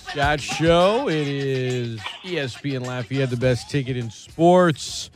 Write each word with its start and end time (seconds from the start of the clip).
Scott 0.00 0.40
Show. 0.40 1.08
It 1.08 1.26
is 1.28 2.00
ESPN 2.24 2.86
Lafayette, 2.86 3.30
the 3.30 3.36
best 3.36 3.70
ticket 3.70 3.96
in 3.96 4.10
sports. 4.10 5.10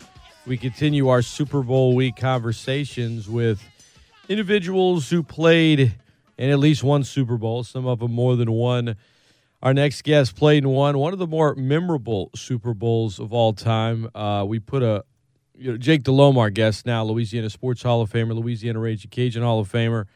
We 0.46 0.56
continue 0.56 1.08
our 1.08 1.22
Super 1.22 1.62
Bowl 1.62 1.95
week 1.95 2.16
conversations 2.16 3.28
with 3.28 3.62
individuals 4.28 5.10
who 5.10 5.22
played 5.22 5.95
in 6.38 6.50
at 6.50 6.58
least 6.58 6.82
one 6.82 7.04
Super 7.04 7.36
Bowl, 7.36 7.64
some 7.64 7.86
of 7.86 8.00
them 8.00 8.12
more 8.12 8.36
than 8.36 8.50
one. 8.52 8.96
Our 9.62 9.74
next 9.74 10.02
guest 10.02 10.36
played 10.36 10.64
in 10.64 10.70
one, 10.70 10.97
one 10.98 11.12
of 11.12 11.19
the 11.19 11.27
more 11.27 11.55
memorable 11.55 12.30
Super 12.34 12.72
Bowls 12.72 13.19
of 13.20 13.33
all 13.33 13.52
time. 13.52 14.08
Uh, 14.14 14.44
we 14.47 14.58
put 14.58 14.83
a 14.83 15.05
you 15.56 15.72
know, 15.72 15.77
Jake 15.77 16.02
Delhomme, 16.05 16.38
our 16.38 16.48
guest 16.48 16.86
now, 16.86 17.05
Louisiana 17.05 17.50
Sports 17.50 17.83
Hall 17.83 18.00
of 18.00 18.10
Famer, 18.10 18.34
Louisiana 18.34 18.78
Ragin' 18.78 19.10
Cajun 19.10 19.42
Hall 19.42 19.60
of 19.60 19.70
Famer 19.70 20.06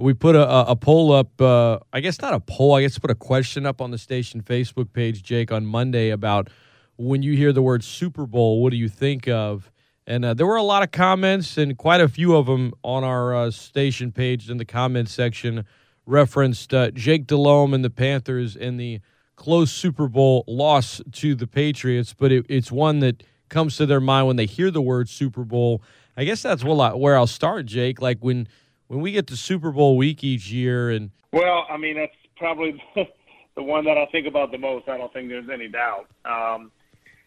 we 0.00 0.14
put 0.14 0.34
a, 0.34 0.70
a 0.70 0.76
poll 0.76 1.12
up. 1.12 1.40
Uh, 1.40 1.78
I 1.92 2.00
guess 2.00 2.20
not 2.20 2.34
a 2.34 2.40
poll. 2.40 2.74
I 2.74 2.82
guess 2.82 2.98
put 2.98 3.10
a 3.10 3.14
question 3.14 3.66
up 3.66 3.80
on 3.80 3.90
the 3.90 3.98
station 3.98 4.42
Facebook 4.42 4.92
page, 4.92 5.22
Jake, 5.22 5.52
on 5.52 5.66
Monday 5.66 6.10
about 6.10 6.48
when 6.96 7.22
you 7.22 7.36
hear 7.36 7.52
the 7.52 7.62
word 7.62 7.82
Super 7.84 8.26
Bowl, 8.26 8.62
what 8.62 8.70
do 8.70 8.76
you 8.76 8.88
think 8.88 9.28
of? 9.28 9.70
And 10.06 10.24
uh, 10.24 10.34
there 10.34 10.46
were 10.46 10.56
a 10.56 10.62
lot 10.62 10.82
of 10.82 10.90
comments, 10.90 11.56
and 11.56 11.76
quite 11.78 12.00
a 12.00 12.08
few 12.08 12.34
of 12.36 12.46
them 12.46 12.72
on 12.82 13.04
our 13.04 13.34
uh, 13.34 13.50
station 13.50 14.12
page 14.12 14.50
in 14.50 14.56
the 14.56 14.64
comments 14.64 15.12
section 15.12 15.64
referenced 16.04 16.74
uh, 16.74 16.90
Jake 16.90 17.26
Delhomme 17.26 17.74
and 17.74 17.84
the 17.84 17.90
Panthers 17.90 18.56
in 18.56 18.76
the 18.76 19.00
close 19.36 19.70
Super 19.70 20.08
Bowl 20.08 20.44
loss 20.46 21.00
to 21.12 21.34
the 21.34 21.46
Patriots. 21.46 22.12
But 22.12 22.32
it, 22.32 22.46
it's 22.48 22.72
one 22.72 22.98
that 23.00 23.22
comes 23.48 23.76
to 23.76 23.86
their 23.86 24.00
mind 24.00 24.26
when 24.26 24.36
they 24.36 24.46
hear 24.46 24.70
the 24.70 24.82
word 24.82 25.08
Super 25.08 25.44
Bowl. 25.44 25.82
I 26.16 26.24
guess 26.24 26.42
that's 26.42 26.64
where 26.64 27.16
I'll 27.16 27.26
start, 27.26 27.66
Jake. 27.66 28.02
Like 28.02 28.18
when 28.20 28.48
when 28.90 29.00
we 29.00 29.12
get 29.12 29.28
to 29.28 29.36
Super 29.36 29.70
Bowl 29.70 29.96
week 29.96 30.24
each 30.24 30.50
year, 30.50 30.90
and 30.90 31.10
well, 31.32 31.64
I 31.70 31.76
mean 31.76 31.94
that's 31.94 32.12
probably 32.36 32.82
the 33.54 33.62
one 33.62 33.84
that 33.84 33.96
I 33.96 34.06
think 34.06 34.26
about 34.26 34.50
the 34.50 34.58
most. 34.58 34.88
I 34.88 34.98
don't 34.98 35.12
think 35.12 35.28
there's 35.28 35.48
any 35.48 35.68
doubt. 35.68 36.08
Um, 36.24 36.72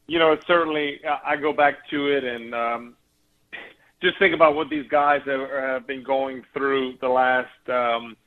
you 0.07 0.19
know, 0.19 0.33
it's 0.33 0.45
certainly 0.45 0.99
I 1.25 1.37
go 1.37 1.53
back 1.53 1.75
to 1.91 2.07
it 2.07 2.25
and 2.25 2.53
um, 2.53 2.95
just 4.03 4.19
think 4.19 4.35
about 4.35 4.55
what 4.55 4.69
these 4.69 4.85
guys 4.89 5.21
have, 5.25 5.49
have 5.49 5.87
been 5.87 6.03
going 6.03 6.43
through 6.53 6.95
the 6.99 7.07
last 7.07 7.69
um, 7.69 8.17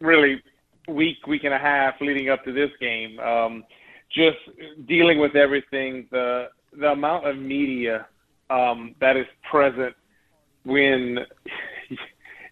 really 0.00 0.40
week, 0.86 1.26
week 1.26 1.42
and 1.42 1.52
a 1.52 1.58
half 1.58 1.94
leading 2.00 2.30
up 2.30 2.44
to 2.44 2.52
this 2.52 2.70
game. 2.78 3.18
Um, 3.18 3.64
just 4.14 4.38
dealing 4.86 5.18
with 5.18 5.34
everything, 5.34 6.06
the 6.12 6.50
the 6.78 6.92
amount 6.92 7.26
of 7.26 7.36
media 7.36 8.06
um, 8.48 8.94
that 9.00 9.16
is 9.16 9.26
present 9.50 9.96
when 10.62 11.18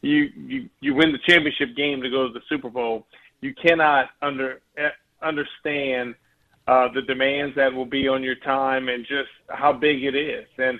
you 0.03 0.31
you 0.37 0.69
you 0.81 0.95
win 0.95 1.13
the 1.13 1.19
championship 1.27 1.77
game 1.77 2.03
to 2.03 2.11
go 2.11 2.27
to 2.27 2.33
the 2.33 2.43
Super 2.49 2.71
Bowl, 2.71 3.07
you 3.41 3.55
cannot 3.55 4.11
under 4.23 4.61
eh, 4.77 4.91
understand 5.23 6.15
uh, 6.67 6.89
the 6.95 7.03
demands 7.03 7.55
that 7.57 7.73
will 7.73 7.87
be 7.87 8.09
on 8.09 8.23
your 8.23 8.37
time 8.37 8.89
and 8.89 9.05
just 9.07 9.31
how 9.49 9.73
big 9.73 10.05
it 10.05 10.15
is. 10.15 10.47
And 10.59 10.79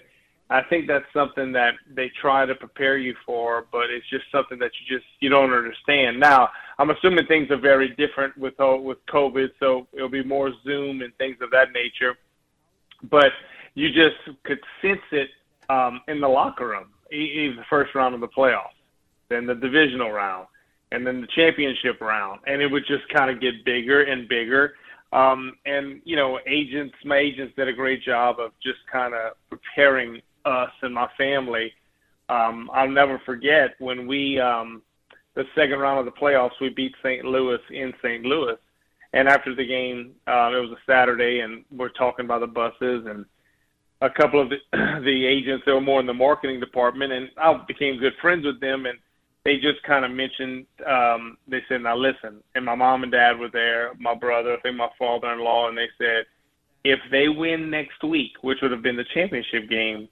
I 0.51 0.63
think 0.63 0.87
that's 0.87 1.05
something 1.13 1.53
that 1.53 1.75
they 1.95 2.11
try 2.21 2.47
to 2.47 2.55
prepare 2.55 2.97
you 2.97 3.15
for, 3.27 3.67
but 3.71 3.91
it's 3.91 4.09
just 4.09 4.25
something 4.33 4.59
that 4.61 4.71
you 4.81 4.97
just 4.97 5.09
you 5.21 5.29
don't 5.29 5.53
understand. 5.53 6.19
Now, 6.21 6.49
I'm 6.79 6.91
assuming 6.91 7.27
things 7.27 7.51
are 7.51 7.61
very 7.61 7.91
different 7.97 8.37
with 8.39 8.59
uh, 8.61 8.77
with 8.77 8.99
COVID, 9.07 9.49
so 9.59 9.87
it'll 9.93 10.09
be 10.09 10.25
more 10.25 10.53
Zoom 10.65 11.03
and 11.03 11.15
things 11.17 11.37
of 11.41 11.51
that 11.51 11.73
nature. 11.73 12.17
But 13.11 13.33
you 13.75 13.89
just 13.89 14.17
could 14.45 14.59
sense 14.83 15.01
it 15.13 15.29
um, 15.69 16.01
in 16.09 16.21
the 16.21 16.29
locker 16.29 16.69
room, 16.69 16.87
even 17.13 17.57
the 17.57 17.65
first 17.69 17.95
round 17.95 18.15
of 18.15 18.21
the 18.21 18.29
playoffs 18.29 18.78
then 19.29 19.47
the 19.47 19.55
divisional 19.55 20.11
round, 20.11 20.47
and 20.93 21.07
then 21.07 21.21
the 21.21 21.29
championship 21.35 22.01
round, 22.01 22.41
and 22.47 22.63
it 22.63 22.69
would 22.69 22.87
just 22.87 23.09
kind 23.15 23.31
of 23.31 23.41
get 23.41 23.65
bigger 23.65 24.03
and 24.03 24.29
bigger. 24.29 24.75
Um, 25.13 25.55
and 25.65 26.01
you 26.05 26.17
know, 26.17 26.39
agents, 26.47 26.95
my 27.05 27.17
agents 27.17 27.55
did 27.57 27.69
a 27.69 27.73
great 27.73 28.03
job 28.03 28.37
of 28.39 28.53
just 28.63 28.79
kind 28.93 29.15
of 29.15 29.33
preparing 29.49 30.21
us 30.45 30.71
and 30.83 30.95
my 30.95 31.09
family. 31.17 31.73
Um, 32.29 32.71
I'll 32.75 32.91
never 32.91 33.21
forget 33.25 33.71
when 33.79 34.07
we 34.07 34.39
um, 34.39 34.83
the 35.39 35.45
second 35.55 35.79
round 35.79 36.01
of 36.01 36.05
the 36.05 36.21
playoffs, 36.21 36.61
we 36.61 36.69
beat 36.69 36.93
St. 37.03 37.25
Louis 37.25 37.61
in 37.71 37.93
St. 38.03 38.25
Louis. 38.25 38.57
And 39.13 39.29
after 39.29 39.55
the 39.55 39.65
game, 39.65 40.13
uh, 40.27 40.51
it 40.51 40.61
was 40.61 40.73
a 40.73 40.91
Saturday, 40.91 41.41
and 41.41 41.65
we're 41.71 41.89
talking 41.91 42.25
about 42.25 42.41
the 42.41 42.47
buses 42.49 43.07
and 43.07 43.25
a 44.03 44.11
couple 44.11 44.43
of 44.43 44.51
the, 44.51 44.57
the 45.05 45.27
agents 45.27 45.63
that 45.65 45.73
were 45.73 45.81
more 45.81 46.01
in 46.01 46.07
the 46.07 46.13
marketing 46.13 46.59
department, 46.61 47.13
and 47.13 47.31
I 47.39 47.59
became 47.67 47.99
good 47.99 48.15
friends 48.21 48.45
with 48.45 48.61
them. 48.61 48.85
And 48.87 48.99
they 49.49 49.57
just 49.57 49.83
kind 49.83 50.05
of 50.05 50.11
mentioned 50.11 50.67
um 50.87 51.39
they 51.49 51.63
said 51.69 51.81
now 51.81 51.97
listen 51.97 52.43
and 52.55 52.65
my 52.65 52.75
mom 52.75 53.03
and 53.03 53.13
dad 53.13 53.39
were 53.39 53.49
there 53.51 53.93
my 53.99 54.15
brother 54.15 54.53
i 54.53 54.61
think 54.61 54.77
my 54.77 54.91
father-in-law 54.99 55.69
and 55.69 55.79
they 55.79 55.89
said 55.97 56.27
if 56.85 56.99
they 57.11 57.29
win 57.29 57.71
next 57.71 58.05
week 58.05 58.33
which 58.43 58.59
would 58.61 58.71
have 58.71 58.83
been 58.83 58.97
the 58.97 59.05
championship 59.15 59.71
game 59.71 60.07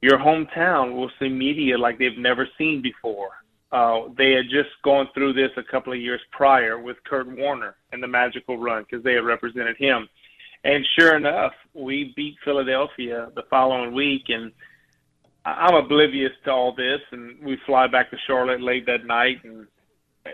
your 0.00 0.18
hometown 0.18 0.94
will 0.94 1.10
see 1.18 1.28
media 1.28 1.76
like 1.76 1.98
they've 1.98 2.16
never 2.18 2.48
seen 2.56 2.80
before. 2.82 3.30
Uh 3.72 4.08
they 4.16 4.32
had 4.32 4.46
just 4.50 4.70
gone 4.82 5.08
through 5.14 5.34
this 5.34 5.50
a 5.56 5.62
couple 5.62 5.92
of 5.92 6.00
years 6.00 6.20
prior 6.32 6.80
with 6.80 6.96
kurt 7.04 7.28
warner 7.36 7.76
and 7.92 8.02
the 8.02 8.08
magical 8.08 8.58
run 8.58 8.84
because 8.84 9.04
they 9.04 9.14
had 9.14 9.24
represented 9.24 9.76
him. 9.76 10.08
And 10.64 10.86
sure 10.98 11.16
enough 11.16 11.52
we 11.74 12.12
beat 12.16 12.36
philadelphia 12.44 13.28
the 13.34 13.44
following 13.50 13.94
week 13.94 14.24
and 14.28 14.52
I'm 15.44 15.74
oblivious 15.74 16.32
to 16.44 16.50
all 16.50 16.74
this, 16.74 17.00
and 17.12 17.42
we 17.42 17.56
fly 17.66 17.86
back 17.86 18.10
to 18.10 18.16
Charlotte 18.26 18.60
late 18.60 18.86
that 18.86 19.06
night, 19.06 19.42
and 19.44 19.66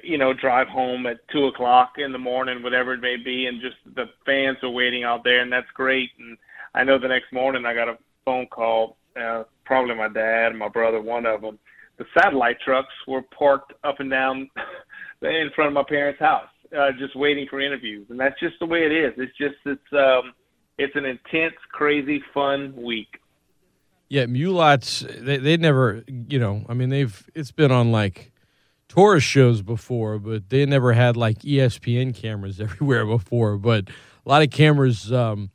you 0.02 0.18
know, 0.18 0.32
drive 0.32 0.66
home 0.68 1.06
at 1.06 1.18
two 1.32 1.46
o'clock 1.46 1.92
in 1.98 2.12
the 2.12 2.18
morning, 2.18 2.62
whatever 2.62 2.92
it 2.92 3.00
may 3.00 3.16
be, 3.16 3.46
and 3.46 3.60
just 3.60 3.76
the 3.94 4.06
fans 4.24 4.58
are 4.62 4.70
waiting 4.70 5.04
out 5.04 5.22
there, 5.22 5.40
and 5.40 5.52
that's 5.52 5.70
great. 5.74 6.10
And 6.18 6.36
I 6.74 6.82
know 6.82 6.98
the 6.98 7.08
next 7.08 7.32
morning 7.32 7.64
I 7.64 7.74
got 7.74 7.88
a 7.88 7.98
phone 8.24 8.46
call, 8.46 8.96
uh, 9.20 9.44
probably 9.64 9.94
my 9.94 10.08
dad, 10.08 10.54
my 10.56 10.68
brother, 10.68 11.00
one 11.00 11.24
of 11.24 11.40
them. 11.40 11.58
The 11.98 12.04
satellite 12.18 12.58
trucks 12.64 12.92
were 13.06 13.22
parked 13.22 13.72
up 13.84 14.00
and 14.00 14.10
down 14.10 14.50
in 15.22 15.50
front 15.54 15.68
of 15.68 15.74
my 15.74 15.84
parents' 15.88 16.20
house, 16.20 16.48
uh, 16.76 16.90
just 16.98 17.16
waiting 17.16 17.46
for 17.48 17.60
interviews, 17.60 18.06
and 18.10 18.18
that's 18.18 18.38
just 18.40 18.56
the 18.58 18.66
way 18.66 18.80
it 18.80 18.92
is. 18.92 19.14
It's 19.16 19.36
just 19.38 19.56
it's 19.64 19.92
um, 19.92 20.34
it's 20.78 20.94
an 20.96 21.04
intense, 21.06 21.54
crazy, 21.72 22.20
fun 22.34 22.74
week. 22.76 23.08
Yeah, 24.08 24.26
Mulate's, 24.26 25.04
they 25.18 25.38
they 25.38 25.56
never, 25.56 26.04
you 26.06 26.38
know, 26.38 26.64
I 26.68 26.74
mean, 26.74 26.90
they've 26.90 27.28
it's 27.34 27.50
been 27.50 27.72
on 27.72 27.90
like 27.90 28.32
tourist 28.88 29.26
shows 29.26 29.62
before, 29.62 30.18
but 30.18 30.48
they 30.48 30.64
never 30.64 30.92
had 30.92 31.16
like 31.16 31.40
ESPN 31.40 32.14
cameras 32.14 32.60
everywhere 32.60 33.04
before. 33.04 33.58
But 33.58 33.88
a 33.88 34.28
lot 34.28 34.42
of 34.42 34.50
cameras 34.50 35.12
um, 35.12 35.50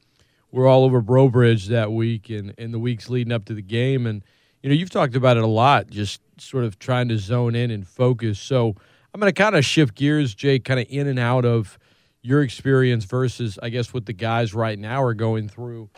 were 0.52 0.68
all 0.68 0.84
over 0.84 1.02
Breaux 1.02 1.30
Bridge 1.30 1.68
that 1.68 1.92
week 1.92 2.30
and 2.30 2.54
in 2.58 2.72
the 2.72 2.80
weeks 2.80 3.10
leading 3.10 3.32
up 3.34 3.46
to 3.46 3.54
the 3.54 3.62
game. 3.62 4.06
And 4.06 4.24
you 4.62 4.70
know, 4.70 4.76
you've 4.76 4.90
talked 4.90 5.16
about 5.16 5.38
it 5.38 5.44
a 5.44 5.48
lot, 5.48 5.90
just 5.90 6.22
sort 6.38 6.64
of 6.64 6.78
trying 6.78 7.08
to 7.10 7.18
zone 7.18 7.56
in 7.56 7.72
and 7.72 7.88
focus. 7.88 8.40
So 8.40 8.76
I'm 9.14 9.20
going 9.20 9.32
to 9.32 9.42
kind 9.42 9.56
of 9.56 9.66
shift 9.66 9.96
gears, 9.96 10.36
Jake, 10.36 10.66
kind 10.66 10.80
of 10.80 10.86
in 10.90 11.08
and 11.08 11.20
out 11.20 11.46
of 11.46 11.80
your 12.22 12.44
experience 12.44 13.06
versus, 13.06 13.58
I 13.62 13.70
guess, 13.70 13.94
what 13.94 14.06
the 14.06 14.14
guys 14.14 14.54
right 14.54 14.78
now 14.78 15.02
are 15.02 15.14
going 15.14 15.50
through 15.50 15.90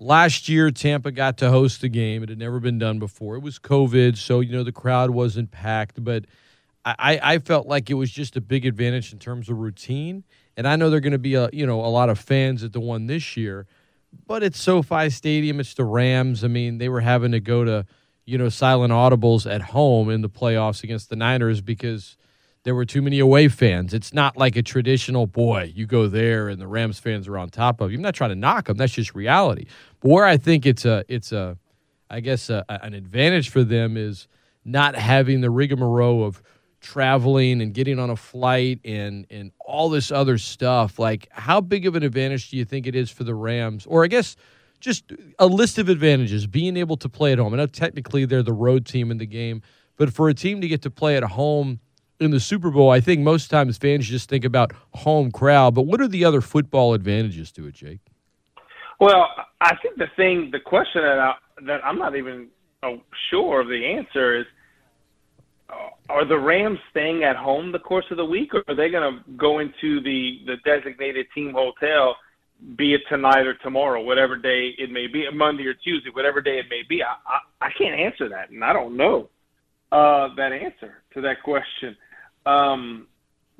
Last 0.00 0.48
year, 0.48 0.70
Tampa 0.70 1.10
got 1.10 1.38
to 1.38 1.50
host 1.50 1.80
the 1.80 1.88
game. 1.88 2.22
It 2.22 2.28
had 2.28 2.38
never 2.38 2.60
been 2.60 2.78
done 2.78 3.00
before. 3.00 3.34
It 3.34 3.42
was 3.42 3.58
COVID, 3.58 4.16
so 4.16 4.38
you 4.38 4.52
know 4.52 4.62
the 4.62 4.70
crowd 4.70 5.10
wasn't 5.10 5.50
packed, 5.50 6.02
but 6.02 6.24
I, 6.84 7.18
I 7.20 7.38
felt 7.40 7.66
like 7.66 7.90
it 7.90 7.94
was 7.94 8.10
just 8.10 8.36
a 8.36 8.40
big 8.40 8.64
advantage 8.64 9.12
in 9.12 9.18
terms 9.18 9.48
of 9.48 9.58
routine. 9.58 10.22
And 10.56 10.66
I 10.68 10.76
know 10.76 10.88
they're 10.88 11.00
going 11.00 11.12
to 11.12 11.18
be 11.18 11.34
a 11.34 11.50
you 11.52 11.66
know 11.66 11.80
a 11.80 11.90
lot 11.90 12.10
of 12.10 12.18
fans 12.18 12.62
at 12.62 12.72
the 12.72 12.80
one 12.80 13.06
this 13.08 13.36
year, 13.36 13.66
but 14.26 14.44
it's 14.44 14.60
SoFi 14.60 15.10
Stadium. 15.10 15.58
It's 15.58 15.74
the 15.74 15.84
Rams. 15.84 16.44
I 16.44 16.48
mean, 16.48 16.78
they 16.78 16.88
were 16.88 17.00
having 17.00 17.32
to 17.32 17.40
go 17.40 17.64
to 17.64 17.84
you 18.24 18.38
know 18.38 18.48
silent 18.48 18.92
audibles 18.92 19.52
at 19.52 19.62
home 19.62 20.10
in 20.10 20.22
the 20.22 20.30
playoffs 20.30 20.84
against 20.84 21.10
the 21.10 21.16
Niners 21.16 21.60
because 21.60 22.16
there 22.68 22.74
were 22.74 22.84
too 22.84 23.00
many 23.00 23.18
away 23.18 23.48
fans. 23.48 23.94
It's 23.94 24.12
not 24.12 24.36
like 24.36 24.54
a 24.54 24.60
traditional 24.60 25.26
boy. 25.26 25.72
You 25.74 25.86
go 25.86 26.06
there 26.06 26.50
and 26.50 26.60
the 26.60 26.66
Rams 26.66 26.98
fans 26.98 27.26
are 27.26 27.38
on 27.38 27.48
top 27.48 27.80
of 27.80 27.90
you. 27.90 27.96
I'm 27.96 28.02
not 28.02 28.14
trying 28.14 28.28
to 28.28 28.36
knock 28.36 28.66
them. 28.66 28.76
That's 28.76 28.92
just 28.92 29.14
reality. 29.14 29.64
But 30.00 30.10
where 30.10 30.26
I 30.26 30.36
think 30.36 30.66
it's 30.66 30.84
a 30.84 31.02
it's 31.08 31.32
a 31.32 31.56
I 32.10 32.20
guess 32.20 32.50
a, 32.50 32.66
an 32.68 32.92
advantage 32.92 33.48
for 33.48 33.64
them 33.64 33.96
is 33.96 34.28
not 34.66 34.96
having 34.96 35.40
the 35.40 35.48
rigmarole 35.48 36.26
of 36.26 36.42
traveling 36.82 37.62
and 37.62 37.72
getting 37.72 37.98
on 37.98 38.10
a 38.10 38.16
flight 38.16 38.80
and 38.84 39.24
and 39.30 39.50
all 39.60 39.88
this 39.88 40.12
other 40.12 40.36
stuff. 40.36 40.98
Like, 40.98 41.26
how 41.30 41.62
big 41.62 41.86
of 41.86 41.96
an 41.96 42.02
advantage 42.02 42.50
do 42.50 42.58
you 42.58 42.66
think 42.66 42.86
it 42.86 42.94
is 42.94 43.10
for 43.10 43.24
the 43.24 43.34
Rams? 43.34 43.86
Or 43.86 44.04
I 44.04 44.08
guess 44.08 44.36
just 44.78 45.10
a 45.38 45.46
list 45.46 45.78
of 45.78 45.88
advantages: 45.88 46.46
being 46.46 46.76
able 46.76 46.98
to 46.98 47.08
play 47.08 47.32
at 47.32 47.38
home. 47.38 47.54
I 47.54 47.56
know 47.56 47.66
technically 47.66 48.26
they're 48.26 48.42
the 48.42 48.52
road 48.52 48.84
team 48.84 49.10
in 49.10 49.16
the 49.16 49.24
game, 49.24 49.62
but 49.96 50.12
for 50.12 50.28
a 50.28 50.34
team 50.34 50.60
to 50.60 50.68
get 50.68 50.82
to 50.82 50.90
play 50.90 51.16
at 51.16 51.22
home 51.22 51.80
in 52.20 52.30
the 52.30 52.40
Super 52.40 52.70
Bowl, 52.70 52.90
I 52.90 53.00
think 53.00 53.20
most 53.20 53.48
times 53.48 53.78
fans 53.78 54.08
just 54.08 54.28
think 54.28 54.44
about 54.44 54.72
home 54.94 55.30
crowd. 55.30 55.74
But 55.74 55.82
what 55.82 56.00
are 56.00 56.08
the 56.08 56.24
other 56.24 56.40
football 56.40 56.94
advantages 56.94 57.52
to 57.52 57.66
it, 57.66 57.74
Jake? 57.74 58.00
Well, 59.00 59.28
I 59.60 59.76
think 59.76 59.96
the 59.96 60.08
thing, 60.16 60.50
the 60.50 60.60
question 60.60 61.02
that 61.02 61.18
I, 61.18 61.34
that 61.66 61.84
I'm 61.84 61.98
not 61.98 62.16
even 62.16 62.48
oh, 62.82 63.00
sure 63.30 63.60
of 63.60 63.68
the 63.68 63.84
answer 63.84 64.40
is 64.40 64.46
are 66.08 66.24
the 66.24 66.38
Rams 66.38 66.78
staying 66.90 67.24
at 67.24 67.36
home 67.36 67.72
the 67.72 67.78
course 67.78 68.06
of 68.10 68.16
the 68.16 68.24
week, 68.24 68.54
or 68.54 68.64
are 68.68 68.74
they 68.74 68.88
going 68.88 69.12
to 69.12 69.30
go 69.32 69.58
into 69.58 70.00
the 70.00 70.40
the 70.46 70.56
designated 70.64 71.26
team 71.34 71.52
hotel, 71.52 72.16
be 72.76 72.94
it 72.94 73.02
tonight 73.08 73.46
or 73.46 73.54
tomorrow, 73.54 74.02
whatever 74.02 74.36
day 74.36 74.74
it 74.78 74.90
may 74.90 75.06
be, 75.06 75.26
Monday 75.30 75.66
or 75.66 75.74
Tuesday, 75.74 76.10
whatever 76.10 76.40
day 76.40 76.58
it 76.58 76.66
may 76.70 76.82
be? 76.88 77.02
I 77.02 77.14
I, 77.60 77.66
I 77.66 77.70
can't 77.76 78.00
answer 78.00 78.28
that, 78.30 78.50
and 78.50 78.64
I 78.64 78.72
don't 78.72 78.96
know 78.96 79.28
uh, 79.92 80.34
that 80.36 80.52
answer 80.52 81.02
to 81.14 81.20
that 81.20 81.42
question. 81.42 81.96
Um, 82.48 83.06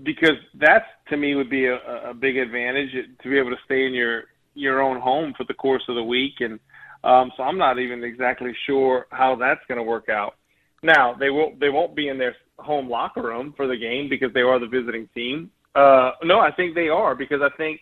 because 0.03 0.37
that's 0.55 0.87
to 1.11 1.17
me 1.17 1.35
would 1.35 1.51
be 1.51 1.67
a, 1.67 1.77
a 2.11 2.15
big 2.15 2.37
advantage 2.37 2.91
to 3.23 3.29
be 3.29 3.39
able 3.39 3.51
to 3.51 3.57
stay 3.65 3.87
in 3.87 3.93
your 3.93 4.25
your 4.55 4.81
own 4.81 5.01
home 5.01 5.35
for 5.37 5.45
the 5.45 5.55
course 5.55 5.83
of 5.89 5.95
the 5.95 6.03
week, 6.03 6.35
and 6.41 6.59
um, 7.05 7.31
so 7.37 7.43
I'm 7.43 7.59
not 7.59 7.79
even 7.79 8.03
exactly 8.03 8.53
sure 8.67 9.07
how 9.11 9.37
that's 9.37 9.61
going 9.69 9.79
to 9.79 9.85
work 9.85 10.09
out. 10.09 10.35
Now 10.83 11.15
they 11.15 11.31
will 11.31 11.53
they 11.61 11.69
won't 11.69 11.95
be 11.95 12.09
in 12.09 12.19
their 12.19 12.35
home 12.59 12.89
locker 12.89 13.23
room 13.23 13.53
for 13.57 13.67
the 13.67 13.77
game 13.77 14.09
because 14.09 14.33
they 14.33 14.41
are 14.41 14.59
the 14.59 14.67
visiting 14.67 15.09
team. 15.15 15.51
Uh, 15.75 16.13
no, 16.23 16.41
I 16.41 16.51
think 16.53 16.75
they 16.75 16.89
are 16.89 17.15
because 17.15 17.41
I 17.43 17.55
think 17.57 17.81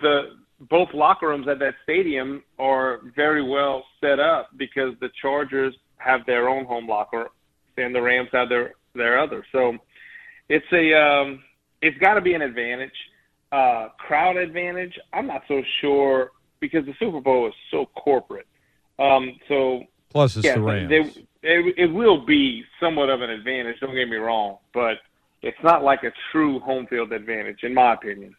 the 0.00 0.36
both 0.68 0.88
locker 0.92 1.28
rooms 1.28 1.46
at 1.48 1.58
that 1.60 1.74
stadium 1.84 2.42
are 2.58 3.00
very 3.14 3.48
well 3.48 3.84
set 4.00 4.18
up 4.18 4.50
because 4.56 4.94
the 5.00 5.08
Chargers 5.22 5.74
have 5.98 6.26
their 6.26 6.48
own 6.48 6.64
home 6.64 6.88
locker 6.88 7.28
and 7.76 7.94
the 7.94 8.02
Rams 8.02 8.30
have 8.32 8.48
their 8.48 8.74
their 8.94 9.18
other. 9.18 9.44
So 9.52 9.78
it's 10.48 10.66
a 10.72 10.94
um, 10.94 11.42
it's 11.82 11.98
got 11.98 12.14
to 12.14 12.20
be 12.20 12.34
an 12.34 12.42
advantage. 12.42 12.92
Uh, 13.50 13.88
crowd 13.98 14.36
advantage, 14.36 14.98
I'm 15.12 15.26
not 15.26 15.42
so 15.48 15.62
sure 15.80 16.32
because 16.60 16.84
the 16.84 16.94
Super 16.98 17.20
Bowl 17.20 17.48
is 17.48 17.54
so 17.70 17.86
corporate. 17.96 18.46
Um, 18.98 19.38
so 19.48 19.84
plus 20.10 20.36
it's 20.36 20.46
yeah, 20.46 20.54
the 20.54 20.60
Rams. 20.60 20.90
They, 20.90 21.24
it, 21.42 21.74
it 21.78 21.86
will 21.86 22.24
be 22.26 22.64
somewhat 22.80 23.10
of 23.10 23.22
an 23.22 23.30
advantage. 23.30 23.80
Don't 23.80 23.94
get 23.94 24.08
me 24.08 24.16
wrong, 24.16 24.58
but 24.74 24.98
it's 25.42 25.58
not 25.62 25.84
like 25.84 26.02
a 26.02 26.12
true 26.32 26.58
home 26.60 26.86
field 26.86 27.12
advantage, 27.12 27.62
in 27.62 27.74
my 27.74 27.94
opinion. 27.94 28.34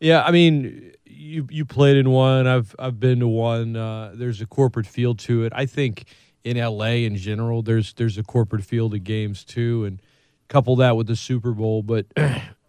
Yeah, 0.00 0.22
I 0.22 0.30
mean, 0.30 0.92
you 1.04 1.48
you 1.50 1.64
played 1.64 1.96
in 1.96 2.10
one. 2.10 2.46
I've 2.46 2.74
I've 2.78 3.00
been 3.00 3.20
to 3.20 3.28
one. 3.28 3.74
Uh, 3.76 4.12
there's 4.14 4.40
a 4.40 4.46
corporate 4.46 4.86
feel 4.86 5.14
to 5.16 5.44
it. 5.44 5.52
I 5.54 5.66
think 5.66 6.04
in 6.44 6.56
LA 6.56 7.02
in 7.04 7.16
general, 7.16 7.62
there's 7.62 7.92
there's 7.94 8.16
a 8.16 8.22
corporate 8.22 8.64
feel 8.64 8.88
to 8.90 8.98
games 9.00 9.44
too, 9.44 9.84
and 9.84 10.00
couple 10.48 10.76
that 10.76 10.96
with 10.96 11.06
the 11.06 11.16
Super 11.16 11.52
Bowl. 11.52 11.82
But 11.82 12.06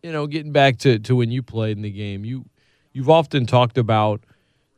you 0.03 0.11
know, 0.11 0.27
getting 0.27 0.51
back 0.51 0.77
to, 0.79 0.99
to 0.99 1.15
when 1.15 1.31
you 1.31 1.41
played 1.43 1.77
in 1.77 1.83
the 1.83 1.91
game, 1.91 2.25
you 2.25 2.45
you've 2.93 3.09
often 3.09 3.45
talked 3.45 3.77
about 3.77 4.21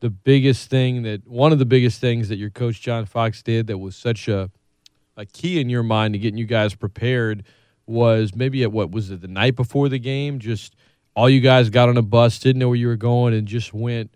the 0.01 0.09
biggest 0.09 0.69
thing 0.69 1.03
that 1.03 1.27
one 1.27 1.51
of 1.51 1.59
the 1.59 1.65
biggest 1.65 2.01
things 2.01 2.30
that 2.30 2.38
your 2.38 2.50
coach 2.50 2.81
John 2.81 3.06
Fox 3.06 3.42
did 3.42 3.68
that 3.68 3.77
was 3.77 3.95
such 3.95 4.27
a 4.27 4.50
a 5.18 5.25
key 5.25 5.59
in 5.59 5.69
your 5.69 5.83
mind 5.83 6.13
to 6.13 6.19
getting 6.19 6.38
you 6.38 6.45
guys 6.45 6.74
prepared 6.74 7.44
was 7.86 8.33
maybe 8.33 8.63
at 8.63 8.71
what 8.71 8.92
was 8.92 9.12
it 9.12 9.21
the 9.21 9.27
night 9.27 9.56
before 9.56 9.89
the 9.89 10.00
game 10.00 10.39
just 10.39 10.75
all 11.15 11.30
you 11.30 11.42
guys 11.42 11.69
got 11.69 11.89
on 11.89 11.98
a 11.98 12.01
bus 12.01 12.39
didn't 12.39 12.59
know 12.59 12.69
where 12.69 12.77
you 12.77 12.88
were 12.88 12.95
going 12.95 13.33
and 13.33 13.48
just 13.48 13.74
went 13.74 14.13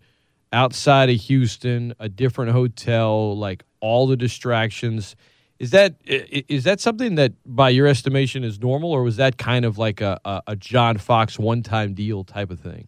outside 0.53 1.09
of 1.09 1.15
Houston 1.21 1.93
a 1.99 2.07
different 2.09 2.51
hotel 2.51 3.37
like 3.37 3.63
all 3.81 4.07
the 4.07 4.17
distractions 4.17 5.15
is 5.59 5.71
that 5.71 5.95
is 6.05 6.65
that 6.65 6.81
something 6.81 7.15
that, 7.15 7.33
by 7.45 7.69
your 7.69 7.87
estimation, 7.87 8.43
is 8.43 8.59
normal, 8.59 8.91
or 8.91 9.03
was 9.03 9.15
that 9.17 9.37
kind 9.37 9.63
of 9.63 9.77
like 9.77 10.01
a, 10.01 10.19
a, 10.47 10.55
John 10.55 10.97
Fox 10.97 11.39
one-time 11.39 11.93
deal 11.93 12.23
type 12.23 12.51
of 12.51 12.59
thing? 12.59 12.87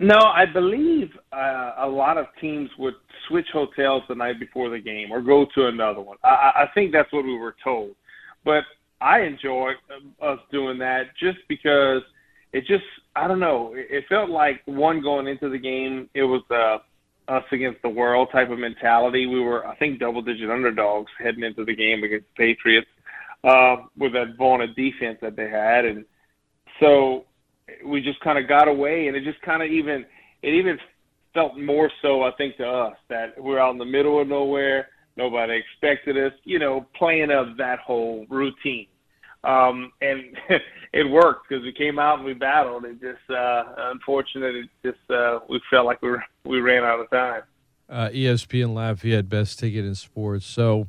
No, 0.00 0.18
I 0.18 0.44
believe 0.44 1.12
uh, 1.32 1.74
a 1.78 1.86
lot 1.86 2.18
of 2.18 2.26
teams 2.40 2.68
would 2.78 2.94
switch 3.28 3.46
hotels 3.52 4.02
the 4.08 4.14
night 4.16 4.40
before 4.40 4.70
the 4.70 4.80
game 4.80 5.12
or 5.12 5.22
go 5.22 5.46
to 5.54 5.66
another 5.66 6.00
one. 6.00 6.16
I, 6.24 6.64
I 6.64 6.70
think 6.74 6.92
that's 6.92 7.12
what 7.12 7.24
we 7.24 7.38
were 7.38 7.54
told, 7.62 7.94
but 8.44 8.64
I 9.00 9.20
enjoy 9.20 9.72
us 10.20 10.40
doing 10.50 10.78
that 10.78 11.16
just 11.18 11.38
because 11.48 12.02
it 12.52 12.66
just 12.66 12.84
I 13.14 13.28
don't 13.28 13.40
know. 13.40 13.72
It 13.76 14.04
felt 14.08 14.30
like 14.30 14.62
one 14.64 15.00
going 15.00 15.28
into 15.28 15.48
the 15.48 15.58
game. 15.58 16.08
It 16.14 16.24
was 16.24 16.42
uh, 16.50 16.78
us 17.28 17.44
against 17.52 17.80
the 17.82 17.88
world 17.88 18.28
type 18.32 18.50
of 18.50 18.58
mentality. 18.58 19.26
We 19.26 19.40
were, 19.40 19.66
I 19.66 19.76
think, 19.76 19.98
double 19.98 20.22
digit 20.22 20.50
underdogs 20.50 21.10
heading 21.18 21.44
into 21.44 21.64
the 21.64 21.74
game 21.74 22.04
against 22.04 22.26
the 22.36 22.54
Patriots 22.54 22.88
uh, 23.44 23.76
with 23.98 24.12
that 24.12 24.36
vaunted 24.38 24.74
defense 24.76 25.18
that 25.22 25.36
they 25.36 25.48
had, 25.48 25.84
and 25.84 26.04
so 26.80 27.24
we 27.84 28.00
just 28.00 28.20
kind 28.20 28.38
of 28.38 28.48
got 28.48 28.68
away, 28.68 29.08
and 29.08 29.16
it 29.16 29.24
just 29.24 29.40
kind 29.42 29.62
of 29.62 29.70
even 29.70 30.04
it 30.42 30.54
even 30.54 30.78
felt 31.32 31.58
more 31.58 31.90
so, 32.02 32.22
I 32.22 32.30
think, 32.38 32.56
to 32.58 32.66
us 32.66 32.96
that 33.08 33.34
we're 33.36 33.58
out 33.58 33.72
in 33.72 33.78
the 33.78 33.84
middle 33.84 34.20
of 34.20 34.28
nowhere. 34.28 34.88
Nobody 35.16 35.54
expected 35.56 36.16
us, 36.16 36.32
you 36.44 36.58
know, 36.58 36.86
playing 36.96 37.30
of 37.30 37.56
that 37.58 37.78
whole 37.80 38.26
routine. 38.28 38.86
Um, 39.44 39.92
and 40.00 40.36
it 40.92 41.10
worked 41.10 41.48
because 41.48 41.64
we 41.64 41.72
came 41.72 41.98
out 41.98 42.18
and 42.18 42.24
we 42.24 42.34
battled. 42.34 42.84
It 42.84 43.00
just, 43.00 43.30
uh, 43.30 43.64
unfortunate, 43.76 44.54
it 44.54 44.68
just 44.84 45.10
uh, 45.10 45.40
we 45.48 45.60
felt 45.70 45.86
like 45.86 46.00
we 46.02 46.10
were, 46.10 46.24
we 46.44 46.60
ran 46.60 46.84
out 46.84 47.00
of 47.00 47.10
time. 47.10 47.42
Uh, 47.88 48.08
ESPN 48.08 48.74
Lafayette 48.74 49.28
best 49.28 49.58
ticket 49.58 49.84
in 49.84 49.94
sports. 49.94 50.46
So, 50.46 50.88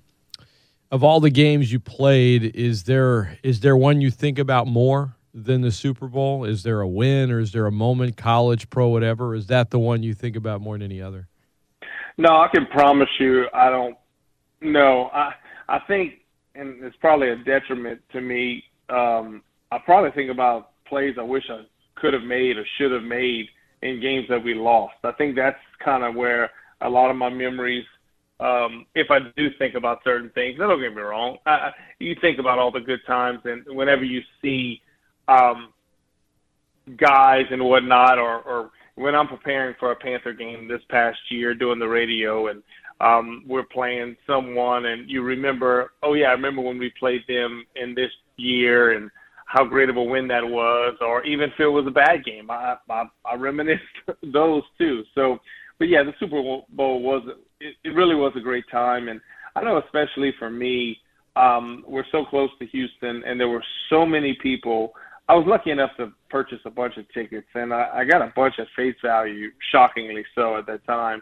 of 0.91 1.03
all 1.03 1.19
the 1.19 1.29
games 1.29 1.71
you 1.71 1.79
played, 1.79 2.55
is 2.55 2.83
there 2.83 3.37
is 3.43 3.59
there 3.59 3.75
one 3.75 3.99
you 3.99 4.09
think 4.09 4.39
about 4.39 4.67
more 4.67 5.15
than 5.33 5.61
the 5.61 5.71
Super 5.71 6.07
Bowl? 6.07 6.45
Is 6.45 6.63
there 6.63 6.79
a 6.79 6.87
win 6.87 7.31
or 7.31 7.39
is 7.39 7.51
there 7.51 7.65
a 7.65 7.71
moment, 7.71 8.15
college, 8.15 8.69
pro, 8.69 8.87
whatever? 8.87 9.35
Is 9.35 9.47
that 9.47 9.71
the 9.71 9.79
one 9.79 10.03
you 10.03 10.13
think 10.13 10.37
about 10.37 10.61
more 10.61 10.75
than 10.75 10.83
any 10.83 11.01
other? 11.01 11.27
No, 12.17 12.29
I 12.29 12.47
can 12.47 12.65
promise 12.67 13.09
you, 13.19 13.47
I 13.53 13.69
don't. 13.69 13.97
No, 14.61 15.09
I 15.13 15.33
I 15.67 15.79
think 15.79 16.13
and 16.55 16.83
it's 16.83 16.95
probably 16.97 17.29
a 17.29 17.37
detriment 17.37 18.01
to 18.13 18.21
me. 18.21 18.63
Um, 18.89 19.41
I 19.71 19.77
probably 19.83 20.11
think 20.11 20.31
about 20.31 20.71
plays 20.85 21.15
I 21.19 21.23
wish 21.23 21.43
I 21.49 21.63
could 21.95 22.13
have 22.13 22.23
made 22.23 22.57
or 22.57 22.65
should 22.77 22.91
have 22.91 23.03
made 23.03 23.47
in 23.81 24.01
games 24.01 24.25
that 24.29 24.43
we 24.43 24.53
lost. 24.53 24.95
I 25.03 25.11
think 25.13 25.35
that's 25.35 25.59
kind 25.83 26.03
of 26.03 26.15
where 26.15 26.49
a 26.81 26.89
lot 26.89 27.09
of 27.09 27.17
my 27.17 27.29
memories. 27.29 27.85
Um, 28.39 28.85
if 28.95 29.07
I 29.11 29.19
do 29.37 29.47
think 29.57 29.75
about 29.75 30.03
certain 30.03 30.29
things, 30.31 30.57
don't 30.57 30.81
get 30.81 30.93
me 30.93 31.01
wrong. 31.01 31.37
I, 31.45 31.71
you 31.99 32.15
think 32.19 32.39
about 32.39 32.59
all 32.59 32.71
the 32.71 32.81
good 32.81 32.99
times, 33.07 33.39
and 33.45 33.63
whenever 33.67 34.03
you 34.03 34.21
see 34.41 34.81
um, 35.27 35.73
guys 36.97 37.45
and 37.49 37.63
whatnot, 37.63 38.17
or, 38.17 38.41
or 38.41 38.71
when 38.95 39.15
I'm 39.15 39.27
preparing 39.27 39.75
for 39.79 39.91
a 39.91 39.95
Panther 39.95 40.33
game 40.33 40.67
this 40.67 40.81
past 40.89 41.17
year, 41.29 41.53
doing 41.53 41.79
the 41.79 41.87
radio 41.87 42.47
and 42.47 42.61
um, 43.01 43.43
we're 43.47 43.65
playing 43.65 44.15
someone 44.25 44.85
and 44.85 45.09
you 45.09 45.21
remember, 45.21 45.91
oh 46.03 46.13
yeah, 46.13 46.27
I 46.27 46.31
remember 46.31 46.61
when 46.61 46.77
we 46.77 46.91
played 46.97 47.21
them 47.27 47.65
in 47.75 47.93
this 47.93 48.11
year 48.37 48.93
and 48.97 49.09
how 49.45 49.63
great 49.63 49.89
of 49.89 49.97
a 49.97 50.03
win 50.03 50.27
that 50.27 50.43
was, 50.43 50.95
or 51.01 51.23
even 51.23 51.49
if 51.49 51.59
it 51.59 51.67
was 51.67 51.85
a 51.87 51.91
bad 51.91 52.25
game, 52.25 52.49
I 52.49 52.75
I, 52.89 53.03
I 53.25 53.35
reminisce 53.35 53.79
those 54.33 54.63
too. 54.77 55.03
So, 55.13 55.39
but 55.77 55.87
yeah, 55.87 56.03
the 56.03 56.13
Super 56.19 56.41
Bowl 56.41 57.01
was 57.01 57.23
it, 57.59 57.75
it 57.83 57.89
really 57.89 58.15
was 58.15 58.33
a 58.35 58.41
great 58.41 58.65
time, 58.71 59.07
and 59.07 59.21
I 59.55 59.63
know 59.63 59.77
especially 59.77 60.33
for 60.39 60.49
me, 60.49 60.97
um, 61.35 61.83
we're 61.87 62.05
so 62.11 62.25
close 62.25 62.49
to 62.59 62.65
Houston, 62.67 63.23
and 63.25 63.39
there 63.39 63.49
were 63.49 63.63
so 63.89 64.05
many 64.05 64.37
people. 64.41 64.93
I 65.27 65.35
was 65.35 65.45
lucky 65.47 65.71
enough 65.71 65.91
to 65.97 66.11
purchase 66.29 66.59
a 66.65 66.69
bunch 66.69 66.97
of 66.97 67.05
tickets, 67.13 67.47
and 67.55 67.73
I, 67.73 67.89
I 67.93 68.05
got 68.05 68.21
a 68.21 68.31
bunch 68.35 68.55
at 68.59 68.67
face 68.75 68.95
value, 69.03 69.51
shockingly 69.71 70.23
so 70.33 70.57
at 70.57 70.65
that 70.67 70.85
time. 70.85 71.21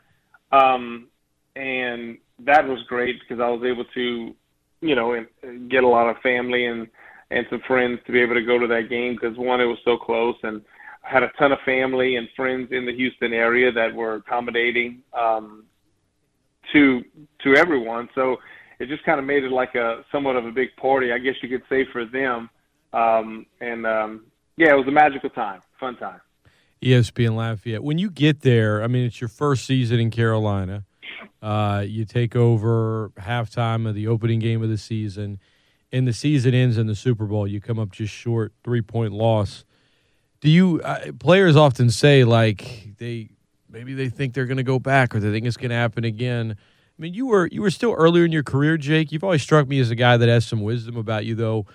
Um, 0.51 1.07
and 1.55 2.17
that 2.39 2.67
was 2.67 2.79
great 2.87 3.19
because 3.19 3.41
I 3.41 3.49
was 3.49 3.63
able 3.63 3.85
to, 3.93 4.35
you 4.81 4.95
know, 4.95 5.25
get 5.69 5.83
a 5.83 5.87
lot 5.87 6.09
of 6.09 6.17
family 6.21 6.65
and 6.65 6.87
and 7.31 7.47
some 7.49 7.61
friends 7.65 7.99
to 8.05 8.11
be 8.11 8.21
able 8.21 8.35
to 8.35 8.43
go 8.43 8.59
to 8.59 8.67
that 8.67 8.89
game 8.89 9.15
because 9.15 9.37
one, 9.37 9.59
it 9.59 9.65
was 9.65 9.79
so 9.83 9.97
close, 9.97 10.35
and 10.43 10.61
I 11.03 11.11
had 11.11 11.23
a 11.23 11.31
ton 11.39 11.51
of 11.51 11.59
family 11.65 12.15
and 12.15 12.27
friends 12.35 12.69
in 12.71 12.85
the 12.85 12.93
Houston 12.93 13.33
area 13.33 13.71
that 13.71 13.93
were 13.93 14.15
accommodating 14.15 15.01
um, 15.19 15.63
to 16.73 17.01
to 17.43 17.55
everyone. 17.55 18.09
So 18.13 18.37
it 18.79 18.87
just 18.87 19.03
kind 19.03 19.19
of 19.19 19.25
made 19.25 19.43
it 19.43 19.51
like 19.51 19.75
a 19.75 20.03
somewhat 20.11 20.35
of 20.35 20.45
a 20.45 20.51
big 20.51 20.75
party, 20.77 21.11
I 21.11 21.17
guess 21.17 21.35
you 21.41 21.49
could 21.49 21.63
say, 21.69 21.85
for 21.91 22.05
them. 22.05 22.49
Um, 22.93 23.45
and 23.61 23.85
um, 23.87 24.25
yeah, 24.57 24.73
it 24.73 24.77
was 24.77 24.87
a 24.87 24.91
magical 24.91 25.29
time, 25.29 25.61
fun 25.79 25.97
time. 25.97 26.21
ESPN 26.81 27.35
Lafayette. 27.35 27.83
When 27.83 27.97
you 27.97 28.09
get 28.09 28.41
there, 28.41 28.83
I 28.83 28.87
mean, 28.87 29.05
it's 29.05 29.21
your 29.21 29.29
first 29.29 29.65
season 29.65 29.99
in 29.99 30.11
Carolina. 30.11 30.83
Uh, 31.41 31.83
you 31.85 32.05
take 32.05 32.35
over 32.35 33.11
halftime 33.17 33.87
of 33.87 33.95
the 33.95 34.07
opening 34.07 34.39
game 34.39 34.63
of 34.63 34.69
the 34.69 34.77
season, 34.77 35.39
and 35.91 36.07
the 36.07 36.13
season 36.13 36.53
ends 36.53 36.77
in 36.77 36.87
the 36.87 36.95
Super 36.95 37.25
Bowl. 37.25 37.47
You 37.47 37.59
come 37.61 37.79
up 37.79 37.91
just 37.91 38.13
short, 38.13 38.53
three 38.63 38.81
point 38.81 39.13
loss. 39.13 39.65
Do 40.41 40.49
you 40.49 40.81
uh, 40.81 41.11
players 41.19 41.55
often 41.55 41.89
say 41.89 42.23
like 42.23 42.95
they 42.97 43.29
maybe 43.69 43.93
they 43.93 44.09
think 44.09 44.33
they're 44.33 44.45
going 44.45 44.57
to 44.57 44.63
go 44.63 44.79
back 44.79 45.15
or 45.15 45.19
they 45.19 45.31
think 45.31 45.45
it's 45.45 45.57
going 45.57 45.69
to 45.69 45.75
happen 45.75 46.03
again? 46.03 46.55
I 46.97 47.01
mean, 47.01 47.13
you 47.13 47.25
were 47.25 47.47
you 47.51 47.61
were 47.61 47.71
still 47.71 47.93
earlier 47.93 48.25
in 48.25 48.31
your 48.31 48.43
career, 48.43 48.77
Jake. 48.77 49.11
You've 49.11 49.23
always 49.23 49.41
struck 49.41 49.67
me 49.67 49.79
as 49.79 49.89
a 49.89 49.95
guy 49.95 50.17
that 50.17 50.29
has 50.29 50.45
some 50.45 50.61
wisdom 50.61 50.95
about 50.95 51.25
you, 51.25 51.35
though. 51.35 51.65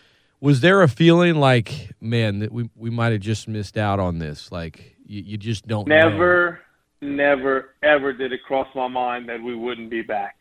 Was 0.40 0.60
there 0.60 0.82
a 0.82 0.88
feeling 0.88 1.36
like, 1.36 1.90
man, 2.00 2.38
that 2.38 2.52
we 2.52 2.70
we 2.76 2.90
might 2.90 3.12
have 3.12 3.20
just 3.20 3.48
missed 3.48 3.76
out 3.76 3.98
on 3.98 4.18
this? 4.20 4.52
Like 4.52 4.96
you, 5.04 5.22
you 5.22 5.36
just 5.36 5.66
don't 5.66 5.88
never. 5.88 6.52
Know 6.52 6.58
never 7.00 7.74
ever 7.82 8.12
did 8.12 8.32
it 8.32 8.40
cross 8.46 8.68
my 8.74 8.88
mind 8.88 9.28
that 9.28 9.42
we 9.42 9.54
wouldn't 9.54 9.90
be 9.90 10.02
back 10.02 10.36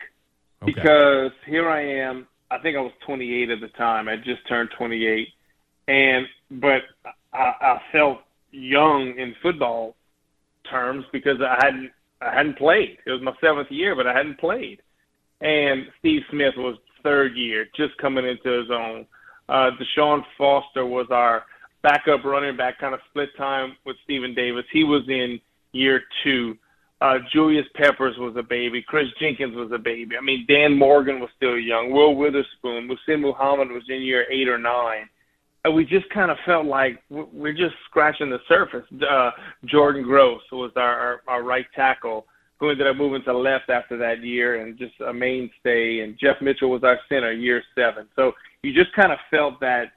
okay. 0.63 0.71
because 0.73 1.31
here 1.45 1.69
I 1.69 1.81
am 1.81 2.27
I 2.49 2.59
think 2.59 2.77
I 2.77 2.81
was 2.81 2.93
28 3.05 3.49
at 3.49 3.59
the 3.61 3.67
time. 3.69 4.07
I 4.07 4.15
just 4.15 4.47
turned 4.47 4.69
28, 4.77 5.27
and 5.87 6.25
but 6.51 6.81
I, 7.33 7.51
I 7.61 7.81
felt 7.91 8.19
young 8.51 9.13
in 9.17 9.35
football 9.41 9.95
terms 10.69 11.05
because 11.11 11.41
I 11.41 11.65
hadn't 11.65 11.91
I 12.21 12.33
hadn't 12.33 12.57
played. 12.57 12.97
It 13.05 13.11
was 13.11 13.21
my 13.21 13.33
seventh 13.41 13.69
year, 13.69 13.95
but 13.95 14.07
I 14.07 14.13
hadn't 14.13 14.39
played. 14.39 14.81
And 15.41 15.87
Steve 15.99 16.21
Smith 16.31 16.53
was 16.57 16.77
third 17.03 17.35
year, 17.35 17.67
just 17.75 17.97
coming 17.97 18.25
into 18.25 18.49
his 18.49 18.71
own. 18.71 19.05
Uh, 19.49 19.71
Deshaun 19.79 20.23
Foster 20.37 20.85
was 20.85 21.07
our 21.11 21.43
backup 21.83 22.23
running 22.25 22.57
back, 22.57 22.79
kind 22.79 22.93
of 22.93 22.99
split 23.09 23.29
time 23.37 23.75
with 23.85 23.97
Stephen 24.03 24.33
Davis. 24.33 24.65
He 24.73 24.83
was 24.83 25.03
in 25.07 25.39
year 25.71 26.01
two. 26.23 26.57
Uh, 26.99 27.19
Julius 27.31 27.65
Peppers 27.75 28.15
was 28.17 28.35
a 28.37 28.43
baby. 28.43 28.81
Chris 28.81 29.05
Jenkins 29.19 29.55
was 29.55 29.71
a 29.71 29.77
baby. 29.77 30.17
I 30.17 30.23
mean, 30.23 30.45
Dan 30.47 30.75
Morgan 30.75 31.19
was 31.19 31.29
still 31.35 31.57
young. 31.57 31.91
Will 31.91 32.15
Witherspoon, 32.15 32.89
Muhsin 32.89 33.21
Muhammad 33.21 33.69
was 33.69 33.83
in 33.87 34.01
year 34.01 34.25
eight 34.31 34.47
or 34.47 34.57
nine. 34.57 35.07
And 35.63 35.75
we 35.75 35.85
just 35.85 36.09
kind 36.09 36.31
of 36.31 36.37
felt 36.45 36.65
like 36.65 37.03
we're 37.09 37.53
just 37.53 37.75
scratching 37.89 38.29
the 38.29 38.39
surface. 38.47 38.85
Uh, 39.07 39.31
Jordan 39.65 40.01
Gross 40.01 40.41
was 40.51 40.71
our, 40.75 40.99
our, 40.99 41.21
our 41.27 41.43
right 41.43 41.65
tackle 41.75 42.25
who 42.59 42.71
ended 42.71 42.87
up 42.87 42.95
moving 42.95 43.21
to 43.25 43.37
left 43.37 43.69
after 43.69 43.97
that 43.97 44.23
year 44.23 44.63
and 44.63 44.77
just 44.79 44.93
a 45.01 45.13
mainstay. 45.13 45.99
And 45.99 46.17
Jeff 46.19 46.37
Mitchell 46.41 46.71
was 46.71 46.83
our 46.83 46.97
center 47.09 47.31
year 47.31 47.61
seven. 47.75 48.07
So 48.15 48.31
you 48.63 48.73
just 48.73 48.91
kind 48.95 49.11
of 49.11 49.19
felt 49.29 49.59
that 49.59 49.91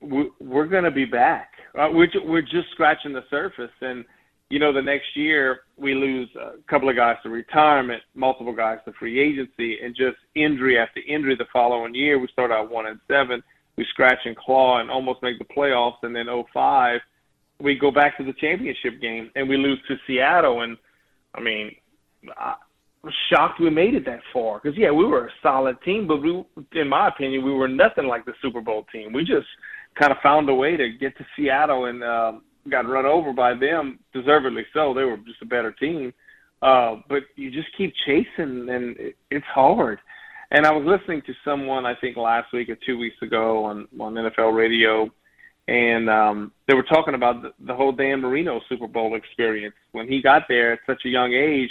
we're 0.00 0.66
going 0.66 0.84
to 0.84 0.92
be 0.92 1.06
back. 1.06 1.50
Uh, 1.76 1.88
we're, 1.92 2.08
we're 2.24 2.42
just 2.42 2.70
scratching 2.72 3.12
the 3.12 3.24
surface. 3.30 3.72
And, 3.80 4.04
you 4.50 4.58
know, 4.58 4.72
the 4.72 4.82
next 4.82 5.16
year 5.16 5.60
we 5.76 5.94
lose 5.94 6.28
a 6.34 6.60
couple 6.68 6.88
of 6.88 6.96
guys 6.96 7.16
to 7.22 7.30
retirement, 7.30 8.02
multiple 8.14 8.54
guys 8.54 8.78
to 8.84 8.92
free 8.98 9.20
agency, 9.20 9.78
and 9.82 9.94
just 9.94 10.16
injury 10.34 10.76
after 10.76 11.00
injury 11.08 11.36
the 11.36 11.46
following 11.52 11.94
year. 11.94 12.18
We 12.18 12.26
start 12.32 12.50
out 12.50 12.70
one 12.70 12.86
and 12.86 12.98
seven. 13.08 13.42
We 13.76 13.86
scratch 13.90 14.18
and 14.24 14.36
claw 14.36 14.80
and 14.80 14.90
almost 14.90 15.22
make 15.22 15.38
the 15.38 15.44
playoffs. 15.44 16.02
And 16.02 16.14
then 16.14 16.26
05, 16.52 17.00
we 17.60 17.78
go 17.78 17.92
back 17.92 18.18
to 18.18 18.24
the 18.24 18.32
championship 18.34 19.00
game 19.00 19.30
and 19.36 19.48
we 19.48 19.56
lose 19.56 19.78
to 19.86 19.94
Seattle. 20.04 20.62
And, 20.62 20.76
I 21.34 21.40
mean, 21.40 21.70
I 22.36 22.56
was 23.04 23.14
shocked 23.32 23.60
we 23.60 23.70
made 23.70 23.94
it 23.94 24.04
that 24.06 24.20
far 24.32 24.60
because 24.60 24.76
yeah, 24.76 24.90
we 24.90 25.04
were 25.04 25.26
a 25.26 25.32
solid 25.42 25.80
team, 25.82 26.08
but 26.08 26.20
we, 26.20 26.44
in 26.72 26.88
my 26.88 27.06
opinion, 27.06 27.44
we 27.44 27.52
were 27.52 27.68
nothing 27.68 28.06
like 28.06 28.24
the 28.24 28.34
Super 28.42 28.60
Bowl 28.60 28.84
team. 28.92 29.12
We 29.12 29.24
just 29.24 29.46
kind 29.98 30.10
of 30.10 30.18
found 30.22 30.48
a 30.48 30.54
way 30.54 30.76
to 30.76 30.90
get 30.90 31.16
to 31.18 31.26
Seattle 31.36 31.84
and 31.86 32.02
um, 32.02 32.42
got 32.70 32.88
run 32.88 33.06
over 33.06 33.32
by 33.32 33.54
them, 33.54 33.98
deservedly 34.12 34.64
so. 34.72 34.94
They 34.94 35.04
were 35.04 35.16
just 35.18 35.42
a 35.42 35.46
better 35.46 35.72
team, 35.72 36.12
uh, 36.62 36.96
but 37.08 37.24
you 37.36 37.50
just 37.50 37.68
keep 37.76 37.92
chasing, 38.06 38.68
and 38.68 38.96
it, 38.98 39.16
it's 39.30 39.46
hard. 39.46 39.98
And 40.52 40.66
I 40.66 40.72
was 40.72 40.84
listening 40.84 41.22
to 41.26 41.34
someone 41.44 41.86
I 41.86 41.94
think 41.94 42.16
last 42.16 42.52
week 42.52 42.68
or 42.68 42.76
two 42.86 42.98
weeks 42.98 43.16
ago 43.22 43.64
on 43.64 43.88
on 43.98 44.14
NFL 44.14 44.56
radio, 44.56 45.10
and 45.68 46.10
um, 46.10 46.52
they 46.66 46.74
were 46.74 46.82
talking 46.82 47.14
about 47.14 47.42
the, 47.42 47.52
the 47.66 47.74
whole 47.74 47.92
Dan 47.92 48.20
Marino 48.20 48.60
Super 48.68 48.88
Bowl 48.88 49.14
experience 49.14 49.74
when 49.92 50.08
he 50.08 50.22
got 50.22 50.42
there 50.48 50.72
at 50.72 50.80
such 50.86 51.02
a 51.04 51.08
young 51.08 51.32
age 51.32 51.70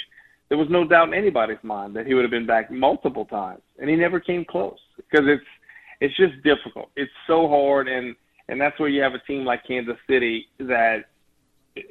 there 0.49 0.57
was 0.57 0.67
no 0.69 0.85
doubt 0.85 1.09
in 1.09 1.13
anybody's 1.13 1.63
mind 1.63 1.95
that 1.95 2.07
he 2.07 2.15
would 2.15 2.23
have 2.23 2.31
been 2.31 2.47
back 2.47 2.71
multiple 2.71 3.25
times, 3.25 3.61
and 3.79 3.89
he 3.89 3.95
never 3.95 4.19
came 4.19 4.43
close 4.43 4.79
because 4.97 5.25
it's 5.27 5.45
it's 6.01 6.15
just 6.17 6.33
difficult. 6.43 6.89
It's 6.95 7.11
so 7.27 7.47
hard, 7.47 7.87
and 7.87 8.15
and 8.49 8.59
that's 8.59 8.79
where 8.79 8.89
you 8.89 9.01
have 9.01 9.13
a 9.13 9.19
team 9.19 9.45
like 9.45 9.65
Kansas 9.65 9.97
City 10.09 10.47
that 10.59 11.05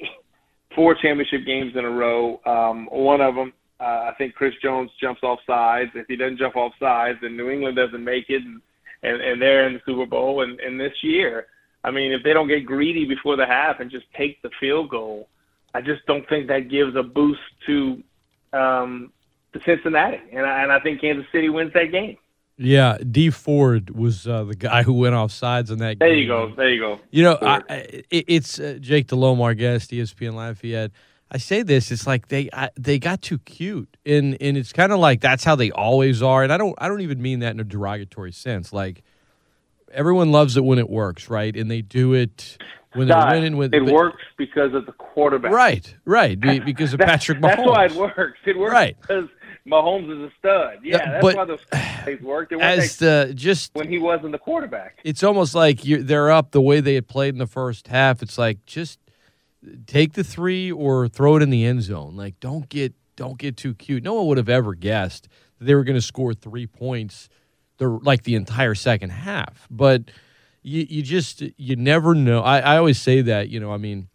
four 0.75 0.95
championship 0.95 1.47
games 1.47 1.73
in 1.77 1.85
a 1.85 1.91
row. 1.91 2.41
Um, 2.45 2.89
one 2.91 3.21
of 3.21 3.35
them, 3.35 3.53
uh, 3.81 4.11
I 4.11 4.13
think 4.19 4.35
Chris 4.35 4.55
Jones 4.63 4.91
jumps 5.01 5.23
off 5.23 5.39
sides. 5.47 5.91
If 5.95 6.07
he 6.09 6.17
doesn't 6.17 6.39
jump 6.39 6.57
off 6.57 6.73
sides, 6.81 7.19
then 7.23 7.37
New 7.37 7.49
England 7.49 7.77
doesn't 7.77 8.03
make 8.03 8.27
it, 8.29 8.43
and 8.43 8.61
and, 9.03 9.21
and 9.23 9.41
they're 9.41 9.67
in 9.69 9.75
the 9.75 9.81
Super 9.87 10.07
Bowl. 10.07 10.43
And, 10.43 10.59
and 10.61 10.79
this 10.79 10.93
year, 11.03 11.47
I 11.85 11.93
mean, 11.93 12.13
if 12.13 12.23
they 12.25 12.33
don't 12.33 12.49
get 12.49 12.67
greedy 12.67 13.05
before 13.05 13.37
the 13.37 13.47
half 13.47 13.79
and 13.81 13.91
just 13.91 14.07
take 14.17 14.43
the 14.43 14.51
field 14.59 14.91
goal, 14.91 15.29
I 15.75 15.81
just 15.81 16.05
don't 16.07 16.29
think 16.29 16.49
that 16.49 16.71
gives 16.71 16.97
a 16.97 17.03
boost 17.03 17.41
to 17.67 18.03
um, 18.53 19.13
to 19.53 19.61
Cincinnati, 19.65 20.19
and 20.33 20.45
I, 20.45 20.63
and 20.63 20.73
I 20.73 20.81
think 20.81 21.01
Kansas 21.01 21.27
City 21.33 21.49
wins 21.49 21.73
that 21.75 21.93
game. 21.93 22.17
Yeah, 22.59 22.99
Dee 22.99 23.31
Ford 23.31 23.91
was 23.91 24.27
uh, 24.27 24.45
the 24.45 24.57
guy 24.57 24.83
who 24.83 24.93
went 24.93 25.15
off 25.15 25.31
sides 25.31 25.71
in 25.71 25.79
that 25.79 25.99
there 26.01 26.09
game. 26.09 26.09
There 26.09 26.17
you 26.17 26.27
go. 26.27 26.55
There 26.57 26.71
you 26.71 26.81
go. 26.81 27.01
You 27.11 27.23
know, 27.23 27.39
I, 27.41 27.61
it, 28.11 28.25
it's 28.27 28.59
uh, 28.59 28.79
Jake 28.81 29.07
Delhomme, 29.07 29.41
our 29.41 29.55
guest, 29.55 29.93
ESPN 29.93 30.35
Lafayette. 30.35 30.91
I 31.31 31.39
say 31.39 31.63
this, 31.63 31.93
it's 31.93 32.07
like 32.07 32.29
they 32.29 32.49
I, 32.53 32.71
they 32.77 32.99
got 32.99 33.23
too 33.23 33.39
cute, 33.39 33.97
and 34.05 34.37
and 34.41 34.57
it's 34.57 34.73
kind 34.73 34.93
of 34.93 34.99
like 34.99 35.21
that's 35.21 35.45
how 35.45 35.55
they 35.55 35.71
always 35.71 36.23
are. 36.23 36.43
And 36.43 36.53
I 36.53 36.57
don't 36.57 36.75
I 36.79 36.89
don't 36.89 37.03
even 37.03 37.23
mean 37.23 37.41
that 37.41 37.53
in 37.53 37.61
a 37.61 37.65
derogatory 37.65 38.33
sense. 38.33 38.73
Like 38.73 39.03
everyone 39.93 40.33
loves 40.33 40.57
it 40.57 40.65
when 40.65 40.79
it 40.79 40.89
works, 40.89 41.29
right? 41.31 41.55
And 41.55 41.71
they 41.71 41.83
do 41.83 42.15
it 42.15 42.59
when 42.95 43.09
they're 43.09 43.27
winning 43.31 43.57
with 43.57 43.75
it 43.75 43.85
works 43.85 44.23
because 44.37 44.75
of 44.75 44.87
the 44.87 44.93
quarterback. 44.93 45.53
Right, 45.53 45.95
right. 46.05 46.39
Because 46.41 46.95
of 46.95 47.01
Patrick 47.01 47.39
Mahomes. 47.39 47.57
That's 47.57 47.69
why 47.69 47.85
it 47.85 47.93
works. 47.93 48.39
It 48.47 48.59
works 48.59 48.73
right. 48.73 48.97
because 49.01 49.29
Mahomes 49.69 50.11
is 50.11 50.31
a 50.31 50.33
stud. 50.39 50.79
Yeah, 50.83 50.99
that's 50.99 51.23
but 51.23 51.37
why 51.37 51.45
those 51.45 51.61
plays 52.03 52.21
worked. 52.21 52.53
It 52.53 52.61
as 52.61 52.97
the 52.97 53.33
just 53.35 53.75
when 53.75 53.89
he 53.89 53.99
wasn't 53.99 54.33
the 54.33 54.39
quarterback. 54.39 54.99
It's 55.05 55.23
almost 55.23 55.55
like 55.55 55.81
they're 55.83 56.31
up 56.31 56.53
the 56.53 56.61
way 56.61 56.81
they 56.81 56.95
had 56.95 57.09
played 57.09 57.35
in 57.35 57.39
the 57.39 57.47
first 57.47 57.89
half. 57.89 58.23
It's 58.23 58.39
like 58.39 58.65
just 58.67 58.99
take 59.87 60.15
the 60.15 60.25
three 60.25 60.71
or 60.73 61.09
throw 61.09 61.37
it 61.37 61.43
in 61.43 61.51
the 61.51 61.65
end 61.65 61.83
zone. 61.83 62.17
Like 62.17 62.39
don't 62.41 62.69
get 62.69 62.95
don't 63.17 63.39
get 63.39 63.57
too 63.57 63.75
cute. 63.75 64.03
No 64.03 64.15
one 64.15 64.27
would 64.27 64.39
have 64.39 64.49
ever 64.49 64.75
guessed 64.75 65.29
that 65.59 65.65
they 65.65 65.75
were 65.75 65.85
going 65.85 65.97
to 65.97 66.03
score 66.03 66.35
three 66.35 66.67
points. 66.67 67.29
The 67.79 67.89
like 67.89 68.25
the 68.25 68.35
entire 68.35 68.75
second 68.75 69.11
half, 69.11 69.69
but 69.71 70.11
you 70.63 70.85
you 70.89 71.03
just 71.03 71.43
you 71.57 71.77
never 71.77 72.13
know. 72.15 72.41
I, 72.41 72.59
I 72.59 72.77
always 72.77 73.01
say 73.01 73.21
that 73.23 73.51
you 73.51 73.61
know. 73.61 73.73
I 73.73 73.77
mean, 73.77 74.09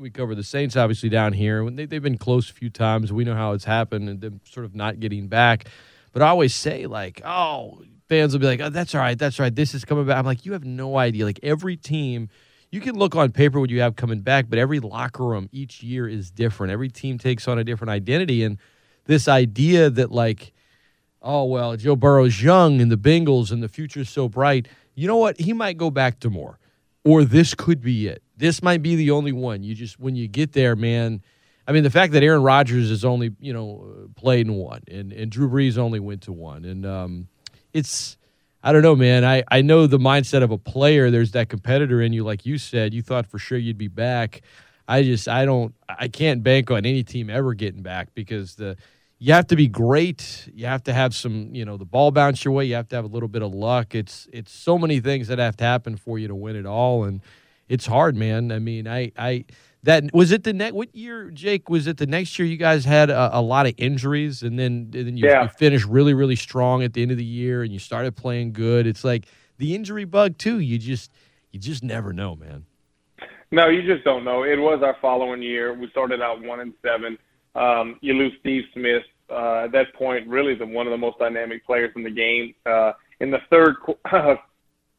we 0.00 0.10
cover 0.10 0.34
the 0.34 0.42
Saints 0.42 0.76
obviously 0.76 1.08
down 1.08 1.32
here. 1.32 1.62
When 1.62 1.76
they, 1.76 1.86
they've 1.86 2.02
been 2.02 2.18
close 2.18 2.50
a 2.50 2.52
few 2.52 2.70
times, 2.70 3.12
we 3.12 3.24
know 3.24 3.34
how 3.34 3.52
it's 3.52 3.64
happened 3.64 4.08
and 4.08 4.20
them 4.20 4.40
sort 4.44 4.64
of 4.64 4.74
not 4.74 5.00
getting 5.00 5.28
back. 5.28 5.66
But 6.12 6.22
I 6.22 6.28
always 6.28 6.54
say 6.54 6.86
like, 6.86 7.20
oh, 7.24 7.82
fans 8.08 8.32
will 8.32 8.40
be 8.40 8.46
like, 8.46 8.60
oh, 8.60 8.70
that's 8.70 8.94
all 8.94 9.00
right, 9.00 9.18
that's 9.18 9.38
all 9.38 9.44
right. 9.44 9.54
This 9.54 9.74
is 9.74 9.84
coming 9.84 10.06
back. 10.06 10.18
I'm 10.18 10.26
like, 10.26 10.44
you 10.44 10.52
have 10.52 10.64
no 10.64 10.96
idea. 10.96 11.24
Like 11.24 11.40
every 11.42 11.76
team. 11.76 12.28
You 12.72 12.80
can 12.80 12.94
look 12.96 13.16
on 13.16 13.32
paper 13.32 13.58
what 13.58 13.68
you 13.68 13.80
have 13.80 13.96
coming 13.96 14.20
back, 14.20 14.48
but 14.48 14.56
every 14.56 14.78
locker 14.78 15.24
room 15.24 15.48
each 15.50 15.82
year 15.82 16.08
is 16.08 16.30
different. 16.30 16.72
Every 16.72 16.88
team 16.88 17.18
takes 17.18 17.48
on 17.48 17.58
a 17.58 17.64
different 17.64 17.90
identity. 17.90 18.44
And 18.44 18.58
this 19.06 19.26
idea 19.26 19.90
that, 19.90 20.12
like, 20.12 20.52
oh, 21.20 21.46
well, 21.46 21.76
Joe 21.76 21.96
Burrow's 21.96 22.40
young 22.40 22.80
and 22.80 22.88
the 22.88 22.96
Bengals 22.96 23.50
and 23.50 23.60
the 23.60 23.68
future's 23.68 24.08
so 24.08 24.28
bright 24.28 24.68
you 25.00 25.06
know 25.06 25.16
what? 25.16 25.40
He 25.40 25.54
might 25.54 25.78
go 25.78 25.90
back 25.90 26.20
to 26.20 26.30
more, 26.30 26.58
or 27.04 27.24
this 27.24 27.54
could 27.54 27.80
be 27.80 28.06
it. 28.06 28.22
This 28.40 28.62
might 28.62 28.82
be 28.82 28.96
the 28.96 29.10
only 29.12 29.32
one. 29.32 29.62
You 29.62 29.74
just 29.74 30.00
when 30.00 30.16
you 30.16 30.26
get 30.26 30.52
there, 30.52 30.74
man. 30.74 31.22
I 31.68 31.72
mean, 31.72 31.84
the 31.84 31.90
fact 31.90 32.14
that 32.14 32.22
Aaron 32.22 32.42
Rodgers 32.42 32.88
has 32.88 33.04
only 33.04 33.34
you 33.38 33.52
know 33.52 34.08
played 34.16 34.46
in 34.46 34.54
one, 34.54 34.82
and 34.90 35.12
and 35.12 35.30
Drew 35.30 35.48
Brees 35.48 35.78
only 35.78 36.00
went 36.00 36.22
to 36.22 36.32
one, 36.32 36.64
and 36.64 36.84
um, 36.84 37.28
it's 37.72 38.16
I 38.62 38.72
don't 38.72 38.82
know, 38.82 38.96
man. 38.96 39.24
I 39.24 39.44
I 39.48 39.62
know 39.62 39.86
the 39.86 39.98
mindset 39.98 40.42
of 40.42 40.50
a 40.50 40.58
player. 40.58 41.10
There's 41.10 41.32
that 41.32 41.48
competitor 41.48 42.00
in 42.00 42.12
you, 42.12 42.24
like 42.24 42.44
you 42.46 42.58
said. 42.58 42.92
You 42.94 43.02
thought 43.02 43.26
for 43.26 43.38
sure 43.38 43.58
you'd 43.58 43.78
be 43.78 43.88
back. 43.88 44.42
I 44.88 45.02
just 45.02 45.28
I 45.28 45.44
don't 45.44 45.74
I 45.88 46.08
can't 46.08 46.42
bank 46.42 46.70
on 46.70 46.78
any 46.86 47.04
team 47.04 47.30
ever 47.30 47.54
getting 47.54 47.82
back 47.82 48.08
because 48.14 48.56
the 48.56 48.76
you 49.22 49.34
have 49.34 49.46
to 49.48 49.56
be 49.56 49.68
great. 49.68 50.48
You 50.54 50.64
have 50.64 50.82
to 50.84 50.94
have 50.94 51.14
some, 51.14 51.54
you 51.54 51.66
know, 51.66 51.76
the 51.76 51.84
ball 51.84 52.10
bounce 52.10 52.42
your 52.42 52.54
way. 52.54 52.64
You 52.64 52.74
have 52.76 52.88
to 52.88 52.96
have 52.96 53.04
a 53.04 53.08
little 53.08 53.28
bit 53.28 53.42
of 53.42 53.52
luck. 53.52 53.94
It's 53.94 54.26
it's 54.32 54.50
so 54.50 54.78
many 54.78 54.98
things 54.98 55.28
that 55.28 55.38
have 55.38 55.58
to 55.58 55.64
happen 55.64 55.96
for 55.96 56.18
you 56.18 56.26
to 56.28 56.34
win 56.34 56.56
it 56.56 56.66
all, 56.66 57.04
and 57.04 57.20
it's 57.70 57.86
hard, 57.86 58.16
man. 58.16 58.52
I 58.52 58.58
mean, 58.58 58.86
I 58.86 59.12
I 59.16 59.44
that 59.84 60.04
was 60.12 60.32
it 60.32 60.44
the 60.44 60.52
next 60.52 60.74
what 60.74 60.94
year, 60.94 61.30
Jake? 61.30 61.70
Was 61.70 61.86
it 61.86 61.96
the 61.96 62.06
next 62.06 62.38
year 62.38 62.46
you 62.46 62.58
guys 62.58 62.84
had 62.84 63.08
a, 63.08 63.38
a 63.38 63.40
lot 63.40 63.66
of 63.66 63.74
injuries, 63.78 64.42
and 64.42 64.58
then 64.58 64.90
and 64.92 65.06
then 65.06 65.16
you, 65.16 65.26
yeah. 65.26 65.44
you 65.44 65.48
finished 65.48 65.86
really 65.86 66.12
really 66.12 66.36
strong 66.36 66.82
at 66.82 66.92
the 66.92 67.00
end 67.02 67.10
of 67.10 67.16
the 67.16 67.24
year, 67.24 67.62
and 67.62 67.72
you 67.72 67.78
started 67.78 68.16
playing 68.16 68.52
good. 68.52 68.86
It's 68.86 69.04
like 69.04 69.24
the 69.56 69.74
injury 69.74 70.04
bug 70.04 70.36
too. 70.36 70.58
You 70.58 70.78
just 70.78 71.10
you 71.50 71.58
just 71.58 71.82
never 71.82 72.12
know, 72.12 72.36
man. 72.36 72.66
No, 73.52 73.68
you 73.68 73.82
just 73.82 74.04
don't 74.04 74.24
know. 74.24 74.44
It 74.44 74.56
was 74.56 74.82
our 74.84 74.96
following 75.00 75.42
year. 75.42 75.74
We 75.74 75.88
started 75.90 76.20
out 76.20 76.42
one 76.42 76.60
and 76.60 76.74
seven 76.82 77.18
um, 77.54 77.98
you 78.00 78.14
lose 78.14 78.32
Steve 78.40 78.64
Smith. 78.74 79.02
Uh, 79.28 79.64
at 79.64 79.72
that 79.72 79.94
point, 79.94 80.26
really 80.26 80.54
the 80.54 80.66
one 80.66 80.86
of 80.86 80.90
the 80.90 80.98
most 80.98 81.18
dynamic 81.18 81.64
players 81.64 81.92
in 81.94 82.02
the 82.02 82.10
game. 82.10 82.54
Uh, 82.66 82.92
in 83.20 83.30
the 83.30 83.38
third 83.48 83.76
qu- 83.84 83.96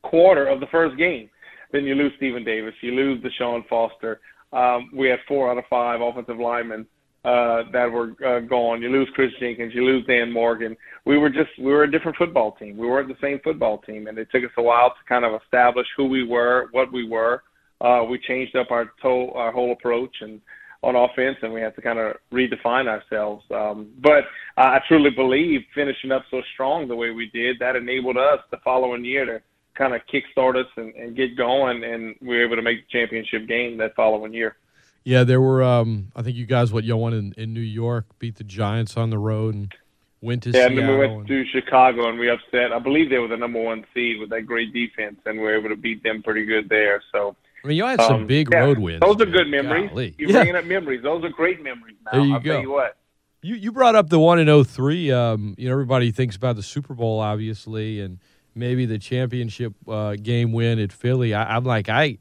quarter 0.03 0.47
of 0.47 0.59
the 0.59 0.67
first 0.67 0.97
game, 0.97 1.29
then 1.71 1.85
you 1.85 1.95
lose 1.95 2.13
Stephen 2.17 2.43
Davis. 2.43 2.73
You 2.81 2.91
lose 2.91 3.23
Deshaun 3.23 3.67
Foster. 3.67 4.19
Um, 4.53 4.91
we 4.93 5.07
had 5.07 5.19
four 5.27 5.49
out 5.49 5.57
of 5.57 5.63
five 5.69 6.01
offensive 6.01 6.37
linemen 6.37 6.85
uh, 7.23 7.63
that 7.71 7.85
were 7.91 8.13
uh, 8.25 8.39
gone. 8.39 8.81
You 8.81 8.89
lose 8.89 9.09
Chris 9.13 9.31
Jenkins. 9.39 9.73
You 9.73 9.85
lose 9.85 10.05
Dan 10.07 10.31
Morgan. 10.31 10.75
We 11.05 11.17
were 11.17 11.29
just 11.29 11.51
we 11.59 11.71
were 11.71 11.83
a 11.83 11.91
different 11.91 12.17
football 12.17 12.53
team. 12.53 12.77
We 12.77 12.87
weren't 12.87 13.07
the 13.07 13.15
same 13.21 13.39
football 13.43 13.77
team, 13.79 14.07
and 14.07 14.17
it 14.17 14.27
took 14.31 14.43
us 14.43 14.51
a 14.57 14.61
while 14.61 14.89
to 14.89 14.95
kind 15.07 15.23
of 15.23 15.39
establish 15.41 15.87
who 15.95 16.07
we 16.07 16.27
were, 16.27 16.67
what 16.71 16.91
we 16.91 17.07
were. 17.07 17.43
Uh, 17.79 18.03
we 18.09 18.19
changed 18.19 18.55
up 18.55 18.71
our 18.71 18.85
to- 19.01 19.31
our 19.33 19.51
whole 19.51 19.71
approach 19.71 20.15
and 20.21 20.41
on 20.83 20.95
offense, 20.95 21.37
and 21.43 21.53
we 21.53 21.61
have 21.61 21.75
to 21.75 21.81
kind 21.81 21.99
of 21.99 22.15
redefine 22.33 22.87
ourselves. 22.87 23.45
Um, 23.51 23.91
but 24.01 24.23
I 24.57 24.79
truly 24.87 25.11
believe 25.11 25.61
finishing 25.75 26.11
up 26.11 26.23
so 26.31 26.41
strong 26.53 26.87
the 26.87 26.95
way 26.95 27.11
we 27.11 27.29
did 27.29 27.57
that 27.59 27.75
enabled 27.75 28.17
us 28.17 28.39
the 28.49 28.57
following 28.63 29.05
year 29.05 29.25
to 29.25 29.41
kind 29.75 29.93
of 29.95 30.01
kickstart 30.11 30.55
us 30.55 30.67
and, 30.77 30.93
and 30.95 31.15
get 31.15 31.35
going, 31.37 31.83
and 31.83 32.15
we 32.21 32.37
were 32.37 32.43
able 32.45 32.55
to 32.57 32.61
make 32.61 32.85
the 32.87 32.91
championship 32.99 33.47
game 33.47 33.77
that 33.77 33.95
following 33.95 34.33
year. 34.33 34.57
Yeah, 35.03 35.23
there 35.23 35.41
were. 35.41 35.63
Um, 35.63 36.11
I 36.15 36.21
think 36.21 36.37
you 36.37 36.45
guys, 36.45 36.71
what 36.71 36.83
you 36.83 36.95
won 36.95 37.13
in, 37.13 37.33
in 37.37 37.53
New 37.53 37.59
York, 37.61 38.05
beat 38.19 38.35
the 38.35 38.43
Giants 38.43 38.97
on 38.97 39.09
the 39.09 39.17
road 39.17 39.55
and 39.55 39.73
went 40.21 40.43
to 40.43 40.49
yeah, 40.49 40.67
Seattle. 40.67 40.77
and 40.77 40.87
then 40.87 40.89
we 40.93 40.97
went 41.07 41.13
and- 41.19 41.27
to 41.27 41.45
Chicago 41.45 42.07
and 42.09 42.19
we 42.19 42.29
upset. 42.29 42.71
I 42.71 42.77
believe 42.79 43.09
they 43.09 43.17
were 43.17 43.27
the 43.27 43.37
number 43.37 43.61
one 43.61 43.83
seed 43.93 44.19
with 44.19 44.29
that 44.29 44.43
great 44.43 44.73
defense, 44.73 45.19
and 45.25 45.37
we 45.37 45.43
were 45.43 45.57
able 45.57 45.69
to 45.69 45.75
beat 45.75 46.03
them 46.03 46.21
pretty 46.21 46.45
good 46.45 46.69
there. 46.69 47.01
So 47.11 47.35
I 47.63 47.67
mean, 47.67 47.77
you 47.77 47.85
had 47.85 47.99
some 48.01 48.15
um, 48.21 48.27
big 48.27 48.49
yeah, 48.51 48.59
road 48.59 48.77
wins. 48.77 48.99
Those 49.01 49.15
are 49.21 49.25
man. 49.25 49.31
good 49.33 49.47
memories. 49.47 49.89
Golly. 49.89 50.15
You're 50.19 50.29
Yeah. 50.29 50.35
bringing 50.37 50.55
up 50.55 50.65
memories. 50.65 51.01
Those 51.01 51.23
are 51.23 51.29
great 51.29 51.63
memories. 51.63 51.95
Now 52.05 52.11
There 52.13 52.21
you 52.27 52.33
I'll 52.35 52.39
go. 52.39 52.51
tell 52.53 52.61
you 52.61 52.71
what. 52.71 52.97
You 53.43 53.55
you 53.55 53.71
brought 53.71 53.95
up 53.95 54.09
the 54.09 54.19
one 54.19 54.37
in 54.37 54.63
03. 54.65 55.11
Um, 55.11 55.55
you 55.57 55.65
know, 55.67 55.71
everybody 55.71 56.11
thinks 56.11 56.35
about 56.35 56.55
the 56.57 56.61
Super 56.61 56.93
Bowl, 56.93 57.19
obviously, 57.19 57.99
and 57.99 58.19
maybe 58.55 58.85
the 58.85 58.99
championship 58.99 59.73
uh, 59.87 60.15
game 60.15 60.51
win 60.51 60.79
at 60.79 60.91
Philly. 60.91 61.33
I, 61.33 61.55
I'm 61.55 61.63
like, 61.63 61.89
I 61.89 62.17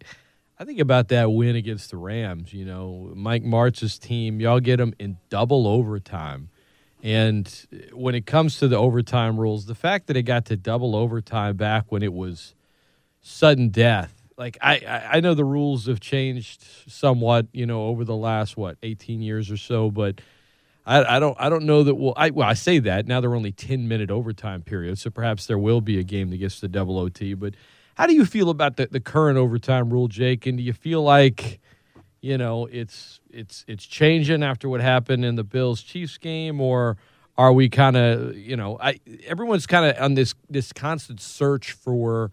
I 0.59 0.65
think 0.65 0.79
about 0.79 1.09
that 1.09 1.33
win 1.33 1.57
against 1.57 1.91
the 1.91 1.97
Rams. 1.97 2.53
You 2.53 2.65
know, 2.65 3.13
Mike 3.15 3.43
Martz's 3.43 3.99
team. 3.99 4.41
Y'all 4.41 4.61
get 4.61 4.77
them 4.77 4.95
in 4.99 5.17
double 5.29 5.67
overtime, 5.67 6.51
and 7.03 7.67
when 7.93 8.15
it 8.15 8.27
comes 8.27 8.59
to 8.59 8.69
the 8.69 8.77
overtime 8.77 9.39
rules, 9.39 9.67
the 9.67 9.75
fact 9.75 10.07
that 10.09 10.17
it 10.17 10.23
got 10.23 10.47
to 10.47 10.57
double 10.57 10.95
overtime 10.95 11.57
back 11.57 11.91
when 11.91 12.03
it 12.03 12.13
was 12.13 12.55
sudden 13.21 13.69
death. 13.71 14.15
Like 14.37 14.57
I, 14.63 15.09
I 15.13 15.21
know 15.21 15.35
the 15.35 15.45
rules 15.45 15.87
have 15.87 16.01
changed 16.01 16.65
somewhat, 16.89 17.47
you 17.53 17.67
know, 17.67 17.85
over 17.85 18.05
the 18.05 18.17
last 18.17 18.57
what 18.57 18.79
eighteen 18.83 19.21
years 19.21 19.51
or 19.51 19.59
so, 19.59 19.91
but 19.91 20.21
I, 20.91 21.17
I 21.17 21.19
don't 21.21 21.37
I 21.41 21.49
don't 21.49 21.65
know 21.65 21.85
that 21.85 21.95
we'll 21.95 22.15
I 22.17 22.31
well 22.31 22.49
I 22.49 22.55
say 22.55 22.79
that 22.81 23.07
now 23.07 23.21
they're 23.21 23.35
only 23.35 23.53
ten 23.53 23.87
minute 23.89 24.11
overtime 24.11 24.63
periods, 24.63 25.03
so 25.03 25.11
perhaps 25.11 25.47
there 25.47 25.59
will 25.59 25.81
be 25.81 25.99
a 25.99 26.03
game 26.03 26.31
that 26.31 26.39
gets 26.39 26.59
to 26.61 26.69
double 26.69 26.99
OT. 26.99 27.35
But 27.35 27.55
how 27.97 28.07
do 28.07 28.15
you 28.15 28.25
feel 28.25 28.51
about 28.51 28.77
the, 28.77 28.87
the 28.87 29.01
current 29.01 29.39
overtime 29.39 29.91
rule, 29.91 30.09
Jake? 30.09 30.47
And 30.47 30.59
do 30.59 30.65
you 30.65 30.73
feel 30.73 31.03
like 31.03 31.61
you 32.21 32.37
know 32.37 32.67
it's 32.67 33.21
it's 33.31 33.65
it's 33.69 33.87
changing 33.87 34.43
after 34.43 34.69
what 34.69 34.81
happened 34.81 35.25
in 35.25 35.37
the 35.37 35.45
Bills 35.45 35.81
Chiefs 35.83 36.19
game, 36.19 36.61
or 36.61 36.97
are 37.39 37.53
we 37.53 37.69
kind 37.69 37.97
of 37.97 38.37
you 38.37 38.57
know 38.57 38.77
I 38.81 38.99
everyone's 39.27 39.67
kind 39.67 39.87
of 39.97 40.03
on 40.03 40.15
this 40.15 40.35
this 40.49 40.73
constant 40.73 41.21
search 41.21 41.73
for 41.73 42.33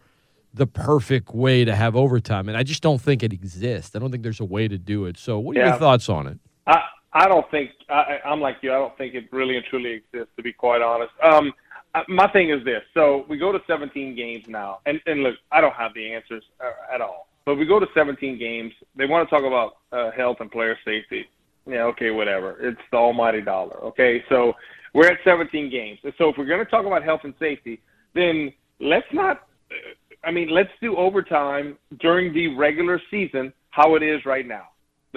the 0.53 0.65
perfect 0.65 1.35
way 1.35 1.63
to 1.63 1.75
have 1.75 1.95
overtime, 1.95 2.49
and 2.49 2.57
I 2.57 2.63
just 2.63 2.81
don't 2.81 2.99
think 2.99 3.21
it 3.21 3.31
exists. 3.33 3.95
I 3.95 3.99
don't 3.99 4.09
think 4.09 4.23
there's 4.23 4.39
a 4.39 4.45
way 4.45 4.67
to 4.67 4.79
do 4.79 5.05
it. 5.05 5.17
So, 5.19 5.37
what 5.37 5.55
are 5.55 5.59
Yeah. 5.59 5.69
your 5.69 5.77
thoughts 5.77 6.09
on 6.09 6.25
it? 6.25 6.39
I 6.65 6.81
I 7.17 7.27
don't 7.27 7.49
think 7.49 7.71
I, 7.89 8.19
I'm 8.23 8.39
like 8.39 8.57
you. 8.61 8.71
I 8.71 8.75
don't 8.75 8.95
think 8.95 9.15
it 9.15 9.27
really 9.31 9.57
and 9.57 9.65
truly 9.65 9.91
exists, 9.93 10.33
to 10.37 10.43
be 10.43 10.53
quite 10.53 10.83
honest. 10.83 11.11
Um, 11.23 11.51
uh, 11.95 12.03
my 12.07 12.27
thing 12.31 12.51
is 12.51 12.63
this: 12.63 12.83
so 12.93 13.25
we 13.27 13.37
go 13.39 13.51
to 13.51 13.59
17 13.65 14.15
games 14.15 14.45
now, 14.47 14.79
and 14.85 15.01
and 15.07 15.23
look, 15.23 15.35
I 15.51 15.59
don't 15.59 15.73
have 15.73 15.95
the 15.95 16.13
answers 16.13 16.43
uh, 16.63 16.93
at 16.93 17.01
all. 17.01 17.27
But 17.43 17.55
we 17.55 17.65
go 17.65 17.79
to 17.79 17.87
17 17.95 18.37
games. 18.37 18.71
They 18.95 19.05
want 19.05 19.27
to 19.27 19.35
talk 19.35 19.45
about 19.45 19.77
uh, 19.91 20.11
health 20.11 20.37
and 20.41 20.51
player 20.51 20.77
safety. 20.85 21.25
Yeah, 21.65 21.83
okay, 21.85 22.11
whatever. 22.11 22.57
It's 22.59 22.79
the 22.91 22.97
almighty 22.97 23.41
dollar. 23.41 23.77
Okay, 23.85 24.23
so 24.29 24.53
we're 24.93 25.07
at 25.07 25.17
17 25.23 25.71
games. 25.71 25.99
So 26.17 26.29
if 26.29 26.37
we're 26.37 26.45
going 26.45 26.63
to 26.63 26.69
talk 26.69 26.85
about 26.85 27.03
health 27.03 27.21
and 27.23 27.33
safety, 27.39 27.81
then 28.13 28.53
let's 28.79 29.07
not. 29.11 29.47
uh, 29.71 29.75
I 30.23 30.31
mean, 30.31 30.49
let's 30.49 30.71
do 30.81 30.95
overtime 30.97 31.77
during 31.99 32.33
the 32.33 32.55
regular 32.55 33.01
season 33.09 33.53
how 33.71 33.95
it 33.95 34.03
is 34.03 34.23
right 34.25 34.47
now. 34.47 34.67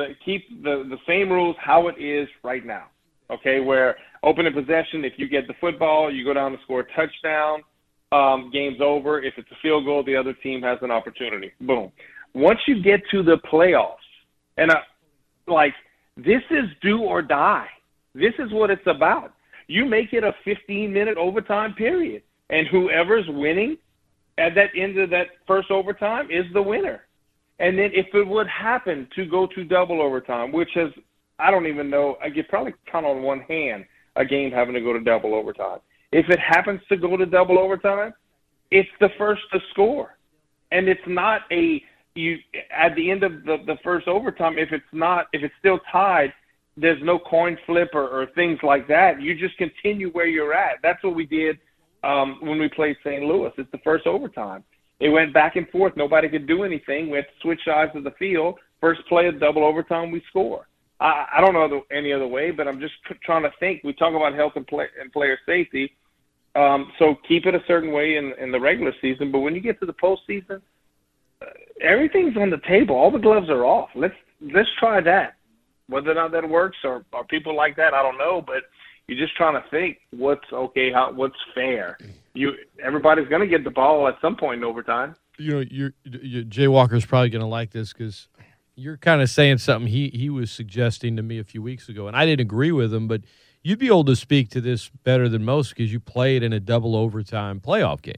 The, 0.00 0.14
keep 0.24 0.62
the, 0.62 0.84
the 0.88 0.96
same 1.06 1.30
rules 1.30 1.56
how 1.60 1.88
it 1.88 2.00
is 2.00 2.28
right 2.42 2.64
now. 2.64 2.86
Okay, 3.30 3.60
where 3.60 3.96
opening 4.22 4.52
possession, 4.52 5.04
if 5.04 5.12
you 5.16 5.28
get 5.28 5.46
the 5.46 5.54
football, 5.60 6.12
you 6.12 6.24
go 6.24 6.34
down 6.34 6.52
to 6.52 6.58
score 6.64 6.80
a 6.80 6.86
touchdown, 6.96 7.62
um, 8.12 8.50
game's 8.52 8.80
over. 8.80 9.22
If 9.22 9.34
it's 9.36 9.50
a 9.52 9.56
field 9.62 9.84
goal, 9.84 10.02
the 10.02 10.16
other 10.16 10.32
team 10.32 10.62
has 10.62 10.78
an 10.82 10.90
opportunity. 10.90 11.52
Boom. 11.60 11.92
Once 12.34 12.58
you 12.66 12.82
get 12.82 13.00
to 13.10 13.22
the 13.22 13.36
playoffs, 13.52 13.96
and 14.56 14.70
uh, 14.70 14.76
like 15.46 15.74
this 16.16 16.42
is 16.50 16.64
do 16.82 17.00
or 17.00 17.22
die. 17.22 17.66
This 18.14 18.32
is 18.38 18.50
what 18.52 18.70
it's 18.70 18.86
about. 18.86 19.34
You 19.68 19.84
make 19.84 20.12
it 20.12 20.24
a 20.24 20.32
15 20.44 20.92
minute 20.92 21.16
overtime 21.16 21.74
period, 21.74 22.22
and 22.48 22.66
whoever's 22.68 23.26
winning 23.28 23.76
at 24.38 24.54
that 24.54 24.70
end 24.76 24.98
of 24.98 25.10
that 25.10 25.26
first 25.46 25.70
overtime 25.70 26.28
is 26.30 26.44
the 26.52 26.62
winner. 26.62 27.02
And 27.60 27.78
then 27.78 27.90
if 27.92 28.06
it 28.14 28.26
would 28.26 28.48
happen 28.48 29.06
to 29.14 29.26
go 29.26 29.46
to 29.46 29.64
double 29.64 30.00
overtime, 30.02 30.50
which 30.50 30.70
has 30.74 30.90
I 31.38 31.50
don't 31.50 31.66
even 31.66 31.88
know, 31.88 32.16
I 32.22 32.30
could 32.30 32.48
probably 32.48 32.74
count 32.90 33.06
on 33.06 33.22
one 33.22 33.40
hand 33.40 33.84
a 34.16 34.24
game 34.24 34.50
having 34.50 34.74
to 34.74 34.80
go 34.80 34.92
to 34.92 35.00
double 35.00 35.34
overtime. 35.34 35.78
If 36.12 36.28
it 36.28 36.38
happens 36.40 36.80
to 36.88 36.96
go 36.96 37.16
to 37.16 37.24
double 37.24 37.58
overtime, 37.58 38.12
it's 38.70 38.88
the 39.00 39.08
first 39.16 39.42
to 39.52 39.60
score. 39.70 40.16
And 40.72 40.88
it's 40.88 41.00
not 41.06 41.42
a 41.52 41.82
you 42.14 42.38
at 42.76 42.94
the 42.96 43.10
end 43.10 43.22
of 43.22 43.44
the, 43.44 43.58
the 43.66 43.76
first 43.84 44.08
overtime, 44.08 44.58
if 44.58 44.72
it's 44.72 44.84
not 44.92 45.26
if 45.32 45.42
it's 45.42 45.54
still 45.58 45.78
tied, 45.92 46.32
there's 46.76 47.02
no 47.02 47.18
coin 47.18 47.58
flip 47.66 47.90
or, 47.92 48.08
or 48.08 48.26
things 48.34 48.58
like 48.62 48.88
that. 48.88 49.20
You 49.20 49.38
just 49.38 49.56
continue 49.58 50.10
where 50.10 50.26
you're 50.26 50.54
at. 50.54 50.78
That's 50.82 51.02
what 51.04 51.14
we 51.14 51.26
did 51.26 51.58
um, 52.04 52.38
when 52.40 52.58
we 52.58 52.68
played 52.68 52.96
St. 53.04 53.22
Louis. 53.22 53.52
It's 53.58 53.70
the 53.70 53.78
first 53.78 54.06
overtime. 54.06 54.64
It 55.00 55.08
went 55.08 55.32
back 55.32 55.56
and 55.56 55.68
forth. 55.70 55.94
Nobody 55.96 56.28
could 56.28 56.46
do 56.46 56.62
anything. 56.62 57.10
We 57.10 57.16
had 57.16 57.26
to 57.26 57.40
switch 57.42 57.60
sides 57.64 57.92
of 57.94 58.04
the 58.04 58.10
field. 58.18 58.56
First 58.80 59.00
play 59.08 59.26
of 59.26 59.40
double 59.40 59.64
overtime, 59.64 60.10
we 60.10 60.22
score. 60.28 60.66
I, 61.00 61.26
I 61.36 61.40
don't 61.40 61.54
know 61.54 61.82
any 61.90 62.12
other 62.12 62.26
way, 62.26 62.50
but 62.50 62.68
I'm 62.68 62.78
just 62.80 62.94
tr- 63.06 63.14
trying 63.24 63.42
to 63.42 63.50
think. 63.58 63.82
We 63.82 63.94
talk 63.94 64.14
about 64.14 64.34
health 64.34 64.52
and, 64.56 64.66
play, 64.66 64.86
and 65.00 65.10
player 65.12 65.38
safety. 65.46 65.92
Um, 66.54 66.92
so 66.98 67.16
keep 67.26 67.46
it 67.46 67.54
a 67.54 67.60
certain 67.66 67.92
way 67.92 68.16
in, 68.16 68.32
in 68.40 68.52
the 68.52 68.60
regular 68.60 68.92
season, 69.00 69.30
but 69.30 69.40
when 69.40 69.54
you 69.54 69.60
get 69.60 69.78
to 69.80 69.86
the 69.86 69.94
postseason, 69.94 70.60
uh, 71.40 71.46
everything's 71.80 72.36
on 72.36 72.50
the 72.50 72.60
table. 72.68 72.96
All 72.96 73.10
the 73.10 73.18
gloves 73.18 73.48
are 73.48 73.64
off. 73.64 73.88
Let's 73.94 74.14
let's 74.40 74.68
try 74.78 75.00
that. 75.00 75.36
Whether 75.88 76.10
or 76.10 76.14
not 76.14 76.32
that 76.32 76.48
works 76.48 76.76
or, 76.84 77.04
or 77.12 77.24
people 77.24 77.54
like 77.54 77.76
that, 77.76 77.94
I 77.94 78.02
don't 78.02 78.18
know. 78.18 78.42
But 78.44 78.64
you're 79.10 79.18
just 79.18 79.36
trying 79.36 79.60
to 79.60 79.68
think 79.70 79.98
what's 80.12 80.52
okay, 80.52 80.92
how 80.92 81.12
what's 81.12 81.34
fair. 81.52 81.98
You 82.32 82.52
everybody's 82.80 83.26
going 83.26 83.40
to 83.40 83.48
get 83.48 83.64
the 83.64 83.70
ball 83.70 84.06
at 84.06 84.14
some 84.20 84.36
point 84.36 84.58
in 84.58 84.64
overtime. 84.64 85.16
you 85.36 85.50
know, 85.50 85.64
you 86.04 86.44
Jay 86.44 86.68
Walker's 86.68 87.04
probably 87.04 87.28
going 87.28 87.40
to 87.40 87.48
like 87.48 87.72
this 87.72 87.92
because 87.92 88.28
you're 88.76 88.96
kind 88.96 89.20
of 89.20 89.28
saying 89.28 89.58
something 89.58 89.90
he 89.90 90.10
he 90.10 90.30
was 90.30 90.52
suggesting 90.52 91.16
to 91.16 91.22
me 91.22 91.40
a 91.40 91.44
few 91.44 91.60
weeks 91.60 91.88
ago, 91.88 92.06
and 92.06 92.16
I 92.16 92.24
didn't 92.24 92.42
agree 92.42 92.70
with 92.70 92.94
him, 92.94 93.08
but 93.08 93.22
you'd 93.64 93.80
be 93.80 93.88
able 93.88 94.04
to 94.04 94.14
speak 94.14 94.48
to 94.50 94.60
this 94.60 94.90
better 95.02 95.28
than 95.28 95.44
most 95.44 95.70
because 95.70 95.92
you 95.92 95.98
played 95.98 96.44
in 96.44 96.52
a 96.52 96.60
double 96.60 96.94
overtime 96.94 97.58
playoff 97.58 98.02
game. 98.02 98.14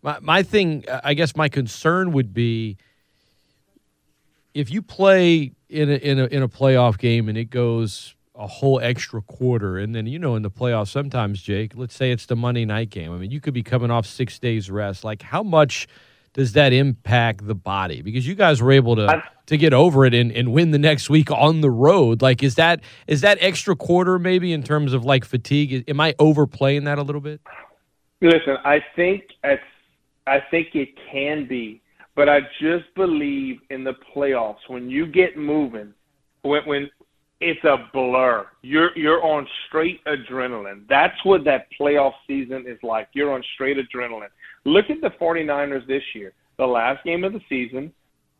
My 0.00 0.20
my 0.20 0.42
thing, 0.42 0.86
I 1.04 1.12
guess, 1.12 1.36
my 1.36 1.50
concern 1.50 2.12
would 2.12 2.32
be 2.32 2.78
if 4.54 4.70
you 4.70 4.80
play 4.80 5.52
in 5.68 5.90
a 5.90 5.96
in 5.96 6.18
a 6.18 6.24
in 6.24 6.42
a 6.42 6.48
playoff 6.48 6.96
game 6.96 7.28
and 7.28 7.36
it 7.36 7.50
goes 7.50 8.14
a 8.36 8.46
whole 8.46 8.80
extra 8.80 9.22
quarter, 9.22 9.78
and 9.78 9.94
then 9.94 10.06
you 10.06 10.18
know 10.18 10.34
in 10.34 10.42
the 10.42 10.50
playoffs 10.50 10.88
sometimes, 10.88 11.40
Jake, 11.42 11.72
let's 11.76 11.94
say 11.94 12.10
it's 12.10 12.26
the 12.26 12.36
Monday 12.36 12.64
night 12.64 12.90
game. 12.90 13.12
I 13.12 13.16
mean, 13.16 13.30
you 13.30 13.40
could 13.40 13.54
be 13.54 13.62
coming 13.62 13.90
off 13.90 14.06
six 14.06 14.38
days 14.38 14.70
rest. 14.70 15.04
Like, 15.04 15.22
how 15.22 15.42
much 15.42 15.86
does 16.32 16.52
that 16.54 16.72
impact 16.72 17.46
the 17.46 17.54
body? 17.54 18.02
Because 18.02 18.26
you 18.26 18.34
guys 18.34 18.60
were 18.60 18.72
able 18.72 18.96
to 18.96 19.22
to 19.46 19.56
get 19.56 19.72
over 19.72 20.04
it 20.04 20.14
and, 20.14 20.32
and 20.32 20.52
win 20.52 20.70
the 20.70 20.78
next 20.78 21.08
week 21.08 21.30
on 21.30 21.60
the 21.60 21.70
road. 21.70 22.22
Like, 22.22 22.42
is 22.42 22.56
that 22.56 22.80
is 23.06 23.20
that 23.20 23.38
extra 23.40 23.76
quarter 23.76 24.18
maybe 24.18 24.52
in 24.52 24.62
terms 24.62 24.92
of 24.92 25.04
like 25.04 25.24
fatigue? 25.24 25.84
Am 25.88 26.00
I 26.00 26.14
overplaying 26.18 26.84
that 26.84 26.98
a 26.98 27.02
little 27.02 27.20
bit? 27.20 27.40
Listen, 28.20 28.56
I 28.64 28.82
think 28.96 29.24
it's, 29.42 29.62
I 30.26 30.40
think 30.50 30.74
it 30.74 30.88
can 31.12 31.46
be, 31.46 31.82
but 32.16 32.28
I 32.28 32.40
just 32.60 32.92
believe 32.94 33.60
in 33.70 33.84
the 33.84 33.94
playoffs 34.14 34.68
when 34.68 34.88
you 34.88 35.06
get 35.06 35.36
moving, 35.36 35.92
when 36.42 36.62
when 36.66 36.90
it's 37.40 37.62
a 37.64 37.76
blur. 37.92 38.46
You're 38.62 38.96
you're 38.96 39.22
on 39.22 39.46
straight 39.68 40.00
adrenaline. 40.04 40.86
That's 40.88 41.16
what 41.24 41.44
that 41.44 41.66
playoff 41.78 42.12
season 42.26 42.64
is 42.66 42.78
like. 42.82 43.08
You're 43.12 43.32
on 43.32 43.42
straight 43.54 43.76
adrenaline. 43.76 44.28
Look 44.64 44.86
at 44.88 45.00
the 45.00 45.10
49ers 45.20 45.86
this 45.86 46.02
year. 46.14 46.32
The 46.56 46.66
last 46.66 47.04
game 47.04 47.24
of 47.24 47.32
the 47.32 47.40
season, 47.48 47.92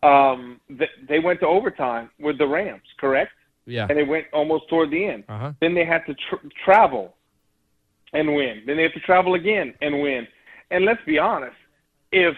um, 0.03 0.61
th- 0.69 0.91
they 1.09 1.19
went 1.19 1.41
to 1.41 1.47
overtime 1.47 2.11
with 2.21 2.39
the 2.39 2.47
Rams, 2.47 2.83
correct? 2.99 3.33
Yeah. 3.67 3.87
And 3.89 3.99
they 3.99 4.05
went 4.05 4.27
almost 4.33 4.69
toward 4.69 4.91
the 4.91 5.05
end. 5.05 5.25
Uh 5.29 5.39
huh. 5.39 5.53
Then 5.61 5.75
they 5.75 5.85
had 5.85 6.03
to 6.07 6.15
tr- 6.15 6.47
travel 6.65 7.15
and 8.13 8.35
win. 8.35 8.63
Then 8.67 8.77
they 8.77 8.85
have 8.85 8.93
to 8.93 9.01
travel 9.01 9.35
again 9.35 9.75
and 9.81 10.01
win. 10.01 10.27
And 10.71 10.85
let's 10.85 11.01
be 11.05 11.19
honest, 11.19 11.57
if 12.13 12.35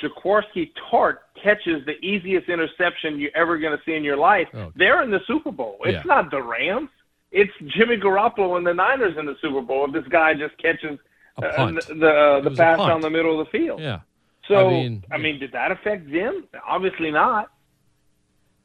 Jaquiski 0.00 0.72
Tartt 0.90 1.18
catches 1.42 1.84
the 1.86 1.98
easiest 2.04 2.48
interception 2.48 3.18
you're 3.18 3.30
ever 3.36 3.58
going 3.58 3.76
to 3.76 3.82
see 3.84 3.94
in 3.94 4.04
your 4.04 4.16
life, 4.16 4.48
Oh. 4.54 4.72
they're 4.76 5.02
in 5.02 5.10
the 5.10 5.20
Super 5.26 5.50
Bowl. 5.50 5.78
It's 5.84 5.94
Yeah. 5.94 6.02
not 6.04 6.30
the 6.30 6.42
Rams. 6.42 6.88
It's 7.30 7.52
Jimmy 7.76 7.96
Garoppolo 7.96 8.56
and 8.58 8.66
the 8.66 8.74
Niners 8.74 9.16
in 9.18 9.26
the 9.26 9.36
Super 9.40 9.62
Bowl. 9.62 9.86
If 9.86 9.92
this 9.92 10.06
guy 10.08 10.34
just 10.34 10.56
catches 10.58 10.98
uh, 11.42 11.66
the 11.66 11.94
the, 12.42 12.50
the 12.50 12.56
pass 12.56 12.78
down 12.78 13.00
the 13.00 13.08
middle 13.10 13.40
of 13.40 13.46
the 13.46 13.50
field. 13.58 13.80
Yeah. 13.80 14.00
So 14.48 14.68
I 14.68 14.70
mean- 14.70 15.04
I 15.10 15.16
mean, 15.18 15.38
did 15.38 15.52
that 15.52 15.70
affect 15.70 16.10
them? 16.12 16.44
Obviously 16.68 17.10
not. 17.10 17.50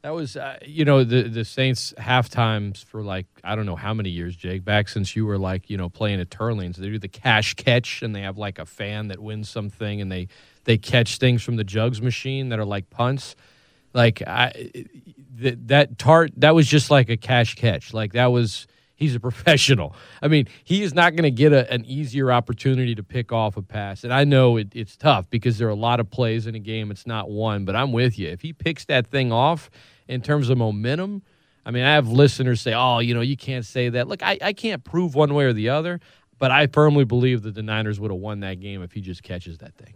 That 0.03 0.13
was, 0.13 0.37
uh, 0.37 0.57
you 0.65 0.85
know, 0.85 1.03
the 1.03 1.23
the 1.23 1.43
Saints 1.43 1.93
half 1.97 2.29
times 2.29 2.83
for 2.83 3.01
like 3.01 3.25
I 3.43 3.55
don't 3.55 3.65
know 3.65 3.75
how 3.75 3.93
many 3.93 4.09
years, 4.09 4.35
Jake. 4.35 4.63
Back 4.63 4.89
since 4.89 5.15
you 5.15 5.25
were 5.25 5.37
like, 5.37 5.69
you 5.69 5.77
know, 5.77 5.89
playing 5.89 6.21
at 6.21 6.29
Turlings, 6.29 6.75
they 6.75 6.87
do 6.87 6.99
the 6.99 7.07
cash 7.07 7.55
catch, 7.55 8.01
and 8.03 8.15
they 8.15 8.21
have 8.21 8.37
like 8.37 8.59
a 8.59 8.65
fan 8.65 9.07
that 9.07 9.19
wins 9.19 9.49
something, 9.49 9.99
and 9.99 10.11
they 10.11 10.27
they 10.65 10.77
catch 10.77 11.17
things 11.17 11.41
from 11.43 11.55
the 11.55 11.63
jugs 11.63 12.01
machine 12.01 12.49
that 12.49 12.59
are 12.59 12.65
like 12.65 12.89
punts. 12.89 13.35
Like 13.93 14.21
I, 14.21 14.71
that 15.37 15.67
that 15.67 15.97
Tartt 15.97 16.31
that 16.37 16.53
was 16.53 16.67
just 16.67 16.91
like 16.91 17.09
a 17.09 17.17
cash 17.17 17.55
catch. 17.55 17.93
Like 17.93 18.13
that 18.13 18.27
was 18.27 18.67
he's 18.97 19.15
a 19.15 19.19
professional. 19.21 19.95
I 20.21 20.27
mean, 20.27 20.49
he 20.65 20.83
is 20.83 20.93
not 20.93 21.15
going 21.15 21.23
to 21.23 21.31
get 21.31 21.53
a, 21.53 21.71
an 21.71 21.85
easier 21.85 22.31
opportunity 22.31 22.95
to 22.95 23.03
pick 23.03 23.31
off 23.31 23.55
a 23.55 23.61
pass. 23.61 24.03
And 24.03 24.13
I 24.13 24.25
know 24.25 24.57
it, 24.57 24.67
it's 24.73 24.97
tough 24.97 25.29
because 25.29 25.57
there 25.57 25.67
are 25.67 25.71
a 25.71 25.75
lot 25.75 26.01
of 26.01 26.09
plays 26.09 26.45
in 26.45 26.55
a 26.55 26.59
game. 26.59 26.91
It's 26.91 27.07
not 27.07 27.29
one, 27.29 27.63
but 27.63 27.75
I'm 27.75 27.93
with 27.93 28.19
you. 28.19 28.27
If 28.27 28.41
he 28.41 28.51
picks 28.51 28.83
that 28.85 29.07
thing 29.07 29.31
off 29.31 29.69
in 30.09 30.21
terms 30.21 30.49
of 30.49 30.57
momentum, 30.57 31.21
I 31.65 31.71
mean, 31.71 31.83
I 31.83 31.93
have 31.93 32.09
listeners 32.09 32.59
say, 32.59 32.73
oh, 32.73 32.99
you 32.99 33.13
know, 33.13 33.21
you 33.21 33.37
can't 33.37 33.65
say 33.65 33.89
that. 33.89 34.07
Look, 34.07 34.23
I, 34.23 34.37
I 34.41 34.53
can't 34.53 34.83
prove 34.83 35.15
one 35.15 35.33
way 35.33 35.45
or 35.45 35.53
the 35.53 35.69
other, 35.69 35.99
but 36.39 36.51
I 36.51 36.67
firmly 36.67 37.05
believe 37.05 37.43
that 37.43 37.55
the 37.55 37.63
Niners 37.63 37.99
would 37.99 38.11
have 38.11 38.19
won 38.19 38.41
that 38.41 38.59
game 38.59 38.81
if 38.81 38.91
he 38.91 39.01
just 39.01 39.23
catches 39.23 39.59
that 39.59 39.75
thing. 39.75 39.93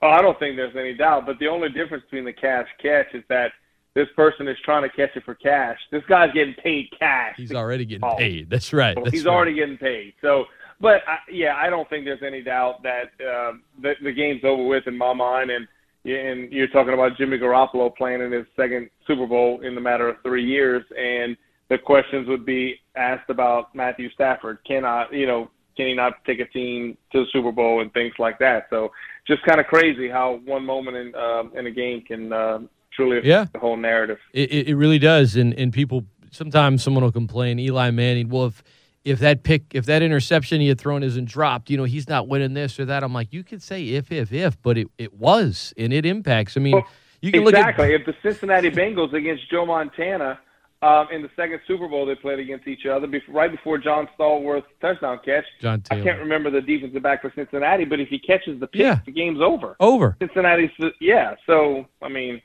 Oh, 0.00 0.08
I 0.08 0.20
don't 0.20 0.38
think 0.38 0.56
there's 0.56 0.74
any 0.74 0.94
doubt. 0.94 1.26
But 1.26 1.38
the 1.38 1.46
only 1.46 1.68
difference 1.68 2.02
between 2.04 2.24
the 2.24 2.32
cash 2.32 2.66
catch 2.80 3.14
is 3.14 3.22
that 3.28 3.52
this 3.94 4.08
person 4.16 4.48
is 4.48 4.56
trying 4.64 4.82
to 4.82 4.88
catch 4.88 5.14
it 5.16 5.24
for 5.24 5.34
cash. 5.34 5.78
This 5.90 6.02
guy's 6.08 6.32
getting 6.32 6.54
paid 6.62 6.88
cash. 6.98 7.34
He's 7.36 7.52
already 7.52 7.84
getting 7.84 8.04
oh. 8.04 8.16
paid. 8.16 8.48
That's 8.48 8.72
right. 8.72 8.96
That's 8.96 9.10
he's 9.10 9.24
right. 9.24 9.34
already 9.34 9.54
getting 9.54 9.78
paid. 9.78 10.14
So, 10.22 10.44
but 10.80 11.02
I, 11.06 11.18
yeah, 11.30 11.54
I 11.56 11.68
don't 11.70 11.88
think 11.90 12.04
there's 12.04 12.22
any 12.26 12.42
doubt 12.42 12.82
that 12.82 13.10
uh, 13.20 13.52
the, 13.80 13.92
the 14.02 14.12
game's 14.12 14.42
over 14.44 14.64
with 14.64 14.86
in 14.86 14.96
my 14.96 15.12
mind. 15.12 15.50
And 15.50 15.68
and 16.04 16.50
you're 16.50 16.68
talking 16.68 16.94
about 16.94 17.16
Jimmy 17.16 17.38
Garoppolo 17.38 17.94
playing 17.94 18.22
in 18.22 18.32
his 18.32 18.46
second 18.56 18.90
Super 19.06 19.26
Bowl 19.26 19.60
in 19.60 19.74
the 19.74 19.80
matter 19.80 20.08
of 20.08 20.16
three 20.22 20.44
years, 20.44 20.84
and 20.98 21.36
the 21.68 21.78
questions 21.78 22.26
would 22.28 22.44
be 22.44 22.80
asked 22.96 23.30
about 23.30 23.74
Matthew 23.74 24.10
Stafford. 24.10 24.58
Can 24.66 24.84
I, 24.84 25.06
you 25.12 25.26
know, 25.26 25.48
can 25.76 25.86
he 25.86 25.94
not 25.94 26.24
take 26.26 26.40
a 26.40 26.46
team 26.46 26.98
to 27.12 27.20
the 27.20 27.26
Super 27.32 27.52
Bowl 27.52 27.82
and 27.82 27.92
things 27.92 28.14
like 28.18 28.38
that? 28.40 28.66
So 28.68 28.90
just 29.28 29.44
kind 29.44 29.60
of 29.60 29.66
crazy 29.66 30.08
how 30.08 30.40
one 30.44 30.66
moment 30.66 30.96
in 30.96 31.14
uh, 31.14 31.44
in 31.54 31.66
a 31.66 31.70
game 31.70 32.02
can 32.02 32.32
uh, 32.32 32.58
truly 32.94 33.20
yeah. 33.24 33.46
the 33.52 33.58
whole 33.58 33.76
narrative. 33.76 34.18
It, 34.32 34.68
it 34.68 34.76
really 34.76 34.98
does, 34.98 35.36
and 35.36 35.54
and 35.54 35.72
people 35.72 36.04
sometimes 36.30 36.82
someone 36.82 37.04
will 37.04 37.12
complain, 37.12 37.58
Eli 37.58 37.90
Manning. 37.90 38.28
Well, 38.28 38.46
if 38.46 38.62
if 39.04 39.18
that 39.20 39.42
pick, 39.42 39.74
if 39.74 39.86
that 39.86 40.02
interception 40.02 40.60
he 40.60 40.68
had 40.68 40.80
thrown 40.80 41.02
isn't 41.02 41.24
dropped, 41.24 41.70
you 41.70 41.76
know, 41.76 41.84
he's 41.84 42.08
not 42.08 42.28
winning 42.28 42.54
this 42.54 42.78
or 42.78 42.84
that. 42.84 43.02
I'm 43.02 43.12
like, 43.12 43.32
you 43.32 43.42
could 43.42 43.62
say 43.62 43.88
if, 43.90 44.12
if, 44.12 44.32
if, 44.32 44.60
but 44.62 44.78
it, 44.78 44.88
it 44.98 45.14
was, 45.14 45.74
and 45.76 45.92
it 45.92 46.06
impacts. 46.06 46.56
I 46.56 46.60
mean, 46.60 46.74
well, 46.74 46.86
you 47.20 47.32
can 47.32 47.42
exactly. 47.42 47.44
look 47.44 47.54
at 47.54 47.70
exactly 47.70 47.94
if 47.94 48.06
the 48.06 48.28
Cincinnati 48.28 48.70
Bengals 48.70 49.12
against 49.12 49.50
Joe 49.50 49.66
Montana 49.66 50.38
um, 50.82 51.08
in 51.12 51.22
the 51.22 51.30
second 51.36 51.60
Super 51.66 51.88
Bowl 51.88 52.06
they 52.06 52.14
played 52.14 52.38
against 52.38 52.66
each 52.66 52.86
other, 52.86 53.06
before, 53.06 53.34
right 53.34 53.50
before 53.50 53.78
John 53.78 54.08
Stallworth's 54.18 54.66
touchdown 54.80 55.18
catch. 55.24 55.44
John 55.60 55.80
Taylor. 55.80 56.02
I 56.02 56.04
can't 56.04 56.18
remember 56.20 56.50
the 56.50 56.60
defensive 56.60 57.02
back 57.02 57.22
for 57.22 57.32
Cincinnati, 57.34 57.84
but 57.84 58.00
if 58.00 58.08
he 58.08 58.18
catches 58.18 58.60
the 58.60 58.66
pitch, 58.66 58.82
yeah. 58.82 59.00
the 59.04 59.12
game's 59.12 59.40
over. 59.40 59.76
Over. 59.80 60.16
Cincinnati's, 60.20 60.70
yeah. 61.00 61.34
So 61.46 61.86
I 62.00 62.08
mean, 62.08 62.40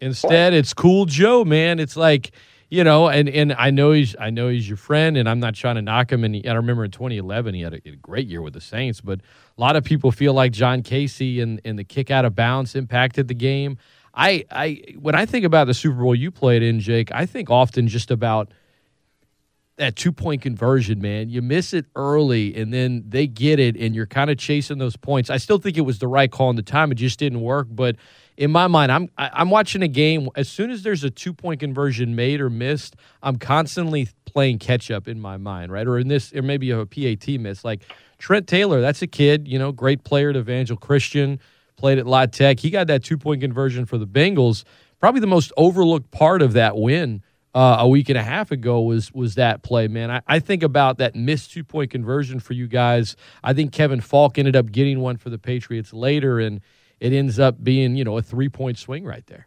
instead, 0.00 0.54
it's 0.54 0.74
cool 0.74 1.06
Joe, 1.06 1.44
man. 1.44 1.78
It's 1.78 1.96
like 1.96 2.32
you 2.70 2.84
know, 2.84 3.08
and 3.08 3.28
and 3.28 3.54
I 3.54 3.70
know 3.70 3.92
he's 3.92 4.14
I 4.20 4.30
know 4.30 4.48
he's 4.48 4.68
your 4.68 4.76
friend, 4.76 5.16
and 5.16 5.28
I'm 5.28 5.40
not 5.40 5.54
trying 5.54 5.76
to 5.76 5.82
knock 5.82 6.12
him. 6.12 6.22
And 6.22 6.34
he, 6.34 6.46
I 6.46 6.52
remember 6.54 6.84
in 6.84 6.90
2011 6.90 7.54
he 7.54 7.62
had 7.62 7.74
a, 7.74 7.80
a, 7.86 7.96
great 7.96 8.26
year 8.26 8.42
with 8.42 8.52
the 8.52 8.60
Saints, 8.60 9.00
but 9.00 9.20
a 9.20 9.60
lot 9.60 9.74
of 9.74 9.84
people 9.84 10.12
feel 10.12 10.34
like 10.34 10.52
John 10.52 10.82
Kasay 10.82 11.42
and 11.42 11.60
and 11.64 11.78
the 11.78 11.84
kick 11.84 12.10
out 12.10 12.24
of 12.24 12.34
bounds 12.34 12.74
impacted 12.74 13.28
the 13.28 13.34
game. 13.34 13.78
I 14.14 14.44
I 14.50 14.82
when 14.98 15.14
I 15.14 15.24
think 15.24 15.46
about 15.46 15.66
the 15.66 15.74
Super 15.74 15.96
Bowl 15.96 16.14
you 16.14 16.30
played 16.30 16.62
in, 16.62 16.80
Jake, 16.80 17.10
I 17.12 17.24
think 17.24 17.48
often 17.48 17.88
just 17.88 18.10
about 18.10 18.52
that 19.78 19.96
two 19.96 20.12
point 20.12 20.42
conversion, 20.42 21.00
man. 21.00 21.30
You 21.30 21.40
miss 21.40 21.72
it 21.72 21.86
early, 21.96 22.54
and 22.54 22.72
then 22.72 23.04
they 23.08 23.26
get 23.26 23.58
it, 23.58 23.76
and 23.76 23.94
you're 23.94 24.06
kind 24.06 24.28
of 24.28 24.36
chasing 24.36 24.78
those 24.78 24.96
points. 24.96 25.30
I 25.30 25.38
still 25.38 25.58
think 25.58 25.76
it 25.76 25.82
was 25.82 26.00
the 26.00 26.08
right 26.08 26.30
call 26.30 26.50
in 26.50 26.56
the 26.56 26.62
time; 26.62 26.92
it 26.92 26.96
just 26.96 27.18
didn't 27.18 27.40
work, 27.40 27.68
but 27.70 27.96
in 28.36 28.50
my 28.50 28.66
mind, 28.66 28.92
I'm 28.92 29.08
I'm 29.16 29.50
watching 29.50 29.82
a 29.82 29.88
game. 29.88 30.28
As 30.36 30.48
soon 30.48 30.70
as 30.70 30.82
there's 30.82 31.04
a 31.04 31.10
two 31.10 31.32
point 31.32 31.60
conversion 31.60 32.14
made 32.14 32.40
or 32.40 32.50
missed, 32.50 32.96
I'm 33.22 33.36
constantly 33.36 34.08
playing 34.26 34.58
catch 34.58 34.90
up 34.90 35.08
in 35.08 35.20
my 35.20 35.36
mind, 35.36 35.72
right? 35.72 35.86
Or 35.86 35.98
in 35.98 36.08
this, 36.08 36.32
or 36.34 36.42
maybe 36.42 36.70
a 36.70 36.84
PAT 36.84 37.28
miss. 37.40 37.64
Like 37.64 37.82
Trent 38.18 38.46
Taylor, 38.46 38.80
that's 38.80 39.02
a 39.02 39.06
kid, 39.06 39.48
you 39.48 39.58
know, 39.58 39.72
great 39.72 40.04
player 40.04 40.30
at 40.30 40.36
Evangel 40.36 40.76
Christian, 40.76 41.40
played 41.76 41.98
at 41.98 42.06
La 42.06 42.26
Tech. 42.26 42.60
He 42.60 42.70
got 42.70 42.88
that 42.88 43.04
two 43.04 43.16
point 43.16 43.40
conversion 43.40 43.86
for 43.86 43.98
the 43.98 44.06
Bengals. 44.06 44.64
Probably 45.00 45.20
the 45.20 45.28
most 45.28 45.52
overlooked 45.56 46.10
part 46.10 46.42
of 46.42 46.54
that 46.54 46.76
win 46.76 47.22
uh, 47.54 47.76
a 47.80 47.88
week 47.88 48.08
and 48.08 48.18
a 48.18 48.22
half 48.22 48.50
ago 48.50 48.80
was 48.80 49.12
was 49.12 49.34
that 49.36 49.62
play, 49.62 49.88
man. 49.88 50.10
I, 50.10 50.22
I 50.26 50.38
think 50.38 50.62
about 50.62 50.98
that 50.98 51.14
missed 51.14 51.52
two 51.52 51.64
point 51.64 51.90
conversion 51.90 52.40
for 52.40 52.52
you 52.52 52.66
guys. 52.66 53.16
I 53.42 53.52
think 53.52 53.72
Kevin 53.72 54.00
Faulk 54.00 54.38
ended 54.38 54.56
up 54.56 54.70
getting 54.70 55.00
one 55.00 55.16
for 55.16 55.30
the 55.30 55.38
Patriots 55.38 55.92
later, 55.92 56.38
and 56.38 56.60
it 57.00 57.12
ends 57.12 57.38
up 57.38 57.62
being 57.62 57.96
you 57.96 58.04
know 58.04 58.18
a 58.18 58.22
three 58.22 58.48
point 58.48 58.78
swing 58.78 59.04
right 59.04 59.26
there. 59.26 59.46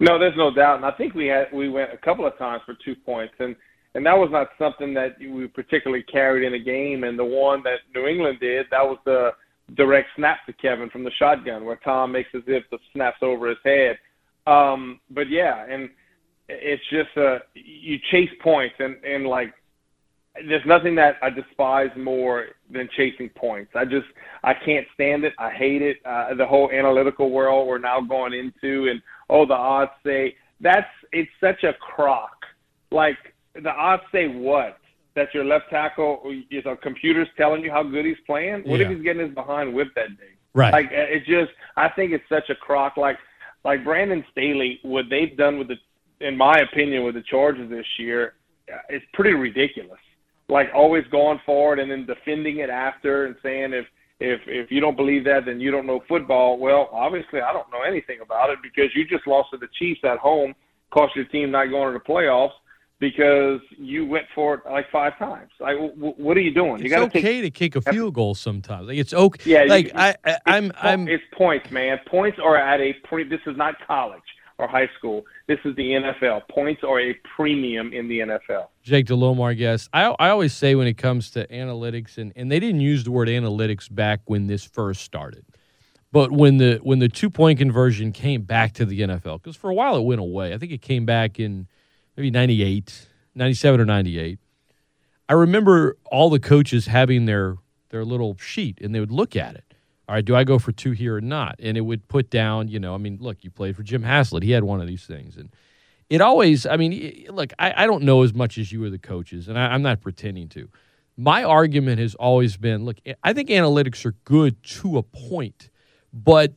No, 0.00 0.18
there's 0.18 0.36
no 0.36 0.52
doubt, 0.54 0.76
and 0.76 0.84
I 0.84 0.92
think 0.92 1.14
we 1.14 1.26
had 1.26 1.46
we 1.52 1.68
went 1.68 1.92
a 1.92 1.96
couple 1.96 2.26
of 2.26 2.36
times 2.38 2.62
for 2.64 2.74
two 2.84 2.94
points, 2.94 3.34
and 3.38 3.56
and 3.94 4.04
that 4.06 4.16
was 4.16 4.28
not 4.30 4.48
something 4.58 4.94
that 4.94 5.16
we 5.18 5.48
particularly 5.48 6.04
carried 6.04 6.46
in 6.46 6.54
a 6.54 6.58
game. 6.62 7.04
And 7.04 7.18
the 7.18 7.24
one 7.24 7.62
that 7.64 7.78
New 7.94 8.06
England 8.06 8.38
did, 8.40 8.66
that 8.70 8.84
was 8.84 8.98
the 9.04 9.30
direct 9.74 10.08
snap 10.16 10.46
to 10.46 10.52
Kevin 10.52 10.90
from 10.90 11.04
the 11.04 11.10
shotgun, 11.18 11.64
where 11.64 11.80
Tom 11.84 12.12
makes 12.12 12.28
as 12.34 12.42
if 12.46 12.64
the 12.70 12.78
snaps 12.92 13.18
over 13.22 13.48
his 13.48 13.58
head. 13.64 13.98
Um, 14.46 15.00
but 15.10 15.28
yeah, 15.28 15.66
and 15.68 15.90
it's 16.48 16.82
just 16.90 17.16
uh, 17.16 17.38
you 17.54 17.98
chase 18.10 18.30
points, 18.42 18.74
and 18.78 18.96
and 19.04 19.26
like 19.26 19.52
there's 20.46 20.64
nothing 20.66 20.94
that 20.94 21.16
I 21.22 21.30
despise 21.30 21.90
more 21.96 22.46
than 22.70 22.88
chasing 22.96 23.28
points. 23.30 23.72
I 23.74 23.84
just 23.84 24.06
I 24.44 24.54
can't 24.54 24.86
stand 24.94 25.24
it. 25.24 25.34
I 25.38 25.50
hate 25.50 25.82
it. 25.82 25.98
Uh, 26.04 26.34
the 26.34 26.46
whole 26.46 26.70
analytical 26.70 27.30
world 27.30 27.68
we're 27.68 27.78
now 27.78 28.00
going 28.00 28.32
into, 28.32 28.88
and 28.88 29.02
oh, 29.28 29.46
the 29.46 29.54
odds 29.54 29.90
say 30.04 30.36
that's 30.60 30.86
it's 31.12 31.30
such 31.40 31.64
a 31.64 31.72
crock. 31.74 32.36
Like 32.90 33.18
the 33.54 33.70
odds 33.70 34.02
say 34.12 34.28
what? 34.28 34.78
That 35.14 35.34
your 35.34 35.44
left 35.44 35.64
tackle 35.68 36.22
is 36.48 36.64
a 36.64 36.76
computer's 36.76 37.26
telling 37.36 37.64
you 37.64 37.72
how 37.72 37.82
good 37.82 38.04
he's 38.04 38.16
playing. 38.24 38.62
What 38.64 38.78
yeah. 38.78 38.86
if 38.86 38.96
he's 38.96 39.02
getting 39.02 39.26
his 39.26 39.34
behind 39.34 39.74
whipped 39.74 39.96
that 39.96 40.16
day? 40.16 40.34
Right. 40.54 40.72
Like 40.72 40.86
it 40.92 41.24
just 41.26 41.50
I 41.76 41.88
think 41.88 42.12
it's 42.12 42.28
such 42.28 42.50
a 42.50 42.54
crock. 42.54 42.96
Like 42.96 43.18
like 43.64 43.82
Brandon 43.84 44.24
Staley, 44.30 44.78
what 44.82 45.06
they've 45.10 45.36
done 45.36 45.58
with 45.58 45.68
the, 45.68 45.74
in 46.20 46.36
my 46.36 46.58
opinion, 46.58 47.04
with 47.04 47.14
the 47.14 47.22
Chargers 47.22 47.70
this 47.70 47.86
year, 47.98 48.34
it's 48.88 49.04
pretty 49.14 49.32
ridiculous 49.32 49.98
like 50.48 50.68
always 50.74 51.04
going 51.10 51.40
forward 51.44 51.78
and 51.78 51.90
then 51.90 52.06
defending 52.06 52.58
it 52.58 52.70
after 52.70 53.26
and 53.26 53.36
saying 53.42 53.72
if 53.72 53.86
if 54.20 54.40
if 54.46 54.70
you 54.70 54.80
don't 54.80 54.96
believe 54.96 55.24
that 55.24 55.44
then 55.46 55.60
you 55.60 55.70
don't 55.70 55.86
know 55.86 56.02
football. 56.08 56.58
Well, 56.58 56.88
obviously 56.92 57.40
I 57.40 57.52
don't 57.52 57.70
know 57.70 57.82
anything 57.86 58.20
about 58.20 58.50
it 58.50 58.58
because 58.62 58.90
you 58.94 59.04
just 59.06 59.26
lost 59.26 59.50
to 59.52 59.58
the 59.58 59.68
Chiefs 59.78 60.00
at 60.04 60.18
home, 60.18 60.54
cost 60.90 61.14
your 61.14 61.26
team 61.26 61.50
not 61.50 61.66
going 61.66 61.92
to 61.92 61.98
the 61.98 62.04
playoffs 62.04 62.52
because 63.00 63.60
you 63.76 64.06
went 64.06 64.24
for 64.34 64.54
it 64.54 64.60
like 64.68 64.90
five 64.90 65.16
times. 65.18 65.50
Like, 65.60 65.76
w- 65.76 66.14
what 66.16 66.36
are 66.36 66.40
you 66.40 66.52
doing? 66.52 66.80
It's 66.82 66.90
you 66.90 66.96
okay 66.96 67.22
take, 67.22 67.42
to 67.42 67.50
kick 67.50 67.76
a 67.76 67.80
field 67.80 68.14
goal 68.14 68.34
sometimes. 68.34 68.88
Like 68.88 68.98
it's 68.98 69.14
okay. 69.14 69.50
Yeah, 69.50 69.64
like 69.68 69.86
you, 69.86 69.92
I, 69.94 70.16
I 70.24 70.38
I'm 70.46 70.72
I'm. 70.80 71.08
It's 71.08 71.22
points, 71.32 71.70
man. 71.70 71.98
Points 72.06 72.38
are 72.42 72.56
at 72.56 72.80
a 72.80 72.94
point. 73.08 73.30
This 73.30 73.40
is 73.46 73.56
not 73.56 73.74
college 73.86 74.22
or 74.58 74.66
high 74.66 74.88
school. 74.98 75.24
This 75.46 75.58
is 75.64 75.74
the 75.76 75.92
NFL. 75.92 76.48
Points 76.48 76.82
are 76.82 77.00
a 77.00 77.14
premium 77.36 77.92
in 77.92 78.08
the 78.08 78.18
NFL. 78.20 78.66
Jake 78.82 79.06
Delhomme, 79.06 79.54
guest. 79.56 79.88
I, 79.92 80.14
I 80.18 80.30
always 80.30 80.52
say 80.52 80.74
when 80.74 80.86
it 80.86 80.98
comes 80.98 81.30
to 81.32 81.46
analytics, 81.46 82.18
and, 82.18 82.32
and 82.34 82.50
they 82.50 82.60
didn't 82.60 82.80
use 82.80 83.04
the 83.04 83.10
word 83.10 83.28
analytics 83.28 83.92
back 83.92 84.20
when 84.26 84.48
this 84.48 84.64
first 84.64 85.02
started. 85.02 85.44
But 86.10 86.32
when 86.32 86.56
the 86.56 86.80
when 86.82 87.00
the 87.00 87.08
two 87.08 87.28
point 87.30 87.58
conversion 87.58 88.12
came 88.12 88.42
back 88.42 88.72
to 88.74 88.86
the 88.86 89.00
NFL, 89.00 89.42
because 89.42 89.56
for 89.56 89.70
a 89.70 89.74
while 89.74 89.96
it 89.96 90.02
went 90.02 90.20
away. 90.20 90.54
I 90.54 90.58
think 90.58 90.72
it 90.72 90.80
came 90.80 91.04
back 91.04 91.38
in 91.38 91.68
maybe 92.16 92.30
98, 92.30 93.06
97 93.34 93.80
or 93.80 93.84
98. 93.84 94.38
I 95.28 95.32
remember 95.34 95.98
all 96.10 96.30
the 96.30 96.40
coaches 96.40 96.86
having 96.86 97.26
their 97.26 97.56
their 97.90 98.04
little 98.04 98.36
sheet 98.38 98.80
and 98.80 98.94
they 98.94 99.00
would 99.00 99.12
look 99.12 99.36
at 99.36 99.54
it 99.54 99.67
all 100.08 100.14
right, 100.14 100.24
do 100.24 100.34
I 100.34 100.44
go 100.44 100.58
for 100.58 100.72
two 100.72 100.92
here 100.92 101.16
or 101.16 101.20
not? 101.20 101.56
And 101.58 101.76
it 101.76 101.82
would 101.82 102.08
put 102.08 102.30
down, 102.30 102.68
you 102.68 102.80
know, 102.80 102.94
I 102.94 102.98
mean, 102.98 103.18
look, 103.20 103.44
you 103.44 103.50
played 103.50 103.76
for 103.76 103.82
Jim 103.82 104.02
Haslett. 104.02 104.42
He 104.42 104.52
had 104.52 104.64
one 104.64 104.80
of 104.80 104.86
these 104.86 105.04
things. 105.04 105.36
And 105.36 105.50
it 106.08 106.22
always, 106.22 106.64
I 106.64 106.78
mean, 106.78 107.26
look, 107.28 107.52
I, 107.58 107.84
I 107.84 107.86
don't 107.86 108.02
know 108.04 108.22
as 108.22 108.32
much 108.32 108.56
as 108.56 108.72
you 108.72 108.82
or 108.82 108.88
the 108.88 108.98
coaches, 108.98 109.48
and 109.48 109.58
I, 109.58 109.66
I'm 109.66 109.82
not 109.82 110.00
pretending 110.00 110.48
to. 110.50 110.70
My 111.18 111.44
argument 111.44 111.98
has 112.00 112.14
always 112.14 112.56
been 112.56 112.86
look, 112.86 112.96
I 113.22 113.32
think 113.34 113.50
analytics 113.50 114.06
are 114.06 114.14
good 114.24 114.62
to 114.62 114.96
a 114.96 115.02
point, 115.02 115.68
but 116.12 116.54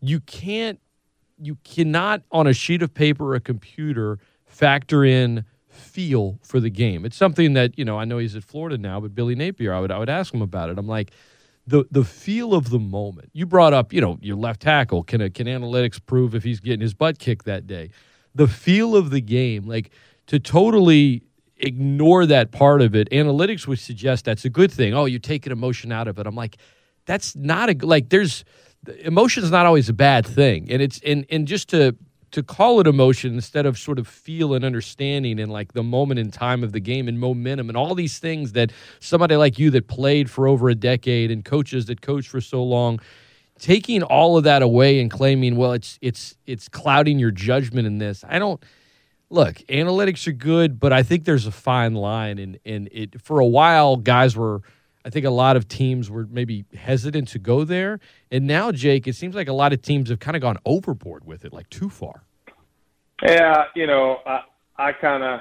you 0.00 0.20
can't, 0.20 0.80
you 1.38 1.58
cannot 1.64 2.22
on 2.30 2.46
a 2.46 2.54
sheet 2.54 2.80
of 2.80 2.94
paper 2.94 3.32
or 3.32 3.34
a 3.34 3.40
computer 3.40 4.18
factor 4.46 5.04
in 5.04 5.44
feel 5.68 6.38
for 6.42 6.60
the 6.60 6.70
game. 6.70 7.04
It's 7.04 7.16
something 7.16 7.52
that, 7.54 7.76
you 7.78 7.84
know, 7.84 7.98
I 7.98 8.04
know 8.04 8.18
he's 8.18 8.36
at 8.36 8.44
Florida 8.44 8.78
now, 8.78 9.00
but 9.00 9.14
Billy 9.14 9.34
Napier, 9.34 9.74
I 9.74 9.80
would, 9.80 9.90
I 9.90 9.98
would 9.98 10.08
ask 10.08 10.32
him 10.32 10.40
about 10.40 10.70
it. 10.70 10.78
I'm 10.78 10.86
like, 10.86 11.10
the 11.66 11.84
the 11.90 12.04
feel 12.04 12.54
of 12.54 12.70
the 12.70 12.78
moment. 12.78 13.30
You 13.32 13.46
brought 13.46 13.72
up, 13.72 13.92
you 13.92 14.00
know, 14.00 14.18
your 14.20 14.36
left 14.36 14.60
tackle. 14.60 15.02
Can 15.02 15.20
a, 15.20 15.30
can 15.30 15.46
analytics 15.46 16.00
prove 16.04 16.34
if 16.34 16.44
he's 16.44 16.60
getting 16.60 16.80
his 16.80 16.94
butt 16.94 17.18
kicked 17.18 17.46
that 17.46 17.66
day? 17.66 17.90
the 18.34 18.48
feel 18.48 18.96
of 18.96 19.10
the 19.10 19.20
game, 19.20 19.64
like 19.64 19.90
to 20.26 20.38
totally 20.38 21.22
ignore 21.56 22.26
that 22.26 22.50
part 22.50 22.82
of 22.82 22.94
it. 22.94 23.08
Analytics 23.10 23.66
would 23.66 23.78
suggest 23.78 24.24
that's 24.24 24.44
a 24.44 24.50
good 24.50 24.72
thing. 24.72 24.94
Oh, 24.94 25.04
you're 25.04 25.20
taking 25.20 25.52
emotion 25.52 25.92
out 25.92 26.08
of 26.08 26.18
it. 26.18 26.26
I'm 26.26 26.34
like, 26.34 26.56
that's 27.06 27.36
not 27.36 27.70
a 27.70 27.86
like. 27.86 28.08
There's 28.08 28.44
emotion 29.00 29.44
is 29.44 29.50
not 29.50 29.66
always 29.66 29.88
a 29.88 29.92
bad 29.92 30.26
thing, 30.26 30.70
and 30.70 30.82
it's 30.82 31.00
and 31.04 31.24
and 31.30 31.46
just 31.46 31.68
to 31.70 31.96
to 32.34 32.42
call 32.42 32.80
it 32.80 32.86
emotion 32.88 33.32
instead 33.32 33.64
of 33.64 33.78
sort 33.78 33.96
of 33.96 34.08
feel 34.08 34.54
and 34.54 34.64
understanding 34.64 35.38
and 35.38 35.52
like 35.52 35.72
the 35.72 35.84
moment 35.84 36.18
in 36.18 36.32
time 36.32 36.64
of 36.64 36.72
the 36.72 36.80
game 36.80 37.06
and 37.06 37.20
momentum 37.20 37.68
and 37.68 37.76
all 37.76 37.94
these 37.94 38.18
things 38.18 38.50
that 38.52 38.72
somebody 38.98 39.36
like 39.36 39.56
you 39.56 39.70
that 39.70 39.86
played 39.86 40.28
for 40.28 40.48
over 40.48 40.68
a 40.68 40.74
decade 40.74 41.30
and 41.30 41.44
coaches 41.44 41.86
that 41.86 42.00
coached 42.00 42.28
for 42.28 42.40
so 42.40 42.60
long 42.60 42.98
taking 43.60 44.02
all 44.02 44.36
of 44.36 44.42
that 44.42 44.62
away 44.62 45.00
and 45.00 45.12
claiming 45.12 45.54
well 45.54 45.70
it's 45.70 45.96
it's 46.02 46.36
it's 46.44 46.68
clouding 46.68 47.20
your 47.20 47.30
judgment 47.30 47.86
in 47.86 47.98
this. 47.98 48.24
I 48.28 48.40
don't 48.40 48.60
look 49.30 49.54
analytics 49.68 50.26
are 50.26 50.32
good 50.32 50.78
but 50.80 50.92
i 50.92 51.02
think 51.02 51.24
there's 51.24 51.46
a 51.46 51.52
fine 51.52 51.94
line 51.94 52.38
and 52.38 52.58
and 52.64 52.88
it 52.92 53.20
for 53.22 53.38
a 53.38 53.46
while 53.46 53.96
guys 53.96 54.36
were 54.36 54.60
I 55.04 55.10
think 55.10 55.26
a 55.26 55.30
lot 55.30 55.56
of 55.56 55.68
teams 55.68 56.10
were 56.10 56.26
maybe 56.30 56.64
hesitant 56.74 57.28
to 57.28 57.38
go 57.38 57.64
there. 57.64 58.00
And 58.30 58.46
now, 58.46 58.72
Jake, 58.72 59.06
it 59.06 59.14
seems 59.14 59.34
like 59.34 59.48
a 59.48 59.52
lot 59.52 59.72
of 59.72 59.82
teams 59.82 60.08
have 60.08 60.18
kind 60.18 60.36
of 60.36 60.40
gone 60.40 60.56
overboard 60.64 61.26
with 61.26 61.44
it, 61.44 61.52
like 61.52 61.68
too 61.68 61.90
far. 61.90 62.24
Yeah, 63.22 63.64
you 63.74 63.86
know, 63.86 64.18
I, 64.26 64.40
I 64.76 64.92
kind 64.92 65.22
of 65.22 65.40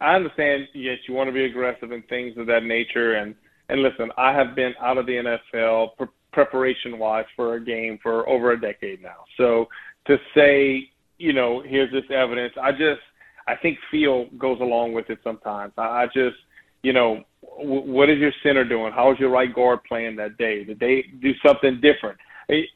I 0.00 0.14
understand. 0.14 0.68
Yes, 0.74 0.98
you 1.06 1.14
want 1.14 1.28
to 1.28 1.32
be 1.32 1.44
aggressive 1.44 1.90
and 1.90 2.06
things 2.08 2.36
of 2.38 2.46
that 2.46 2.64
nature. 2.64 3.14
And 3.14 3.34
and 3.68 3.82
listen, 3.82 4.10
I 4.16 4.32
have 4.32 4.54
been 4.54 4.74
out 4.80 4.96
of 4.96 5.06
the 5.06 5.38
NFL 5.52 5.96
pre- 5.96 6.06
preparation 6.32 6.98
wise 6.98 7.26
for 7.36 7.54
a 7.54 7.64
game 7.64 7.98
for 8.02 8.28
over 8.28 8.52
a 8.52 8.60
decade 8.60 9.02
now. 9.02 9.24
So 9.36 9.68
to 10.06 10.16
say, 10.34 10.88
you 11.18 11.32
know, 11.32 11.62
here's 11.64 11.92
this 11.92 12.08
evidence, 12.10 12.54
I 12.60 12.72
just 12.72 13.02
I 13.46 13.56
think 13.56 13.78
feel 13.90 14.26
goes 14.38 14.60
along 14.60 14.94
with 14.94 15.10
it 15.10 15.18
sometimes. 15.22 15.72
I, 15.76 16.02
I 16.02 16.06
just 16.06 16.36
you 16.82 16.92
know, 16.92 17.24
what 17.42 18.10
is 18.10 18.18
your 18.18 18.32
center 18.42 18.64
doing? 18.64 18.92
How 18.92 19.12
is 19.12 19.18
your 19.18 19.30
right 19.30 19.52
guard 19.52 19.80
playing 19.88 20.16
that 20.16 20.36
day? 20.36 20.64
Did 20.64 20.78
they 20.78 21.04
do 21.20 21.32
something 21.44 21.80
different? 21.80 22.18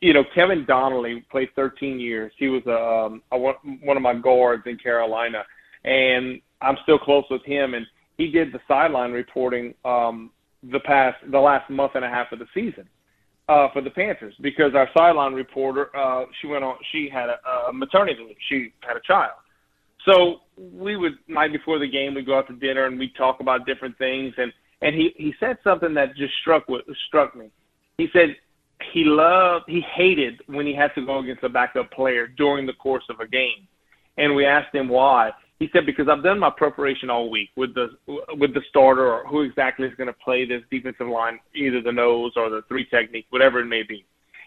You 0.01 0.13
know, 0.13 0.25
Kevin 0.35 0.65
Donnelly 0.67 1.25
played 1.31 1.49
13 1.57 1.99
years. 1.99 2.33
He 2.39 2.49
was 2.49 2.63
um, 2.67 3.23
a, 3.33 3.39
one 3.85 3.97
of 3.97 4.03
my 4.03 4.15
guards 4.15 4.63
in 4.67 4.79
Carolina, 4.79 5.43
and 5.85 6.41
I'm 6.61 6.77
still 6.85 6.99
close 6.99 7.25
with 7.31 7.45
him. 7.45 7.75
And 7.75 7.85
he 8.17 8.31
did 8.31 8.53
the 8.53 8.61
sideline 8.69 9.11
reporting 9.11 9.75
um, 9.85 10.31
the 10.63 10.81
past, 10.81 11.17
the 11.31 11.41
last 11.41 11.69
month 11.71 11.93
and 11.97 12.05
a 12.05 12.09
half 12.09 12.31
of 12.33 12.39
the 12.39 12.47
season 12.55 12.89
uh, 13.49 13.69
for 13.73 13.83
the 13.83 13.91
Panthers 13.91 14.35
because 14.41 14.75
our 14.75 14.89
sideline 14.97 15.33
reporter, 15.35 15.95
uh, 15.97 16.25
she 16.41 16.47
went 16.47 16.65
on, 16.65 16.77
she 16.93 17.09
had 17.13 17.29
a, 17.29 17.69
a 17.69 17.73
maternity 17.73 18.23
leave. 18.25 18.37
She 18.49 18.73
had 18.81 18.97
a 18.97 19.01
child, 19.01 19.33
so 20.09 20.41
we 20.57 20.97
would 20.97 21.13
night 21.29 21.53
before 21.53 21.79
the 21.79 21.89
game 21.89 22.15
we'd 22.15 22.27
go 22.27 22.39
out 22.39 22.47
to 22.49 22.55
dinner 22.55 22.87
and 22.87 22.99
we'd 22.99 23.15
talk 23.17 23.41
about 23.41 23.67
different 23.67 23.97
things 23.99 24.35
and 24.37 24.53
and 24.83 24.95
he 24.95 25.13
he 25.17 25.33
said 25.41 25.57
something 25.65 25.95
that 25.95 26.15
just 26.17 26.35
struck 26.41 26.69
with 26.69 26.83
struck 27.09 27.35
me. 27.35 27.51
He 27.97 28.09
said 28.13 28.37
he 28.93 29.05
loved 29.05 29.65
he 29.67 29.81
hated 29.81 30.41
when 30.47 30.67
he 30.67 30.75
had 30.75 30.95
to 30.95 31.05
go 31.05 31.19
against 31.21 31.43
a 31.43 31.49
backup 31.49 31.91
player 31.91 32.27
during 32.27 32.67
the 32.67 32.73
course 32.75 33.05
of 33.09 33.21
a 33.21 33.27
game. 33.27 33.67
And 34.17 34.35
we 34.35 34.47
asked 34.47 34.75
him 34.75 34.89
why. 34.89 35.31
He 35.59 35.69
said 35.73 35.87
because 35.87 36.07
I've 36.09 36.23
done 36.23 36.39
my 36.39 36.51
preparation 36.51 37.11
all 37.11 37.31
week 37.31 37.51
with 37.57 37.75
the 37.75 37.89
with 38.37 38.53
the 38.55 38.61
starter 38.69 39.11
or 39.11 39.27
who 39.27 39.43
exactly 39.43 39.87
is 39.87 39.95
going 39.95 40.09
to 40.09 40.25
play 40.25 40.45
this 40.45 40.63
defensive 40.71 41.09
line, 41.09 41.39
either 41.55 41.81
the 41.81 41.93
nose 41.93 42.33
or 42.37 42.51
the 42.51 42.63
three 42.69 42.87
technique, 42.87 43.27
whatever 43.31 43.61
it 43.61 43.67
may 43.67 43.83
be. 43.83 44.05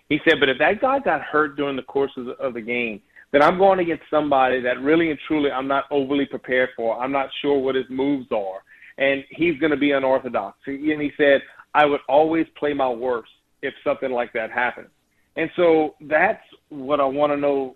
He 0.10 0.20
said, 0.24 0.36
but 0.40 0.48
if 0.48 0.58
that 0.60 0.80
guy 0.80 1.00
got 1.00 1.22
hurt 1.22 1.58
during 1.58 1.76
the 1.76 1.82
course 1.82 2.12
of 2.16 2.26
the, 2.26 2.32
of 2.34 2.54
the 2.54 2.62
game, 2.62 3.02
then 3.32 3.42
I'm 3.42 3.58
going 3.58 3.80
against 3.80 4.04
somebody 4.10 4.62
that 4.62 4.82
really 4.82 5.12
and 5.12 5.20
truly 5.28 5.52
I'm 5.52 5.68
not 5.68 5.86
overly 5.92 6.26
prepared 6.26 6.70
for. 6.76 6.98
I'm 7.00 7.12
not 7.12 7.30
sure 7.42 7.58
what 7.60 7.76
his 7.76 7.86
moves 7.90 8.28
are. 8.32 8.64
And 8.98 9.24
he's 9.30 9.60
going 9.60 9.72
to 9.72 9.78
be 9.78 9.92
unorthodox. 9.92 10.58
And 10.66 11.02
he 11.02 11.12
said, 11.18 11.42
I 11.74 11.86
would 11.86 12.00
always 12.08 12.48
play 12.58 12.74
my 12.74 12.90
worst 12.90 13.30
if 13.62 13.74
something 13.84 14.12
like 14.12 14.34
that 14.34 14.52
happened. 14.52 14.88
And 15.36 15.50
so 15.56 15.96
that's 16.02 16.44
what 16.70 17.00
I 17.00 17.06
want 17.06 17.32
to 17.32 17.38
know. 17.38 17.76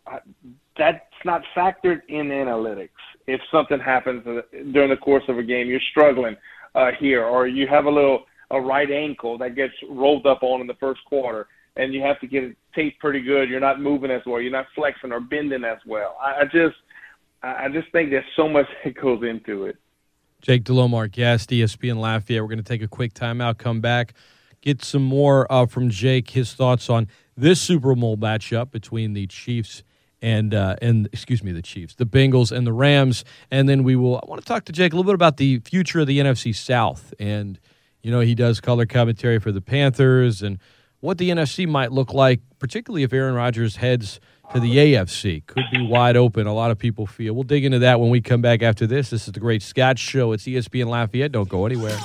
That's 0.78 1.00
not 1.26 1.44
factored 1.56 2.02
in 2.08 2.30
analytics. 2.30 2.90
If 3.28 3.40
something 3.52 3.80
happens 3.80 4.24
during 4.72 4.90
the 4.90 4.98
course 4.98 5.24
of 5.28 5.38
a 5.38 5.44
game, 5.44 5.68
you're 5.68 5.80
struggling 5.92 6.36
uh, 6.74 6.92
here, 7.00 7.24
or 7.24 7.48
you 7.48 7.68
have 7.68 7.86
a 7.86 7.90
little 7.90 8.26
a 8.50 8.60
right 8.60 8.90
ankle 8.92 9.38
that 9.38 9.56
gets 9.56 9.74
rolled 9.90 10.26
up 10.26 10.40
on 10.44 10.62
in 10.62 10.68
the 10.68 10.74
first 10.76 11.02
quarter 11.06 11.48
and 11.76 11.94
you 11.94 12.02
have 12.02 12.20
to 12.20 12.28
get 12.28 12.44
it 12.44 12.58
taped 12.76 13.00
pretty 13.00 13.22
good. 13.22 13.50
You're 13.50 13.60
not 13.60 13.80
moving 13.80 14.12
as 14.12 14.22
well. 14.26 14.42
You're 14.42 14.52
not 14.52 14.68
flexing 14.76 15.12
or 15.12 15.20
bending 15.20 15.64
as 15.64 15.80
well. 15.86 16.18
I, 16.22 16.46
just, 16.46 16.76
I 17.44 17.70
just 17.70 17.92
think 17.92 18.10
there's 18.10 18.26
so 18.36 18.48
much 18.48 18.68
that 18.84 18.96
goes 18.96 19.24
into 19.24 19.66
it. 19.66 19.78
Jake 20.42 20.64
Delhomme, 20.64 20.96
our 20.96 21.08
guest, 21.08 21.52
ESPN 21.52 21.98
Lafayette. 21.98 22.42
We're 22.42 22.48
going 22.48 22.58
to 22.58 22.64
take 22.64 22.82
a 22.82 22.88
quick 22.88 23.14
timeout, 23.14 23.60
come 23.60 23.80
back, 23.80 24.16
get 24.62 24.84
some 24.84 25.04
more 25.04 25.52
uh, 25.52 25.68
from 25.68 25.90
Jake, 25.90 26.32
his 26.32 26.54
thoughts 26.54 26.90
on 26.90 27.08
this 27.38 27.62
Super 27.62 27.94
Bowl 27.96 28.18
matchup 28.18 28.72
between 28.72 29.14
the 29.14 29.28
Chiefs 29.28 29.84
and 30.22 30.54
uh, 30.54 30.76
and 30.82 31.08
excuse 31.12 31.44
me, 31.44 31.52
the 31.52 31.62
Chiefs, 31.62 31.96
the 31.96 32.06
Bengals, 32.06 32.52
and 32.52 32.66
the 32.66 32.74
Rams, 32.74 33.26
and 33.50 33.68
then 33.68 33.84
we 33.84 33.96
will. 33.96 34.18
I 34.18 34.22
want 34.28 34.42
to 34.42 34.48
talk 34.48 34.66
to 34.66 34.72
Jake 34.72 34.94
a 34.94 34.96
little 34.96 35.10
bit 35.10 35.16
about 35.16 35.38
the 35.38 35.60
future 35.60 36.00
of 36.00 36.08
the 36.08 36.20
NFC 36.20 36.56
South, 36.56 37.14
and 37.20 37.60
you 38.02 38.12
know 38.12 38.20
he 38.20 38.36
does 38.36 38.62
color 38.62 38.86
commentary 38.86 39.40
for 39.40 39.52
the 39.52 39.62
Panthers 39.62 40.42
and 40.42 40.60
what 41.02 41.18
the 41.18 41.30
NFC 41.30 41.68
might 41.68 41.92
look 41.92 42.14
like, 42.14 42.40
particularly 42.60 43.04
if 43.04 43.12
Aaron 43.12 43.36
Rodgers 43.36 43.76
heads 43.76 44.20
to 44.54 44.60
the 44.60 44.78
AFC. 44.78 45.46
Could 45.46 45.64
be 45.72 45.86
wide 45.86 46.16
open. 46.16 46.48
A 46.48 46.54
lot 46.54 46.72
of 46.72 46.78
people 46.78 47.06
feel. 47.06 47.34
We'll 47.34 47.44
dig 47.44 47.66
into 47.66 47.80
that 47.80 48.00
when 48.00 48.10
we 48.10 48.22
come 48.22 48.42
back 48.42 48.62
after 48.62 48.88
this. 48.88 49.10
This 49.10 49.28
is 49.28 49.34
the 49.34 49.40
Great 49.40 49.62
Scott 49.62 50.00
Show. 50.00 50.32
It's 50.32 50.44
ESPN 50.44 50.88
Lafayette. 50.88 51.32
Don't 51.32 51.50
go 51.50 51.66
anywhere. 51.66 51.98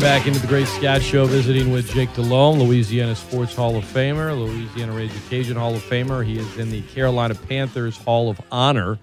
Back 0.00 0.26
into 0.26 0.38
the 0.38 0.46
Great 0.46 0.66
Scott 0.66 1.02
Show, 1.02 1.26
visiting 1.26 1.70
with 1.70 1.90
Jake 1.92 2.12
Delhomme, 2.14 2.58
Louisiana 2.58 3.14
Sports 3.14 3.54
Hall 3.54 3.76
of 3.76 3.84
Famer, 3.84 4.34
Louisiana 4.38 5.10
Cajun 5.28 5.56
Hall 5.56 5.74
of 5.74 5.82
Famer. 5.82 6.24
He 6.24 6.38
is 6.38 6.56
in 6.56 6.70
the 6.70 6.80
Carolina 6.82 7.34
Panthers 7.34 7.98
Hall 7.98 8.30
of 8.30 8.40
Honor. 8.50 8.98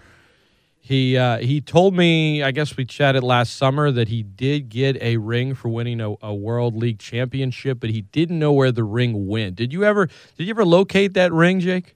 He 0.79 1.15
uh, 1.15 1.37
he 1.37 1.61
told 1.61 1.93
me, 1.93 2.41
I 2.41 2.51
guess 2.51 2.75
we 2.75 2.85
chatted 2.85 3.21
last 3.21 3.57
summer, 3.57 3.91
that 3.91 4.07
he 4.07 4.23
did 4.23 4.69
get 4.69 4.99
a 5.01 5.17
ring 5.17 5.53
for 5.53 5.69
winning 5.69 6.01
a, 6.01 6.15
a, 6.21 6.33
World 6.33 6.75
League 6.75 6.97
championship, 6.97 7.79
but 7.79 7.91
he 7.91 8.01
didn't 8.01 8.39
know 8.39 8.53
where 8.53 8.71
the 8.71 8.83
ring 8.83 9.27
went. 9.27 9.55
Did 9.55 9.73
you 9.73 9.83
ever 9.83 10.09
did 10.37 10.47
you 10.47 10.51
ever 10.51 10.65
locate 10.65 11.13
that 11.13 11.31
ring, 11.31 11.59
Jake? 11.59 11.95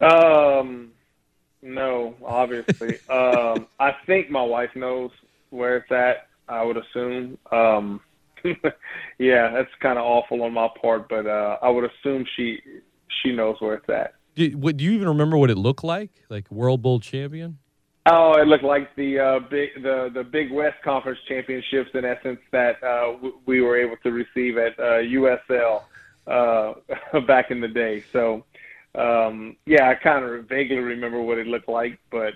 Um, 0.00 0.90
no, 1.62 2.14
obviously. 2.24 2.98
um, 3.08 3.68
I 3.80 3.94
think 4.04 4.28
my 4.28 4.42
wife 4.42 4.76
knows 4.76 5.12
where 5.50 5.78
it's 5.78 5.92
at. 5.92 6.26
I 6.52 6.62
would 6.62 6.76
assume. 6.76 7.38
Um, 7.50 8.00
yeah, 9.18 9.50
that's 9.52 9.70
kind 9.80 9.98
of 9.98 10.04
awful 10.04 10.42
on 10.42 10.52
my 10.52 10.68
part, 10.80 11.08
but 11.08 11.26
uh, 11.26 11.58
I 11.62 11.70
would 11.70 11.84
assume 11.84 12.26
she 12.36 12.60
she 13.22 13.32
knows 13.32 13.56
where 13.60 13.74
it's 13.74 13.88
at. 13.88 14.14
Do, 14.34 14.50
what, 14.56 14.76
do 14.76 14.84
you 14.84 14.92
even 14.92 15.08
remember 15.08 15.36
what 15.36 15.50
it 15.50 15.58
looked 15.58 15.84
like? 15.84 16.10
Like 16.28 16.50
World 16.50 16.82
Bowl 16.82 17.00
champion? 17.00 17.58
Oh, 18.06 18.34
it 18.40 18.48
looked 18.48 18.64
like 18.64 18.94
the 18.96 19.18
uh, 19.18 19.38
big 19.48 19.82
the 19.82 20.10
the 20.12 20.24
Big 20.24 20.50
West 20.50 20.76
Conference 20.82 21.18
championships 21.28 21.90
in 21.94 22.04
essence 22.04 22.40
that 22.50 22.82
uh, 22.82 23.12
w- 23.12 23.38
we 23.46 23.60
were 23.60 23.76
able 23.76 23.96
to 24.02 24.10
receive 24.10 24.58
at 24.58 24.78
uh, 24.78 25.02
USL 25.02 25.82
uh, 26.26 27.20
back 27.26 27.50
in 27.50 27.60
the 27.60 27.68
day. 27.68 28.02
So 28.12 28.44
um, 28.94 29.56
yeah, 29.66 29.88
I 29.88 29.94
kind 29.94 30.24
of 30.24 30.48
vaguely 30.48 30.78
remember 30.78 31.22
what 31.22 31.38
it 31.38 31.46
looked 31.46 31.68
like, 31.68 31.98
but 32.10 32.34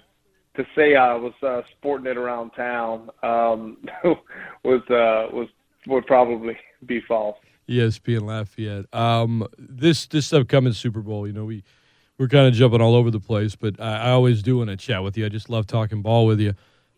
to 0.57 0.67
say 0.75 0.97
I 0.97 1.15
was 1.15 1.33
uh, 1.43 1.63
sporting 1.73 2.07
it 2.07 2.17
around 2.17 2.51
town 2.51 3.11
um, 3.23 3.79
was 4.65 4.83
uh, 4.91 5.35
was 5.35 5.49
would 5.87 6.07
probably 6.07 6.57
be 6.85 7.01
false. 7.07 7.37
ESPN 7.69 8.23
Lafayette. 8.23 8.87
Um, 8.95 9.47
this 9.59 10.07
this 10.07 10.33
upcoming 10.33 10.73
Super 10.73 11.01
Bowl, 11.01 11.27
you 11.27 11.33
know, 11.33 11.45
we 11.45 11.65
we're 12.19 12.29
kind 12.29 12.47
of 12.47 12.55
jumping 12.55 12.81
all 12.81 12.95
over 12.95 13.11
the 13.11 13.21
place, 13.21 13.57
but 13.57 13.81
I, 13.81 14.09
I 14.09 14.11
always 14.11 14.43
do 14.43 14.59
want 14.59 14.71
to 14.71 14.77
chat 14.77 15.03
with 15.03 15.17
you. 15.17 15.27
I 15.27 15.29
just 15.29 15.51
love 15.51 15.67
talking 15.67 16.03
ball 16.03 16.27
with 16.27 16.41
you. 16.41 16.55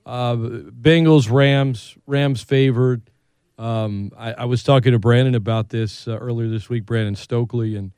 Uh, 0.07 0.37
Bengals, 0.37 1.31
Rams, 1.31 1.97
Rams 2.07 2.43
favored. 2.43 3.11
Um, 3.59 4.13
I, 4.17 4.33
I, 4.33 4.45
was 4.45 4.63
talking 4.63 4.93
to 4.93 5.01
Brandon 5.01 5.35
about 5.35 5.71
this 5.71 6.07
uh, 6.07 6.17
earlier 6.17 6.49
this 6.49 6.69
week, 6.71 6.87
Brandon 6.87 7.17
Stokley, 7.17 7.75
and 7.75 7.91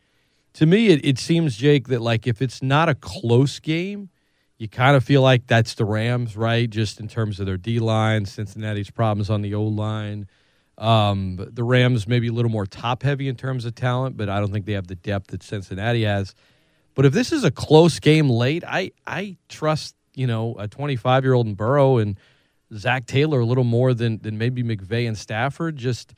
to 0.55 0.65
me, 0.65 0.89
it, 0.89 1.05
it 1.05 1.19
seems 1.19 1.57
Jake 1.57 1.89
that 1.89 2.01
like 2.01 2.27
if 2.27 2.41
it's 2.41 2.63
not 2.63 2.89
a 2.89 2.95
close 2.95 3.61
game 3.61 4.09
you 4.61 4.69
kind 4.69 4.95
of 4.95 5.03
feel 5.03 5.23
like 5.23 5.47
that's 5.47 5.73
the 5.73 5.87
Rams, 5.87 6.37
right? 6.37 6.69
Just 6.69 7.01
in 7.01 7.09
terms 7.09 7.41
of 7.41 7.47
their 7.47 7.57
D 7.57 7.79
line, 7.79 8.27
Cincinnati's 8.27 8.91
problems 8.91 9.31
on 9.31 9.41
the 9.41 9.55
O 9.55 9.63
line. 9.63 10.29
Um, 10.77 11.37
the 11.51 11.65
Rams 11.65 12.07
maybe 12.07 12.29
a 12.29 12.33
little 12.33 12.51
more 12.51 12.67
top 12.67 13.03
heavy 13.03 13.27
in 13.27 13.37
terms 13.37 13.65
of 13.65 13.75
talent, 13.75 14.19
but 14.19 14.29
I 14.29 14.39
don't 14.39 14.53
think 14.53 14.67
they 14.67 14.75
have 14.75 14.87
the 14.87 14.97
depth 14.97 15.29
that 15.29 15.43
Cincinnati 15.43 16.05
has. 16.05 16.35
But 16.95 17.07
if 17.07 17.15
this 17.15 17.33
is 17.33 17.43
a 17.43 17.51
close 17.51 18.01
game 18.01 18.29
late, 18.29 18.63
I 18.67 18.93
I 19.07 19.39
trust 19.49 19.95
you 20.15 20.27
know 20.27 20.55
a 20.59 20.69
25 20.69 21.25
year 21.25 21.33
old 21.33 21.47
in 21.47 21.55
Burrow 21.55 21.97
and 21.97 22.21
Zac 22.75 23.07
Taylor 23.07 23.41
a 23.41 23.47
little 23.47 23.65
more 23.65 23.95
than 23.95 24.19
than 24.19 24.37
maybe 24.37 24.63
McVay 24.63 25.09
and 25.09 25.17
Stafford. 25.17 25.79
Just 25.79 26.13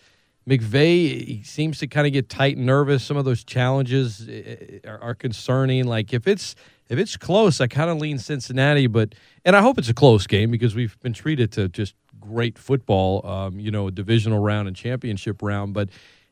McVay 0.49 1.25
he 1.25 1.43
seems 1.45 1.79
to 1.79 1.87
kind 1.87 2.09
of 2.09 2.13
get 2.13 2.29
tight 2.29 2.57
and 2.57 2.67
nervous. 2.67 3.05
Some 3.05 3.17
of 3.17 3.25
those 3.25 3.45
challenges 3.45 4.29
eh, 4.29 4.57
eh, 4.85 4.89
are, 4.89 5.01
are 5.01 5.15
concerning. 5.15 5.87
Like 5.87 6.13
if 6.13 6.27
it's 6.27 6.57
if 6.93 6.99
it's 6.99 7.17
close, 7.17 7.61
I 7.61 7.67
kind 7.67 7.91
of 7.91 7.97
lean 7.97 8.19
Cincinnati, 8.19 8.87
but 8.87 9.15
and 9.45 9.57
I 9.57 9.63
hope 9.63 9.79
it's 9.79 9.89
a 9.89 9.95
close 9.95 10.27
game 10.27 10.51
because 10.51 10.75
we've 10.75 10.99
been 11.01 11.15
treated 11.15 11.51
to 11.53 11.69
just 11.71 11.95
great 12.21 12.59
football. 12.59 13.27
Um, 13.27 13.59
you 13.59 13.71
know, 13.71 13.89
a 13.89 13.91
divisional 13.91 14.39
round 14.39 14.69
and 14.69 14.77
championship 14.77 15.43
round, 15.43 15.75
but. 15.75 15.89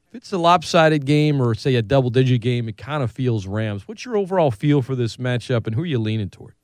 If 0.09 0.17
it's 0.17 0.33
a 0.33 0.39
lopsided 0.39 1.07
game 1.07 1.41
or 1.41 1.55
say 1.55 1.77
a 1.77 1.83
double 1.83 2.11
digit 2.11 2.41
game, 2.41 2.69
it 2.69 2.77
kind 2.77 3.05
of 3.05 3.13
feels 3.13 3.47
Rams. 3.47 3.87
What's 3.87 4.05
your 4.05 4.17
overall 4.17 4.51
feel 4.51 4.83
for 4.83 4.97
this 4.97 5.19
matchup 5.19 5.69
and 5.69 5.77
who 5.77 5.83
are 5.83 5.87
you 5.87 6.01
leaning 6.01 6.29
toward? 6.29 6.55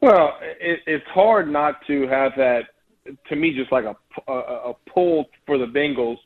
Well, 0.00 0.38
it, 0.40 0.78
it's 0.86 1.04
hard 1.08 1.50
not 1.50 1.84
to 1.88 2.06
have 2.06 2.30
that. 2.36 2.66
To 3.30 3.34
me, 3.34 3.52
just 3.52 3.72
like 3.72 3.84
a 3.84 3.96
a, 4.30 4.32
a 4.32 4.74
pull 4.88 5.26
for 5.44 5.58
the 5.58 5.66
Bengals, 5.66 6.18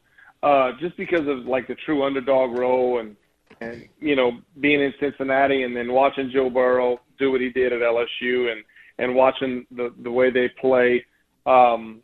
uh, 0.43 0.73
just 0.79 0.95
because 0.99 1.27
of 1.27 1.47
like 1.47 1.67
the 1.69 1.75
true 1.87 2.05
underdog 2.05 2.59
role 2.59 3.01
and 3.01 3.17
and 3.61 3.85
you 4.01 4.17
know 4.17 4.33
being 4.61 4.81
in 4.81 4.93
Cincinnati 5.01 5.63
and 5.63 5.77
then 5.77 5.93
watching 5.93 6.31
Joe 6.33 6.51
Burrow 6.51 7.01
do 7.19 7.31
what 7.31 7.41
he 7.41 7.51
did 7.51 7.73
at 7.73 7.81
LSU 7.81 8.53
and 8.53 8.65
and 8.99 9.15
watching 9.15 9.67
the 9.71 9.95
the 10.03 10.11
way 10.11 10.31
they 10.31 10.49
play. 10.61 11.05
Um, 11.47 12.01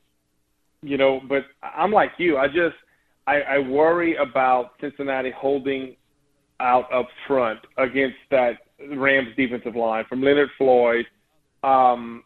you 0.83 0.97
know, 0.97 1.21
but 1.29 1.45
I'm 1.62 1.92
like 1.92 2.12
you. 2.19 2.37
I 2.37 2.47
just 2.47 2.77
I, 3.27 3.40
I 3.40 3.59
worry 3.59 4.16
about 4.16 4.73
Cincinnati 4.81 5.33
holding 5.37 5.97
out 6.61 6.92
up 6.92 7.07
front 7.27 7.61
against 7.77 8.16
that 8.31 8.53
Rams 8.95 9.29
defensive 9.37 9.75
line 9.75 10.05
from 10.09 10.23
Leonard 10.23 10.51
Floyd 10.57 11.07
um, 11.62 12.23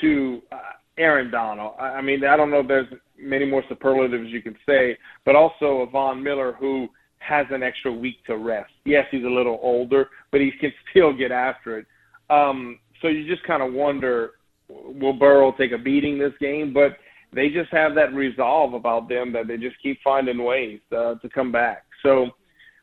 to 0.00 0.42
uh, 0.52 0.56
Aaron 0.98 1.30
Donald. 1.30 1.74
I, 1.78 1.84
I 1.84 2.02
mean, 2.02 2.24
I 2.24 2.36
don't 2.36 2.50
know 2.50 2.60
if 2.60 2.68
there's 2.68 2.86
many 3.18 3.46
more 3.46 3.62
superlatives 3.68 4.28
you 4.28 4.42
can 4.42 4.56
say, 4.66 4.96
but 5.24 5.34
also 5.34 5.88
Von 5.90 6.22
Miller 6.22 6.52
who 6.58 6.88
has 7.26 7.46
an 7.50 7.62
extra 7.62 7.92
week 7.92 8.16
to 8.26 8.36
rest. 8.36 8.72
Yes, 8.84 9.06
he's 9.10 9.24
a 9.24 9.28
little 9.28 9.58
older, 9.62 10.08
but 10.30 10.40
he 10.40 10.52
can 10.60 10.72
still 10.90 11.16
get 11.16 11.32
after 11.32 11.78
it. 11.78 11.86
Um, 12.30 12.78
so 13.00 13.08
you 13.08 13.26
just 13.26 13.46
kind 13.46 13.62
of 13.62 13.72
wonder, 13.72 14.32
will 14.68 15.12
Burrow 15.12 15.52
take 15.58 15.72
a 15.72 15.78
beating 15.78 16.18
this 16.18 16.32
game? 16.40 16.72
But 16.72 16.96
they 17.32 17.48
just 17.48 17.70
have 17.70 17.94
that 17.96 18.14
resolve 18.14 18.74
about 18.74 19.08
them 19.08 19.32
that 19.32 19.48
they 19.48 19.56
just 19.56 19.76
keep 19.82 19.98
finding 20.02 20.42
ways 20.42 20.80
uh, 20.92 21.16
to 21.16 21.28
come 21.28 21.50
back. 21.50 21.84
So, 22.02 22.28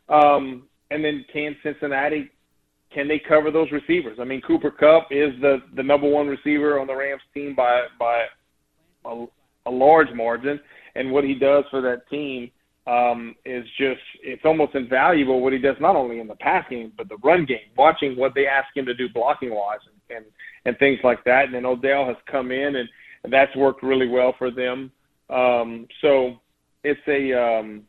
um, 0.10 0.68
and 0.90 1.04
then 1.04 1.26
can 1.32 1.56
Cincinnati 1.64 2.30
can 2.94 3.08
they 3.08 3.22
cover 3.26 3.52
those 3.52 3.72
receivers? 3.72 4.18
I 4.20 4.26
mean, 4.26 4.42
Cooper 4.42 4.72
Kupp 4.72 5.08
is 5.12 5.32
the 5.40 5.60
the 5.76 5.84
number 5.84 6.10
one 6.10 6.28
receiver 6.28 6.80
on 6.80 6.88
the 6.88 6.96
Rams 6.96 7.22
team 7.34 7.56
by 7.56 7.84
by 7.98 8.26
a, 9.06 9.26
a 9.66 9.72
large 9.72 10.12
margin, 10.14 10.60
and 10.96 11.12
what 11.12 11.24
he 11.24 11.36
does 11.36 11.64
for 11.72 11.82
that 11.82 12.10
team 12.10 12.52
um, 12.88 13.36
is 13.46 13.66
just 13.78 14.02
it's 14.24 14.44
almost 14.46 14.76
invaluable. 14.76 15.42
What 15.42 15.54
he 15.54 15.60
does 15.60 15.76
not 15.80 15.96
only 15.96 16.20
in 16.20 16.28
the 16.28 16.36
pass 16.36 16.66
game 16.70 16.92
but 16.98 17.10
the 17.10 17.18
run 17.24 17.46
game. 17.46 17.70
Watching 17.78 18.18
what 18.18 18.34
they 18.34 18.48
ask 18.48 18.76
him 18.76 18.86
to 18.86 18.94
do 18.94 19.08
blocking 19.10 19.54
wise 19.54 19.80
and 19.86 20.18
and, 20.18 20.26
and 20.66 20.78
things 20.78 21.00
like 21.04 21.24
that. 21.26 21.46
And 21.46 21.54
then 21.54 21.66
Odell 21.66 22.06
has 22.06 22.18
come 22.30 22.52
in 22.52 22.76
and, 22.76 22.90
and 23.24 23.32
that's 23.32 23.56
worked 23.56 23.84
really 23.84 24.08
well 24.08 24.36
for 24.38 24.52
them. 24.52 24.92
Um, 25.30 25.88
so 26.02 26.42
it's 26.84 27.00
a 27.08 27.34
um, 27.34 27.84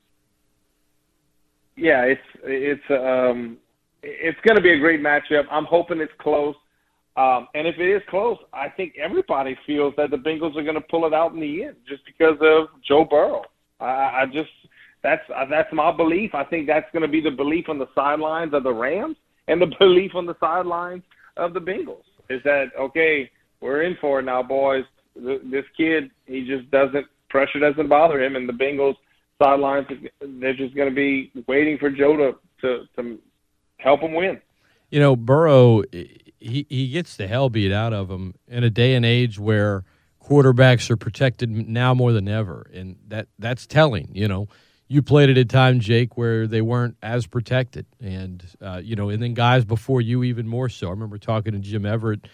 yeah, 1.76 2.02
it's 2.02 2.20
it's 2.44 2.90
um, 2.90 3.58
it's 4.02 4.38
going 4.46 4.56
to 4.56 4.62
be 4.62 4.72
a 4.72 4.78
great 4.78 5.00
matchup. 5.00 5.44
I'm 5.50 5.64
hoping 5.64 6.00
it's 6.00 6.12
close. 6.20 6.54
Um, 7.14 7.48
and 7.54 7.66
if 7.66 7.78
it 7.78 7.94
is 7.94 8.02
close, 8.08 8.38
I 8.54 8.70
think 8.70 8.94
everybody 9.02 9.56
feels 9.66 9.92
that 9.98 10.10
the 10.10 10.16
Bengals 10.16 10.56
are 10.56 10.62
going 10.62 10.76
to 10.76 10.80
pull 10.80 11.06
it 11.06 11.12
out 11.12 11.34
in 11.34 11.40
the 11.40 11.64
end 11.64 11.76
just 11.86 12.02
because 12.06 12.38
of 12.40 12.68
Joe 12.88 13.04
Burrow. 13.04 13.42
I, 13.80 14.22
I 14.22 14.24
just 14.32 14.48
that's 15.02 15.22
uh, 15.34 15.44
that's 15.50 15.72
my 15.72 15.94
belief. 15.94 16.34
I 16.34 16.44
think 16.44 16.66
that's 16.66 16.90
going 16.92 17.02
to 17.02 17.08
be 17.08 17.20
the 17.20 17.30
belief 17.30 17.68
on 17.68 17.78
the 17.78 17.88
sidelines 17.94 18.54
of 18.54 18.62
the 18.62 18.72
Rams 18.72 19.16
and 19.48 19.60
the 19.60 19.72
belief 19.78 20.12
on 20.14 20.26
the 20.26 20.36
sidelines 20.40 21.02
of 21.36 21.54
the 21.54 21.60
Bengals. 21.60 22.04
Is 22.30 22.40
that 22.44 22.66
okay? 22.78 23.30
We're 23.60 23.82
in 23.82 23.96
for 24.00 24.20
it 24.20 24.24
now, 24.24 24.42
boys. 24.42 24.84
This 25.14 25.64
kid, 25.76 26.10
he 26.26 26.46
just 26.46 26.70
doesn't 26.70 27.06
pressure 27.28 27.58
doesn't 27.58 27.88
bother 27.88 28.22
him, 28.22 28.36
and 28.36 28.48
the 28.48 28.52
Bengals 28.52 28.96
sidelines 29.42 29.86
they're 30.20 30.54
just 30.54 30.74
going 30.74 30.88
to 30.88 30.94
be 30.94 31.32
waiting 31.46 31.78
for 31.78 31.90
Joe 31.90 32.16
to 32.16 32.32
to 32.60 32.84
to 32.96 33.18
help 33.78 34.00
him 34.00 34.14
win. 34.14 34.40
You 34.90 35.00
know, 35.00 35.16
Burrow, 35.16 35.82
he, 35.90 36.66
he 36.68 36.88
gets 36.88 37.16
the 37.16 37.26
hell 37.26 37.48
beat 37.48 37.72
out 37.72 37.94
of 37.94 38.10
him 38.10 38.34
in 38.46 38.62
a 38.62 38.68
day 38.68 38.94
and 38.94 39.06
age 39.06 39.38
where 39.38 39.84
quarterbacks 40.22 40.90
are 40.90 40.98
protected 40.98 41.50
now 41.50 41.94
more 41.94 42.12
than 42.12 42.28
ever, 42.28 42.70
and 42.72 42.96
that 43.08 43.28
that's 43.38 43.66
telling. 43.66 44.10
You 44.12 44.28
know, 44.28 44.48
you 44.92 45.00
played 45.00 45.30
at 45.30 45.38
a 45.38 45.44
time, 45.46 45.80
Jake, 45.80 46.18
where 46.18 46.46
they 46.46 46.60
weren't 46.60 46.96
as 47.02 47.26
protected, 47.26 47.86
and 47.98 48.44
uh, 48.60 48.80
you 48.84 48.94
know, 48.94 49.08
and 49.08 49.22
then 49.22 49.32
guys 49.32 49.64
before 49.64 50.02
you 50.02 50.22
even 50.22 50.46
more 50.46 50.68
so. 50.68 50.88
I 50.88 50.90
remember 50.90 51.16
talking 51.16 51.54
to 51.54 51.58
Jim 51.58 51.86
Everett. 51.86 52.28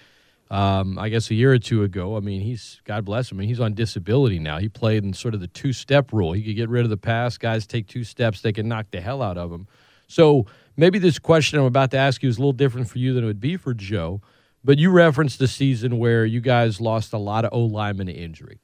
Um, 0.50 0.98
I 0.98 1.10
guess 1.10 1.30
a 1.30 1.34
year 1.34 1.52
or 1.52 1.58
two 1.58 1.84
ago. 1.84 2.16
I 2.16 2.20
mean, 2.20 2.40
he's 2.40 2.80
God 2.84 3.04
bless 3.04 3.30
him. 3.30 3.38
I 3.38 3.40
mean, 3.40 3.48
he's 3.48 3.60
on 3.60 3.74
disability 3.74 4.40
now. 4.40 4.58
He 4.58 4.68
played 4.68 5.04
in 5.04 5.12
sort 5.12 5.34
of 5.34 5.40
the 5.40 5.46
two-step 5.46 6.12
rule. 6.12 6.32
He 6.32 6.42
could 6.42 6.56
get 6.56 6.68
rid 6.68 6.84
of 6.84 6.90
the 6.90 6.96
pass. 6.96 7.38
Guys 7.38 7.66
take 7.66 7.86
two 7.86 8.02
steps, 8.02 8.40
they 8.40 8.52
can 8.52 8.66
knock 8.66 8.86
the 8.90 9.00
hell 9.00 9.22
out 9.22 9.38
of 9.38 9.52
him. 9.52 9.68
So 10.08 10.46
maybe 10.76 10.98
this 10.98 11.18
question 11.18 11.60
I'm 11.60 11.66
about 11.66 11.90
to 11.92 11.98
ask 11.98 12.22
you 12.22 12.28
is 12.28 12.38
a 12.38 12.40
little 12.40 12.52
different 12.52 12.88
for 12.88 12.98
you 12.98 13.14
than 13.14 13.24
it 13.24 13.26
would 13.28 13.40
be 13.40 13.56
for 13.56 13.74
Joe. 13.74 14.20
But 14.64 14.78
you 14.78 14.90
referenced 14.90 15.38
the 15.38 15.46
season 15.46 15.98
where 15.98 16.24
you 16.24 16.40
guys 16.40 16.80
lost 16.80 17.12
a 17.12 17.18
lot 17.18 17.44
of 17.44 17.52
O 17.52 17.60
linemen 17.60 18.06
to 18.08 18.12
injury. 18.12 18.58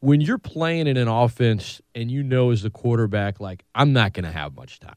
When 0.00 0.20
you're 0.20 0.38
playing 0.38 0.86
in 0.86 0.96
an 0.96 1.08
offense 1.08 1.80
and 1.94 2.10
you 2.10 2.22
know 2.22 2.50
as 2.50 2.62
the 2.62 2.70
quarterback, 2.70 3.40
like 3.40 3.64
I'm 3.74 3.92
not 3.92 4.12
going 4.12 4.24
to 4.24 4.32
have 4.32 4.54
much 4.54 4.78
time. 4.78 4.94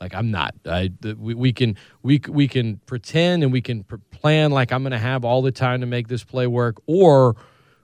Like 0.00 0.14
I'm 0.14 0.30
not. 0.30 0.54
I 0.64 0.92
we, 1.02 1.34
we 1.34 1.52
can 1.52 1.76
we 2.02 2.20
we 2.28 2.46
can 2.46 2.76
pretend 2.86 3.42
and 3.42 3.52
we 3.52 3.60
can 3.60 3.84
plan 4.10 4.52
like 4.52 4.72
I'm 4.72 4.82
going 4.82 4.92
to 4.92 4.98
have 4.98 5.24
all 5.24 5.42
the 5.42 5.50
time 5.50 5.80
to 5.80 5.86
make 5.86 6.06
this 6.06 6.22
play 6.22 6.46
work, 6.46 6.76
or 6.86 7.36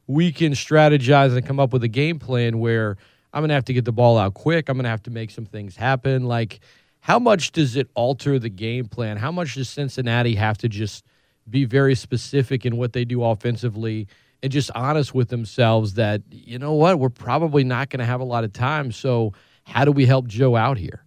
we 0.07 0.31
can 0.31 0.53
strategize 0.53 1.37
and 1.37 1.45
come 1.45 1.59
up 1.59 1.73
with 1.73 1.83
a 1.83 1.88
game 1.88 2.21
plan 2.21 2.61
where 2.61 2.97
I'm 3.33 3.40
going 3.40 3.49
to 3.49 3.55
have 3.55 3.64
to 3.64 3.73
get 3.73 3.85
the 3.85 3.93
ball 3.93 4.17
out 4.17 4.35
quick. 4.35 4.69
I'm 4.69 4.77
going 4.77 4.85
to 4.85 4.90
have 4.90 5.03
to 5.05 5.11
make 5.11 5.33
some 5.33 5.47
things 5.47 5.75
happen. 5.77 6.25
Like 6.25 6.61
how 7.05 7.19
much 7.19 7.53
does 7.53 7.77
it 7.77 7.90
alter 7.93 8.38
the 8.38 8.49
game 8.49 8.87
plan? 8.87 9.19
How 9.19 9.31
much 9.31 9.57
does 9.57 9.69
Cincinnati 9.69 10.37
have 10.37 10.57
to 10.59 10.71
just 10.71 11.05
be 11.51 11.67
very 11.67 11.95
specific 11.95 12.64
in 12.64 12.79
what 12.79 12.95
they 12.95 13.05
do 13.05 13.23
offensively 13.23 14.09
and 14.44 14.52
just 14.52 14.70
honest 14.74 15.14
with 15.14 15.30
themselves 15.30 15.94
that, 15.94 16.20
you 16.30 16.59
know 16.59 16.74
what, 16.74 16.98
we're 16.98 17.09
probably 17.09 17.64
not 17.64 17.88
going 17.88 18.00
to 18.00 18.04
have 18.04 18.20
a 18.20 18.24
lot 18.24 18.44
of 18.44 18.52
time. 18.52 18.92
So, 18.92 19.33
how 19.64 19.87
do 19.87 19.90
we 19.90 20.04
help 20.04 20.26
Joe 20.26 20.54
out 20.54 20.76
here? 20.76 21.02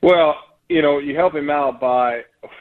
Well, 0.00 0.36
you 0.68 0.80
know, 0.80 0.98
you 0.98 1.16
help 1.16 1.34
him 1.34 1.50
out 1.50 1.80
by 1.80 2.20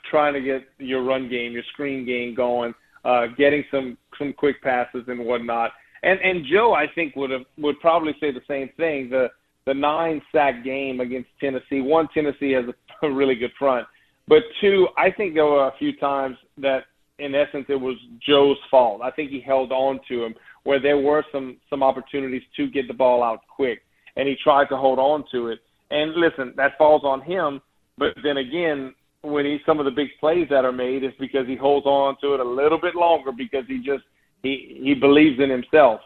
trying 0.09 0.33
to 0.33 0.41
get 0.41 0.63
your 0.79 1.03
run 1.03 1.29
game, 1.29 1.51
your 1.51 1.61
screen 1.71 2.03
game 2.03 2.33
going, 2.33 2.73
uh, 3.05 3.27
getting 3.37 3.63
some 3.69 3.95
some 4.17 4.33
quick 4.33 4.59
passes 4.63 5.03
and 5.07 5.23
whatnot. 5.23 5.71
And 6.01 6.19
and 6.21 6.47
Joe, 6.51 6.73
I 6.73 6.87
think 6.95 7.15
would 7.15 7.29
have 7.29 7.43
would 7.59 7.79
probably 7.79 8.13
say 8.19 8.31
the 8.31 8.41
same 8.47 8.69
thing. 8.75 9.11
The 9.11 9.29
the 9.67 9.75
nine 9.75 10.19
sack 10.31 10.63
game 10.63 10.99
against 10.99 11.29
Tennessee. 11.39 11.81
One, 11.81 12.07
Tennessee 12.11 12.53
has 12.53 12.65
a 13.03 13.09
really 13.11 13.35
good 13.35 13.51
front, 13.59 13.85
but 14.27 14.41
two, 14.61 14.87
I 14.97 15.11
think 15.11 15.35
there 15.35 15.45
were 15.45 15.67
a 15.67 15.73
few 15.77 15.95
times 15.97 16.37
that, 16.57 16.85
in 17.23 17.35
essence, 17.35 17.65
it 17.69 17.79
was 17.79 17.95
Joe's 18.25 18.57
fault. 18.69 19.01
I 19.01 19.11
think 19.11 19.31
he 19.31 19.39
held 19.39 19.71
on 19.71 19.99
to 20.09 20.23
him 20.25 20.35
where 20.63 20.81
there 20.81 20.97
were 20.97 21.23
some 21.31 21.57
some 21.69 21.83
opportunities 21.83 22.43
to 22.57 22.69
get 22.69 22.87
the 22.87 22.93
ball 22.93 23.23
out 23.23 23.41
quick, 23.53 23.81
and 24.15 24.27
he 24.27 24.35
tried 24.43 24.69
to 24.69 24.77
hold 24.77 24.99
on 24.99 25.23
to 25.31 25.47
it. 25.47 25.59
And 25.91 26.13
listen, 26.15 26.53
that 26.57 26.77
falls 26.77 27.03
on 27.03 27.21
him. 27.21 27.61
But 27.97 28.15
then 28.23 28.37
again, 28.37 28.93
when 29.21 29.45
he 29.45 29.59
some 29.65 29.79
of 29.79 29.85
the 29.85 29.91
big 29.91 30.09
plays 30.19 30.47
that 30.49 30.65
are 30.65 30.71
made 30.71 31.03
is 31.03 31.13
because 31.19 31.47
he 31.47 31.55
holds 31.55 31.85
on 31.85 32.15
to 32.21 32.33
it 32.33 32.39
a 32.39 32.43
little 32.43 32.79
bit 32.79 32.95
longer 32.95 33.31
because 33.31 33.65
he 33.67 33.77
just 33.77 34.03
he 34.41 34.81
he 34.83 34.93
believes 34.93 35.39
in 35.39 35.49
himself 35.49 36.01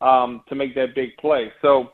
um, 0.00 0.42
to 0.48 0.54
make 0.54 0.74
that 0.74 0.94
big 0.94 1.16
play. 1.18 1.52
So 1.62 1.90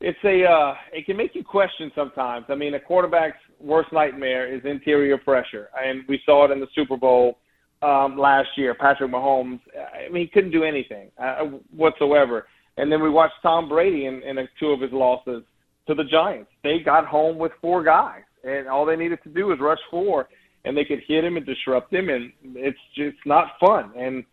it's 0.00 0.18
a 0.24 0.44
uh, 0.44 0.74
it 0.92 1.06
can 1.06 1.16
make 1.16 1.34
you 1.34 1.44
question 1.44 1.90
sometimes. 1.94 2.46
I 2.48 2.54
mean, 2.54 2.74
a 2.74 2.80
quarterback's 2.80 3.38
worst 3.60 3.92
nightmare 3.92 4.52
is 4.52 4.62
interior 4.64 5.18
pressure, 5.18 5.68
and 5.80 6.02
we 6.08 6.20
saw 6.26 6.44
it 6.44 6.50
in 6.50 6.60
the 6.60 6.66
Super 6.74 6.96
Bowl 6.96 7.38
um, 7.82 8.16
last 8.18 8.48
year. 8.56 8.74
Patrick 8.74 9.10
Mahomes, 9.10 9.60
I 9.76 10.10
mean, 10.10 10.22
he 10.22 10.28
couldn't 10.28 10.52
do 10.52 10.64
anything 10.64 11.10
uh, 11.18 11.44
whatsoever. 11.74 12.46
And 12.76 12.90
then 12.90 13.02
we 13.02 13.10
watched 13.10 13.34
Tom 13.42 13.68
Brady 13.68 14.06
in, 14.06 14.22
in 14.22 14.38
a, 14.38 14.44
two 14.58 14.68
of 14.68 14.80
his 14.80 14.92
losses 14.92 15.42
to 15.86 15.94
the 15.94 16.04
Giants. 16.04 16.50
They 16.62 16.78
got 16.78 17.06
home 17.06 17.38
with 17.38 17.52
four 17.60 17.82
guys, 17.82 18.22
and 18.44 18.68
all 18.68 18.86
they 18.86 18.96
needed 18.96 19.18
to 19.24 19.28
do 19.28 19.46
was 19.46 19.58
rush 19.60 19.80
four, 19.90 20.28
and 20.64 20.76
they 20.76 20.84
could 20.84 21.00
hit 21.06 21.24
him 21.24 21.36
and 21.36 21.44
disrupt 21.44 21.92
him, 21.92 22.08
and 22.08 22.32
it's 22.42 22.78
just 22.96 23.16
not 23.26 23.48
fun. 23.60 23.92
And 23.96 24.24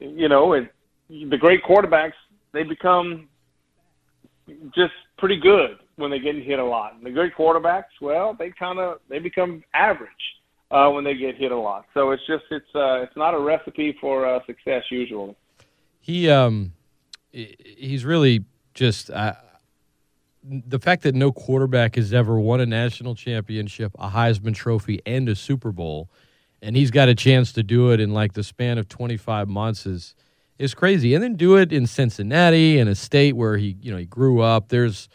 you 0.00 0.28
know, 0.28 0.54
it, 0.54 0.72
the 1.08 1.36
great 1.38 1.62
quarterbacks 1.62 2.12
they 2.52 2.62
become 2.62 3.28
just 4.74 4.92
pretty 5.18 5.38
good 5.38 5.78
when 5.96 6.10
they're 6.10 6.20
getting 6.20 6.42
hit 6.42 6.58
a 6.58 6.64
lot. 6.64 6.94
And 6.94 7.04
the 7.04 7.10
good 7.10 7.32
quarterbacks, 7.36 7.84
well, 8.00 8.34
they 8.38 8.50
kind 8.58 8.78
of 8.78 9.00
they 9.10 9.18
become 9.18 9.62
average 9.74 10.10
uh, 10.70 10.90
when 10.90 11.04
they 11.04 11.14
get 11.14 11.36
hit 11.36 11.52
a 11.52 11.56
lot. 11.56 11.86
So 11.94 12.10
it's 12.10 12.26
just 12.26 12.44
it's 12.50 12.74
uh, 12.74 13.02
it's 13.02 13.16
not 13.16 13.34
a 13.34 13.38
recipe 13.38 13.96
for 14.00 14.26
uh, 14.26 14.40
success 14.46 14.84
usually. 14.90 15.36
He 16.00 16.28
um 16.28 16.72
he's 17.32 18.04
really 18.04 18.44
just 18.74 19.10
uh, 19.10 19.34
the 20.42 20.78
fact 20.78 21.02
that 21.02 21.14
no 21.14 21.32
quarterback 21.32 21.96
has 21.96 22.12
ever 22.12 22.38
won 22.38 22.60
a 22.60 22.66
national 22.66 23.14
championship, 23.14 23.92
a 23.98 24.10
Heisman 24.10 24.54
Trophy, 24.54 25.00
and 25.06 25.28
a 25.28 25.34
Super 25.34 25.72
Bowl, 25.72 26.10
and 26.60 26.76
he's 26.76 26.90
got 26.90 27.08
a 27.08 27.14
chance 27.14 27.52
to 27.52 27.62
do 27.62 27.90
it 27.92 28.00
in 28.00 28.12
like 28.12 28.34
the 28.34 28.44
span 28.44 28.78
of 28.78 28.88
25 28.88 29.48
months 29.48 29.86
is 29.86 30.14
is 30.58 30.74
crazy. 30.74 31.14
And 31.14 31.22
then 31.22 31.34
do 31.34 31.56
it 31.56 31.72
in 31.72 31.86
Cincinnati, 31.86 32.78
in 32.78 32.88
a 32.88 32.94
state 32.94 33.36
where 33.36 33.56
he 33.56 33.76
you 33.80 33.90
know 33.90 33.98
he 33.98 34.06
grew 34.06 34.40
up. 34.40 34.68
There's 34.68 35.08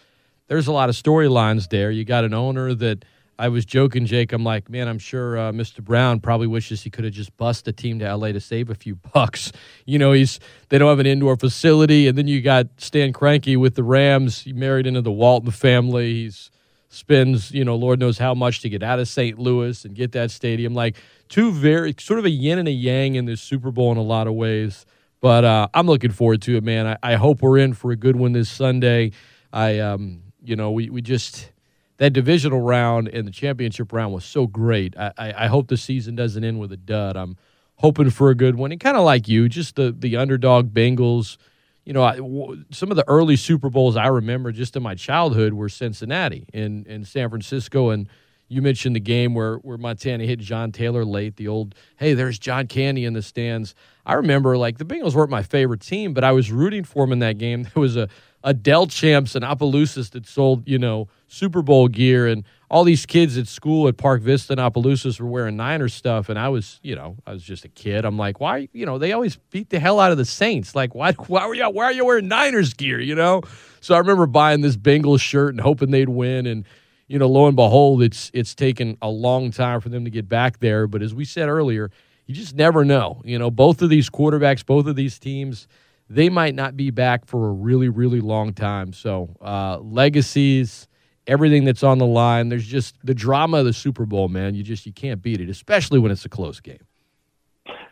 there's 0.47 0.68
a 0.68 0.72
lot 0.72 0.89
of 0.89 0.95
storylines 0.95 1.70
there. 1.70 1.91
You 1.91 2.06
got 2.06 2.24
an 2.24 2.34
owner 2.34 2.74
that 2.74 3.06
I 3.40 3.48
was 3.48 3.66
joking, 3.66 4.06
Jake. 4.06 4.34
I'm 4.34 4.44
like, 4.44 4.70
man, 4.70 4.90
I'm 4.90 5.00
sure 5.00 5.38
uh, 5.38 5.52
Mr. 5.54 5.82
Brown 5.82 6.20
probably 6.20 6.46
wishes 6.46 6.84
he 6.84 6.90
could 6.90 7.06
have 7.06 7.14
just 7.14 7.36
bust 7.38 7.64
the 7.64 7.72
team 7.72 7.98
to 8.00 8.16
LA 8.16 8.34
to 8.34 8.42
save 8.42 8.70
a 8.70 8.76
few 8.76 8.96
bucks. 9.14 9.54
You 9.86 9.98
know, 9.98 10.12
he's 10.12 10.42
they 10.68 10.78
don't 10.78 10.90
have 10.90 11.00
an 11.00 11.06
indoor 11.06 11.38
facility, 11.38 12.08
and 12.08 12.18
then 12.18 12.28
you 12.28 12.42
got 12.42 12.68
Stan 12.78 13.14
Kroenke 13.14 13.56
with 13.56 13.76
the 13.76 13.84
Rams. 13.84 14.42
He 14.42 14.52
married 14.52 14.86
into 14.86 15.02
the 15.02 15.12
Walton 15.12 15.52
family. 15.52 16.14
He's 16.16 16.52
spends 16.92 17.52
you 17.52 17.64
know 17.64 17.76
Lord 17.76 18.00
knows 18.00 18.18
how 18.18 18.34
much 18.34 18.62
to 18.62 18.70
get 18.70 18.84
out 18.84 19.00
of 19.00 19.08
St. 19.08 19.40
Louis 19.40 19.86
and 19.86 19.96
get 19.96 20.12
that 20.12 20.32
stadium. 20.32 20.74
Like 20.74 20.98
two 21.30 21.54
very 21.54 21.96
sort 21.98 22.20
of 22.20 22.26
a 22.26 22.30
yin 22.30 22.60
and 22.60 22.68
a 22.68 22.72
yang 22.72 23.16
in 23.16 23.24
this 23.24 23.42
Super 23.42 23.72
Bowl 23.72 23.92
in 23.94 23.98
a 23.98 24.04
lot 24.04 24.28
of 24.28 24.34
ways. 24.34 24.86
But 25.22 25.46
uh, 25.46 25.70
I'm 25.74 25.88
looking 25.88 26.12
forward 26.12 26.42
to 26.44 26.58
it, 26.58 26.64
man. 26.64 26.88
I, 26.88 26.98
I 27.14 27.16
hope 27.16 27.42
we're 27.42 27.58
in 27.60 27.74
for 27.74 27.92
a 27.92 27.96
good 27.96 28.18
one 28.18 28.34
this 28.34 28.50
Sunday. 28.50 29.12
I 29.54 29.80
um, 29.80 30.24
you 30.44 30.58
know, 30.58 30.72
we 30.72 30.90
we 30.90 31.02
just 31.02 31.52
that 32.00 32.14
divisional 32.14 32.62
round 32.62 33.10
and 33.10 33.28
the 33.28 33.32
championship 33.32 33.91
round 33.93 34.14
was 34.14 34.26
so 34.26 34.47
great. 34.47 34.97
I, 34.97 35.12
I, 35.18 35.34
I 35.43 35.47
hope 35.47 35.68
the 35.68 35.78
season 35.78 36.16
doesn't 36.16 36.43
end 36.43 36.60
with 36.60 36.72
a 36.72 36.78
dud. 36.78 37.18
I'm 37.18 37.38
hoping 37.76 38.10
for 38.10 38.30
a 38.30 38.36
good 38.36 38.56
one. 38.56 38.72
And 38.72 38.80
kind 38.80 38.97
of 38.97 39.04
like 39.04 39.28
you, 39.28 39.47
just 39.50 39.76
the, 39.76 39.95
the 39.97 40.16
underdog 40.16 40.74
Bengals. 40.74 41.38
You 41.84 41.93
know, 41.93 42.04
I, 42.04 42.16
w- 42.18 42.64
some 42.72 42.89
of 42.89 42.97
the 42.97 43.08
early 43.08 43.36
Super 43.36 43.70
Bowls 43.70 43.97
I 43.97 44.08
remember 44.08 44.52
just 44.54 44.78
in 44.78 44.84
my 44.84 44.95
childhood 44.95 45.54
were 45.54 45.68
Cincinnati 45.68 46.47
and, 46.54 46.88
and 46.88 47.06
San 47.06 47.30
Francisco. 47.30 47.89
And 47.89 48.08
you 48.47 48.62
mentioned 48.62 48.95
the 48.95 49.02
game 49.02 49.34
where, 49.34 49.58
where 49.58 49.78
Montana 49.78 50.26
hit 50.26 50.39
John 50.39 50.72
Taylor 50.72 51.04
late, 51.04 51.36
the 51.36 51.50
old, 51.50 51.76
hey, 51.97 52.14
there's 52.14 52.39
John 52.39 52.68
Candy 52.68 53.04
in 53.04 53.14
the 53.14 53.22
stands. 53.22 53.76
I 54.06 54.14
remember, 54.14 54.58
like, 54.58 54.78
the 54.78 54.86
Bengals 54.86 55.16
weren't 55.16 55.30
my 55.30 55.43
favorite 55.43 55.82
team, 55.82 56.14
but 56.14 56.24
I 56.24 56.32
was 56.32 56.50
rooting 56.50 56.86
for 56.86 57.04
them 57.04 57.12
in 57.12 57.20
that 57.20 57.38
game. 57.38 57.64
There 57.74 57.82
was 57.82 57.97
a, 57.97 58.08
a 58.44 58.54
Delchamps 58.54 59.36
and 59.36 59.44
Opelousas 59.44 60.12
that 60.12 60.26
sold, 60.26 60.68
you 60.68 60.80
know, 60.80 61.08
Super 61.28 61.62
Bowl 61.62 61.88
gear, 61.88 62.28
and 62.28 62.44
all 62.72 62.84
these 62.84 63.06
kids 63.06 63.38
at 63.38 63.48
school 63.48 63.88
at 63.88 63.98
Park 63.98 64.22
Vista 64.22 64.54
and 64.54 64.60
Opelousas 64.60 65.20
were 65.20 65.28
wearing 65.28 65.58
Niners 65.58 65.94
stuff, 65.94 66.30
and 66.30 66.40
I 66.40 66.50
was, 66.50 66.80
you 66.82 66.96
know, 66.96 67.18
I 67.26 67.34
was 67.34 67.44
just 67.44 67.66
a 67.66 67.70
kid. 67.70 68.06
I'm 68.06 68.18
like, 68.18 68.40
why, 68.40 68.70
you 68.74 68.86
know, 68.86 68.98
they 68.98 69.12
always 69.12 69.38
beat 69.52 69.70
the 69.70 69.80
hell 69.80 70.00
out 70.00 70.12
of 70.12 70.18
the 70.18 70.26
Saints. 70.26 70.76
Like, 70.76 70.96
why, 70.96 71.12
why 71.28 71.42
are 71.42 71.56
you, 71.56 71.70
why 71.70 71.86
are 71.86 71.94
you 71.94 72.06
wearing 72.06 72.28
Niners 72.28 72.74
gear, 72.74 73.00
you 73.00 73.16
know? 73.16 73.42
So 73.82 73.96
I 73.96 73.98
remember 74.00 74.26
buying 74.26 74.62
this 74.62 74.78
Bengals 74.78 75.22
shirt 75.22 75.54
and 75.54 75.62
hoping 75.62 75.92
they'd 75.92 76.10
win, 76.10 76.46
and 76.46 76.66
you 77.08 77.18
know, 77.18 77.28
lo 77.28 77.48
and 77.48 77.56
behold, 77.56 78.04
it's 78.04 78.30
it's 78.34 78.54
taken 78.54 78.98
a 79.02 79.10
long 79.10 79.52
time 79.52 79.82
for 79.82 79.90
them 79.90 80.06
to 80.06 80.12
get 80.12 80.30
back 80.30 80.60
there. 80.60 80.86
But 80.86 81.02
as 81.02 81.14
we 81.14 81.26
said 81.26 81.50
earlier, 81.50 81.90
you 82.28 82.36
just 82.36 82.56
never 82.56 82.86
know. 82.86 83.22
You 83.26 83.40
know, 83.40 83.50
both 83.50 83.82
of 83.82 83.90
these 83.90 84.10
quarterbacks, 84.10 84.64
both 84.64 84.86
of 84.86 84.96
these 84.96 85.18
teams 85.18 85.68
they 86.10 86.30
might 86.30 86.55
not 86.55 86.76
be 86.76 86.89
back 86.89 87.26
for 87.26 87.47
a 87.47 87.51
really, 87.51 87.89
really 87.89 88.22
long 88.22 88.53
time. 88.53 88.93
So, 88.93 89.36
uh, 89.41 89.80
legacies, 89.80 90.88
everything 91.28 91.64
that's 91.64 91.84
on 91.84 91.99
the 91.99 92.05
line. 92.05 92.49
There's 92.49 92.66
just 92.66 92.95
the 93.03 93.14
drama 93.14 93.57
of 93.57 93.66
the 93.66 93.74
Super 93.74 94.05
Bowl, 94.05 94.28
man. 94.28 94.55
You 94.55 94.64
just 94.64 94.86
you 94.86 94.93
can't 94.93 95.22
beat 95.22 95.39
it, 95.39 95.49
especially 95.49 95.99
when 95.99 96.12
it's 96.12 96.26
a 96.26 96.30
close 96.30 96.60
game. 96.60 96.86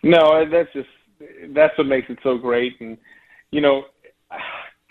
No, 0.03 0.45
that's 0.49 0.72
just 0.74 0.89
that's 1.49 1.78
what 1.78 1.88
makes 1.88 2.09
it 2.09 2.18
so 2.24 2.38
great. 2.38 2.80
And 2.82 2.97
you 3.51 3.61
know, 3.61 3.86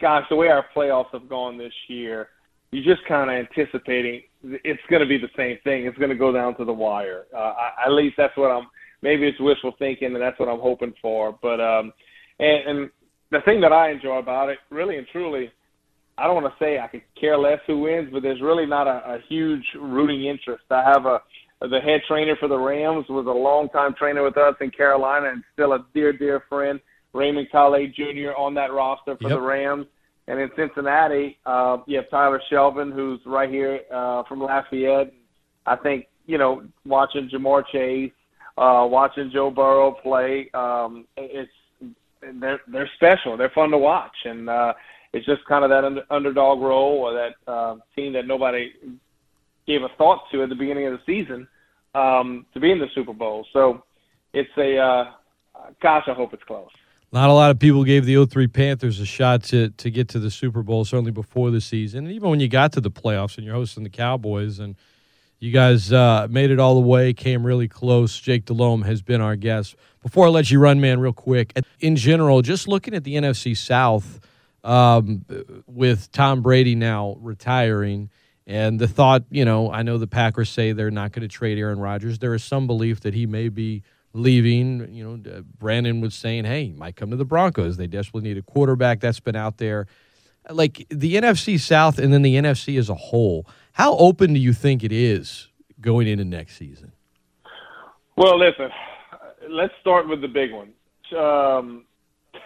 gosh, 0.00 0.24
the 0.30 0.36
way 0.36 0.48
our 0.48 0.64
playoffs 0.74 1.10
have 1.12 1.28
gone 1.28 1.58
this 1.58 1.74
year, 1.88 2.28
you're 2.70 2.84
just 2.84 3.06
kind 3.06 3.30
of 3.30 3.36
anticipating 3.36 4.22
it's 4.42 4.82
going 4.88 5.00
to 5.00 5.08
be 5.08 5.18
the 5.18 5.30
same 5.36 5.58
thing. 5.64 5.86
It's 5.86 5.98
going 5.98 6.10
to 6.10 6.16
go 6.16 6.32
down 6.32 6.56
to 6.56 6.64
the 6.64 6.72
wire. 6.72 7.26
Uh, 7.36 7.54
at 7.84 7.92
least 7.92 8.14
that's 8.16 8.36
what 8.36 8.50
I'm. 8.50 8.68
Maybe 9.02 9.26
it's 9.26 9.38
wishful 9.40 9.74
thinking, 9.78 10.14
and 10.14 10.22
that's 10.22 10.38
what 10.38 10.48
I'm 10.48 10.60
hoping 10.60 10.94
for. 11.02 11.36
But 11.42 11.60
um, 11.60 11.92
and, 12.38 12.68
and 12.68 12.90
the 13.30 13.40
thing 13.44 13.60
that 13.60 13.72
I 13.72 13.90
enjoy 13.90 14.18
about 14.18 14.48
it, 14.48 14.58
really 14.70 14.98
and 14.98 15.06
truly, 15.10 15.50
I 16.18 16.24
don't 16.24 16.42
want 16.42 16.46
to 16.46 16.64
say 16.64 16.78
I 16.78 16.88
could 16.88 17.02
care 17.20 17.36
less 17.36 17.58
who 17.66 17.80
wins, 17.80 18.08
but 18.12 18.22
there's 18.22 18.40
really 18.40 18.66
not 18.66 18.86
a, 18.86 19.14
a 19.14 19.18
huge 19.28 19.64
rooting 19.78 20.26
interest. 20.26 20.64
I 20.70 20.82
have 20.84 21.06
a 21.06 21.20
the 21.60 21.80
head 21.80 22.02
trainer 22.06 22.36
for 22.38 22.48
the 22.48 22.58
Rams 22.58 23.06
was 23.08 23.26
a 23.26 23.30
longtime 23.30 23.94
trainer 23.98 24.22
with 24.22 24.36
us 24.36 24.54
in 24.60 24.70
Carolina 24.70 25.30
and 25.30 25.42
still 25.54 25.72
a 25.72 25.86
dear, 25.94 26.12
dear 26.12 26.42
friend, 26.50 26.78
Raymond 27.14 27.48
Kale 27.50 27.86
Jr. 27.94 28.36
on 28.36 28.54
that 28.54 28.72
roster 28.72 29.16
for 29.16 29.28
yep. 29.28 29.38
the 29.38 29.40
Rams. 29.40 29.86
And 30.28 30.38
in 30.40 30.50
Cincinnati, 30.56 31.38
uh, 31.46 31.78
you 31.86 31.96
have 31.96 32.10
Tyler 32.10 32.42
Shelvin, 32.52 32.92
who's 32.92 33.20
right 33.24 33.48
here 33.48 33.80
uh, 33.94 34.24
from 34.28 34.42
Lafayette. 34.42 35.12
I 35.66 35.76
think 35.76 36.06
you 36.26 36.36
know 36.36 36.64
watching 36.84 37.30
Ja'Marr 37.32 37.62
Chase, 37.72 38.12
uh, 38.58 38.86
watching 38.90 39.30
Joe 39.32 39.50
Burrow 39.50 39.92
play. 40.02 40.50
Um, 40.52 41.06
it's 41.16 41.50
they're 42.34 42.60
they're 42.68 42.90
special. 42.96 43.36
They're 43.36 43.50
fun 43.50 43.70
to 43.70 43.78
watch, 43.78 44.16
and 44.24 44.48
uh, 44.48 44.74
it's 45.12 45.26
just 45.26 45.44
kind 45.46 45.64
of 45.64 45.70
that 45.70 45.84
under, 45.84 46.02
underdog 46.10 46.60
role 46.60 46.98
or 46.98 47.12
that 47.14 47.50
uh, 47.50 47.76
team 47.94 48.12
that 48.14 48.26
nobody 48.26 48.72
gave 49.66 49.82
a 49.82 49.88
thought 49.96 50.22
to 50.32 50.42
at 50.42 50.48
the 50.48 50.54
beginning 50.54 50.86
of 50.86 50.92
the 50.92 51.00
season 51.06 51.48
um, 51.94 52.46
to 52.54 52.60
be 52.60 52.70
in 52.70 52.78
the 52.78 52.88
Super 52.94 53.12
Bowl. 53.12 53.46
So 53.52 53.82
it's 54.32 54.50
a 54.56 54.78
uh, 54.78 55.04
gosh, 55.82 56.04
I 56.06 56.12
hope 56.12 56.34
it's 56.34 56.44
close. 56.44 56.70
Not 57.12 57.30
a 57.30 57.32
lot 57.32 57.50
of 57.50 57.58
people 57.58 57.84
gave 57.84 58.04
the 58.04 58.26
03 58.26 58.48
Panthers 58.48 59.00
a 59.00 59.06
shot 59.06 59.44
to 59.44 59.70
to 59.70 59.90
get 59.90 60.08
to 60.08 60.18
the 60.18 60.30
Super 60.30 60.62
Bowl, 60.62 60.84
certainly 60.84 61.12
before 61.12 61.50
the 61.50 61.60
season. 61.60 62.04
And 62.06 62.14
even 62.14 62.30
when 62.30 62.40
you 62.40 62.48
got 62.48 62.72
to 62.72 62.80
the 62.80 62.90
playoffs 62.90 63.36
and 63.36 63.46
you're 63.46 63.54
hosting 63.54 63.84
the 63.84 63.90
Cowboys 63.90 64.58
and– 64.58 64.76
you 65.38 65.52
guys 65.52 65.92
uh, 65.92 66.26
made 66.30 66.50
it 66.50 66.58
all 66.58 66.74
the 66.74 66.86
way, 66.86 67.12
came 67.12 67.46
really 67.46 67.68
close. 67.68 68.18
Jake 68.18 68.46
Delhomme 68.46 68.82
has 68.82 69.02
been 69.02 69.20
our 69.20 69.36
guest. 69.36 69.76
Before 70.02 70.26
I 70.26 70.28
let 70.30 70.50
you 70.50 70.58
run, 70.58 70.80
man, 70.80 71.00
real 71.00 71.12
quick, 71.12 71.52
in 71.80 71.96
general, 71.96 72.40
just 72.42 72.68
looking 72.68 72.94
at 72.94 73.04
the 73.04 73.16
NFC 73.16 73.56
South 73.56 74.20
um, 74.64 75.24
with 75.66 76.10
Tom 76.12 76.42
Brady 76.42 76.74
now 76.74 77.16
retiring, 77.20 78.10
and 78.46 78.78
the 78.78 78.88
thought, 78.88 79.24
you 79.30 79.44
know, 79.44 79.70
I 79.70 79.82
know 79.82 79.98
the 79.98 80.06
Packers 80.06 80.48
say 80.48 80.72
they're 80.72 80.90
not 80.90 81.12
going 81.12 81.22
to 81.22 81.28
trade 81.28 81.58
Aaron 81.58 81.80
Rodgers. 81.80 82.18
There 82.18 82.34
is 82.34 82.44
some 82.44 82.66
belief 82.66 83.00
that 83.00 83.12
he 83.12 83.26
may 83.26 83.48
be 83.48 83.82
leaving. 84.12 84.94
You 84.94 85.04
know, 85.04 85.42
Brandon 85.58 86.00
was 86.00 86.14
saying, 86.14 86.44
hey, 86.44 86.66
he 86.66 86.72
might 86.72 86.96
come 86.96 87.10
to 87.10 87.16
the 87.16 87.24
Broncos. 87.24 87.76
They 87.76 87.88
desperately 87.88 88.28
need 88.28 88.38
a 88.38 88.42
quarterback. 88.42 89.00
That's 89.00 89.20
been 89.20 89.36
out 89.36 89.58
there. 89.58 89.86
Like 90.48 90.86
the 90.88 91.16
NFC 91.16 91.58
South 91.58 91.98
and 91.98 92.12
then 92.12 92.22
the 92.22 92.36
NFC 92.36 92.78
as 92.78 92.88
a 92.88 92.94
whole 92.94 93.46
how 93.76 93.94
open 93.98 94.32
do 94.32 94.40
you 94.40 94.54
think 94.54 94.82
it 94.82 94.90
is 94.90 95.48
going 95.82 96.08
into 96.08 96.24
next 96.24 96.56
season? 96.56 96.92
Well, 98.16 98.38
listen, 98.38 98.70
let's 99.50 99.74
start 99.82 100.08
with 100.08 100.22
the 100.22 100.28
big 100.28 100.50
one. 100.50 100.72
Um, 101.14 101.84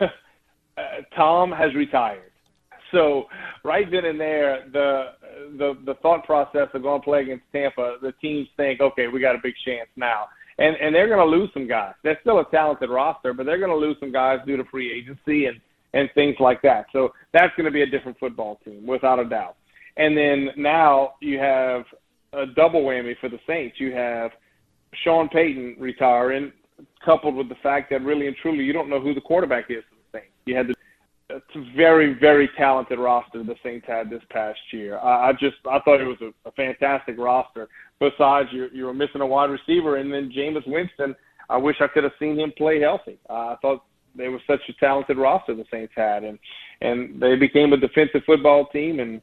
Tom 1.15 1.53
has 1.53 1.73
retired. 1.77 2.33
So 2.91 3.27
right 3.63 3.89
then 3.89 4.07
and 4.07 4.19
there, 4.21 4.65
the 4.73 5.13
the 5.57 5.75
the 5.87 5.95
thought 6.03 6.25
process 6.25 6.67
of 6.75 6.83
going 6.83 7.01
to 7.01 7.05
play 7.05 7.23
against 7.23 7.45
Tampa, 7.53 7.99
the 8.03 8.11
teams 8.21 8.49
think, 8.57 8.81
okay, 8.81 9.07
we 9.07 9.21
got 9.21 9.37
a 9.37 9.41
big 9.41 9.55
chance 9.65 9.89
now, 9.95 10.25
and 10.59 10.75
and 10.79 10.93
they're 10.93 11.07
going 11.07 11.25
to 11.25 11.39
lose 11.39 11.51
some 11.55 11.69
guys. 11.69 11.95
They're 12.03 12.19
still 12.23 12.41
a 12.41 12.51
talented 12.51 12.91
roster, 12.91 13.33
but 13.33 13.47
they're 13.47 13.59
going 13.59 13.71
to 13.71 13.77
lose 13.77 13.97
some 14.01 14.11
guys 14.11 14.41
due 14.45 14.57
to 14.57 14.65
free 14.65 14.93
agency 14.93 15.47
and 15.47 15.61
and 15.95 16.09
things 16.15 16.37
like 16.39 16.63
that. 16.63 16.87
So 16.93 17.11
that's 17.33 17.55
going 17.57 17.67
to 17.67 17.71
be 17.71 17.83
a 17.83 17.87
different 17.87 18.19
football 18.19 18.59
team, 18.65 18.87
without 18.87 19.19
a 19.19 19.25
doubt. 19.25 19.57
And 19.97 20.17
then 20.17 20.51
now 20.57 21.15
you 21.21 21.39
have 21.39 21.83
a 22.33 22.47
double 22.55 22.83
whammy 22.83 23.15
for 23.21 23.29
the 23.29 23.39
Saints. 23.47 23.77
You 23.79 23.93
have 23.93 24.31
Sean 25.05 25.29
Payton 25.29 25.77
retiring, 25.79 26.53
coupled 27.05 27.35
with 27.35 27.49
the 27.49 27.57
fact 27.63 27.91
that 27.91 28.03
really 28.03 28.27
and 28.27 28.37
truly 28.41 28.65
you 28.65 28.73
don't 28.73 28.89
know 28.89 29.01
who 29.01 29.15
the 29.15 29.21
quarterback 29.21 29.65
is 29.69 29.83
for 29.89 29.97
the 29.97 30.19
Saints. 30.19 30.33
You 30.47 30.57
had 30.57 30.69
the 30.69 30.75
it's 31.33 31.77
very, 31.77 32.15
very 32.19 32.51
talented 32.57 32.99
roster 32.99 33.43
the 33.43 33.55
Saints 33.63 33.87
had 33.87 34.11
this 34.11 34.23
past 34.31 34.59
year. 34.73 34.99
I, 34.99 35.29
I 35.29 35.33
just 35.33 35.57
I 35.71 35.79
thought 35.81 36.01
it 36.01 36.05
was 36.05 36.21
a, 36.21 36.49
a 36.49 36.53
fantastic 36.53 37.19
roster. 37.19 37.69
Besides, 37.99 38.49
you 38.53 38.69
you 38.73 38.85
were 38.85 38.95
missing 38.95 39.21
a 39.21 39.27
wide 39.27 39.51
receiver, 39.51 39.97
and 39.97 40.13
then 40.13 40.33
Jameis 40.37 40.67
Winston. 40.67 41.15
I 41.49 41.57
wish 41.57 41.77
I 41.81 41.89
could 41.89 42.05
have 42.05 42.13
seen 42.19 42.39
him 42.39 42.53
play 42.57 42.81
healthy. 42.81 43.19
Uh, 43.29 43.33
I 43.33 43.57
thought 43.61 43.83
they 44.17 44.29
were 44.29 44.41
such 44.47 44.61
a 44.69 44.73
talented 44.75 45.19
roster 45.19 45.55
the 45.55 45.65
Saints 45.71 45.93
had, 45.97 46.25
and 46.25 46.39
and 46.81 47.21
they 47.21 47.37
became 47.37 47.73
a 47.73 47.77
defensive 47.77 48.23
football 48.27 48.67
team, 48.67 49.01
and 49.01 49.21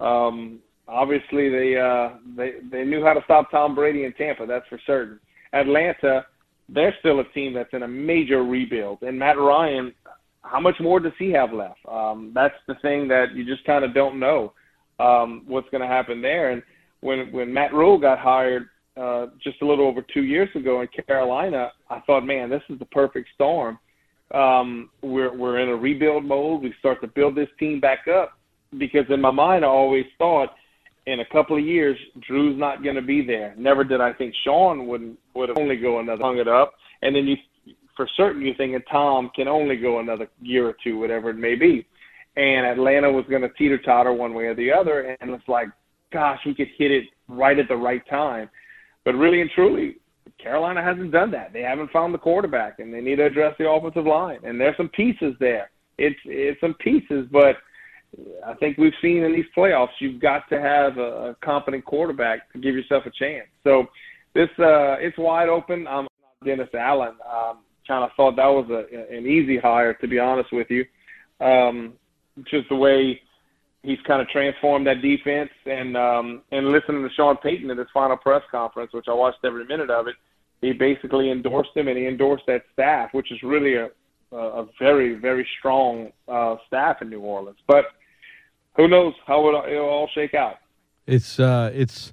um, 0.00 0.58
obviously, 0.88 1.48
they 1.48 1.76
uh, 1.76 2.16
they 2.36 2.54
they 2.70 2.84
knew 2.84 3.04
how 3.04 3.12
to 3.14 3.22
stop 3.24 3.50
Tom 3.50 3.74
Brady 3.74 4.04
in 4.04 4.12
Tampa. 4.12 4.46
That's 4.46 4.66
for 4.68 4.80
certain. 4.86 5.18
Atlanta, 5.52 6.26
they're 6.68 6.94
still 6.98 7.20
a 7.20 7.24
team 7.32 7.54
that's 7.54 7.72
in 7.72 7.82
a 7.82 7.88
major 7.88 8.42
rebuild, 8.42 9.02
and 9.02 9.18
Matt 9.18 9.38
Ryan. 9.38 9.94
how 10.42 10.60
much 10.60 10.76
more 10.80 11.00
does 11.00 11.12
he 11.18 11.30
have 11.30 11.52
left? 11.52 11.78
Um, 11.88 12.32
that's 12.34 12.54
the 12.66 12.74
thing 12.82 13.08
that 13.08 13.34
you 13.34 13.44
just 13.44 13.64
kind 13.64 13.84
of 13.84 13.94
don't 13.94 14.18
know 14.18 14.52
um, 14.98 15.42
what's 15.46 15.68
going 15.70 15.82
to 15.82 15.86
happen 15.86 16.20
there. 16.20 16.50
And 16.50 16.62
when 17.00 17.32
when 17.32 17.52
Matt 17.52 17.72
Rhule 17.72 17.98
got 17.98 18.18
hired 18.18 18.68
uh, 18.96 19.26
just 19.42 19.62
a 19.62 19.66
little 19.66 19.86
over 19.86 20.02
two 20.02 20.22
years 20.24 20.48
ago 20.54 20.80
in 20.80 20.88
Carolina, 21.06 21.70
I 21.90 22.00
thought, 22.00 22.24
man, 22.26 22.50
this 22.50 22.62
is 22.68 22.78
the 22.78 22.86
perfect 22.86 23.28
storm. 23.34 23.78
Um, 24.32 24.90
we're 25.02 25.36
we're 25.36 25.60
in 25.60 25.68
a 25.68 25.76
rebuild 25.76 26.24
mode. 26.24 26.62
We 26.62 26.74
start 26.78 27.00
to 27.02 27.06
build 27.06 27.36
this 27.36 27.48
team 27.58 27.80
back 27.80 28.06
up 28.08 28.38
because 28.78 29.04
in 29.08 29.20
my 29.20 29.30
mind, 29.30 29.64
I 29.64 29.68
always 29.68 30.06
thought 30.18 30.50
in 31.06 31.20
a 31.20 31.24
couple 31.26 31.56
of 31.56 31.64
years, 31.64 31.96
Drew's 32.26 32.58
not 32.58 32.82
going 32.82 32.96
to 32.96 33.02
be 33.02 33.24
there. 33.24 33.54
Never 33.56 33.84
did 33.84 34.00
I 34.00 34.12
think 34.12 34.34
Sean 34.44 34.86
would 34.88 35.16
would 35.34 35.56
only 35.58 35.76
go 35.76 36.00
another 36.00 36.22
hung 36.22 36.38
it 36.38 36.48
up, 36.48 36.74
and 37.02 37.14
then 37.14 37.26
you 37.26 37.36
for 37.96 38.08
certain 38.16 38.42
you're 38.42 38.54
thinking 38.56 38.80
Tom 38.90 39.30
can 39.34 39.48
only 39.48 39.76
go 39.76 40.00
another 40.00 40.28
year 40.40 40.68
or 40.68 40.74
two, 40.84 40.98
whatever 40.98 41.30
it 41.30 41.38
may 41.38 41.54
be. 41.54 41.86
And 42.36 42.66
Atlanta 42.66 43.10
was 43.10 43.24
going 43.30 43.42
to 43.42 43.48
teeter 43.50 43.78
totter 43.78 44.12
one 44.12 44.34
way 44.34 44.44
or 44.44 44.54
the 44.54 44.70
other, 44.70 45.16
and 45.20 45.30
it's 45.30 45.48
like, 45.48 45.68
gosh, 46.12 46.38
we 46.44 46.54
could 46.54 46.68
hit 46.76 46.90
it 46.90 47.04
right 47.28 47.58
at 47.58 47.68
the 47.68 47.76
right 47.76 48.02
time. 48.10 48.50
But 49.04 49.14
really 49.14 49.40
and 49.40 49.50
truly, 49.54 49.96
Carolina 50.42 50.82
hasn't 50.82 51.12
done 51.12 51.30
that. 51.32 51.52
They 51.52 51.62
haven't 51.62 51.90
found 51.90 52.12
the 52.12 52.18
quarterback, 52.18 52.78
and 52.78 52.92
they 52.92 53.00
need 53.00 53.16
to 53.16 53.26
address 53.26 53.54
the 53.58 53.68
offensive 53.68 54.06
line. 54.06 54.38
And 54.44 54.60
there's 54.60 54.76
some 54.76 54.88
pieces 54.90 55.34
there. 55.40 55.70
It's 55.98 56.18
it's 56.24 56.60
some 56.60 56.74
pieces, 56.74 57.26
but 57.32 57.56
I 58.46 58.54
think 58.54 58.78
we've 58.78 58.92
seen 59.02 59.22
in 59.22 59.32
these 59.32 59.46
playoffs, 59.56 59.88
you've 59.98 60.20
got 60.20 60.48
to 60.50 60.60
have 60.60 60.98
a, 60.98 61.36
competent 61.42 61.84
quarterback 61.84 62.52
to 62.52 62.58
give 62.58 62.74
yourself 62.74 63.04
a 63.06 63.10
chance. 63.10 63.48
So 63.64 63.86
this 64.34 64.48
uh, 64.58 64.96
it's 65.00 65.18
wide 65.18 65.48
open. 65.48 65.86
I'm 65.86 66.06
Dennis 66.44 66.68
Allen. 66.74 67.14
Um, 67.26 67.58
kind 67.88 68.04
of 68.04 68.10
thought 68.16 68.36
that 68.36 68.46
was 68.46 68.68
a, 68.70 69.16
an 69.16 69.26
easy 69.26 69.58
hire, 69.58 69.94
to 69.94 70.08
be 70.08 70.18
honest 70.18 70.52
with 70.52 70.68
you. 70.70 70.84
Um, 71.44 71.94
just 72.50 72.68
the 72.68 72.76
way 72.76 73.20
he's 73.86 74.00
kind 74.06 74.20
of 74.20 74.28
transformed 74.28 74.86
that 74.88 75.00
defense, 75.00 75.50
and 75.64 75.96
um, 75.96 76.42
and 76.50 76.72
listening 76.72 77.02
to 77.02 77.14
Sean 77.14 77.36
Payton 77.36 77.70
at 77.70 77.78
his 77.78 77.86
final 77.94 78.16
press 78.16 78.42
conference, 78.50 78.92
which 78.92 79.06
I 79.08 79.14
watched 79.14 79.38
every 79.44 79.64
minute 79.64 79.90
of 79.90 80.08
it, 80.08 80.16
he 80.60 80.72
basically 80.72 81.30
endorsed 81.30 81.70
him 81.74 81.88
and 81.88 81.96
he 81.96 82.06
endorsed 82.06 82.44
that 82.48 82.64
staff, 82.72 83.14
which 83.14 83.30
is 83.32 83.42
really 83.42 83.76
a 83.76 83.88
a 84.32 84.66
very 84.78 85.14
very 85.14 85.46
strong 85.58 86.10
uh, 86.28 86.56
staff 86.66 87.00
in 87.00 87.08
New 87.08 87.20
Orleans. 87.20 87.58
But 87.66 87.86
who 88.76 88.88
knows 88.88 89.14
how 89.26 89.48
it, 89.48 89.72
it'll 89.72 89.88
all 89.88 90.10
shake 90.12 90.34
out? 90.34 90.56
It's 91.06 91.38
uh, 91.38 91.70
it's 91.72 92.12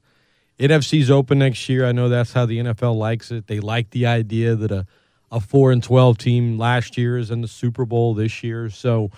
NFC's 0.60 1.10
open 1.10 1.40
next 1.40 1.68
year. 1.68 1.86
I 1.86 1.92
know 1.92 2.08
that's 2.08 2.34
how 2.34 2.46
the 2.46 2.60
NFL 2.60 2.96
likes 2.96 3.32
it. 3.32 3.48
They 3.48 3.60
like 3.60 3.90
the 3.90 4.06
idea 4.06 4.56
that 4.56 4.72
a 4.72 4.86
a 5.32 5.40
four 5.40 5.72
and 5.72 5.82
twelve 5.82 6.20
team 6.20 6.60
last 6.60 6.98
year 6.98 7.18
is 7.18 7.32
in 7.32 7.42
the 7.42 7.48
Super 7.48 7.86
Bowl 7.86 8.14
this 8.14 8.44
year. 8.44 8.70
So 8.70 9.10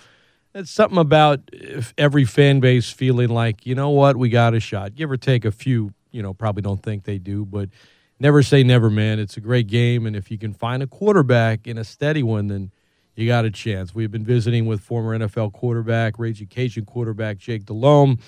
it's 0.56 0.70
something 0.70 0.98
about 0.98 1.50
every 1.98 2.24
fan 2.24 2.60
base 2.60 2.90
feeling 2.90 3.28
like 3.28 3.66
you 3.66 3.74
know 3.74 3.90
what 3.90 4.16
we 4.16 4.30
got 4.30 4.54
a 4.54 4.60
shot. 4.60 4.94
Give 4.94 5.10
or 5.10 5.18
take 5.18 5.44
a 5.44 5.52
few, 5.52 5.92
you 6.12 6.22
know, 6.22 6.32
probably 6.32 6.62
don't 6.62 6.82
think 6.82 7.04
they 7.04 7.18
do, 7.18 7.44
but 7.44 7.68
never 8.18 8.42
say 8.42 8.62
never, 8.62 8.88
man. 8.88 9.18
It's 9.18 9.36
a 9.36 9.40
great 9.40 9.66
game, 9.66 10.06
and 10.06 10.16
if 10.16 10.30
you 10.30 10.38
can 10.38 10.54
find 10.54 10.82
a 10.82 10.86
quarterback 10.86 11.66
in 11.66 11.76
a 11.76 11.84
steady 11.84 12.22
one, 12.22 12.46
then 12.48 12.70
you 13.14 13.26
got 13.26 13.44
a 13.44 13.50
chance. 13.50 13.94
We've 13.94 14.10
been 14.10 14.24
visiting 14.24 14.64
with 14.64 14.80
former 14.80 15.18
NFL 15.18 15.52
quarterback, 15.52 16.18
Ragin' 16.18 16.46
Cajun 16.46 16.86
quarterback 16.86 17.36
Jake 17.36 17.66
Delhomme, 17.66 18.18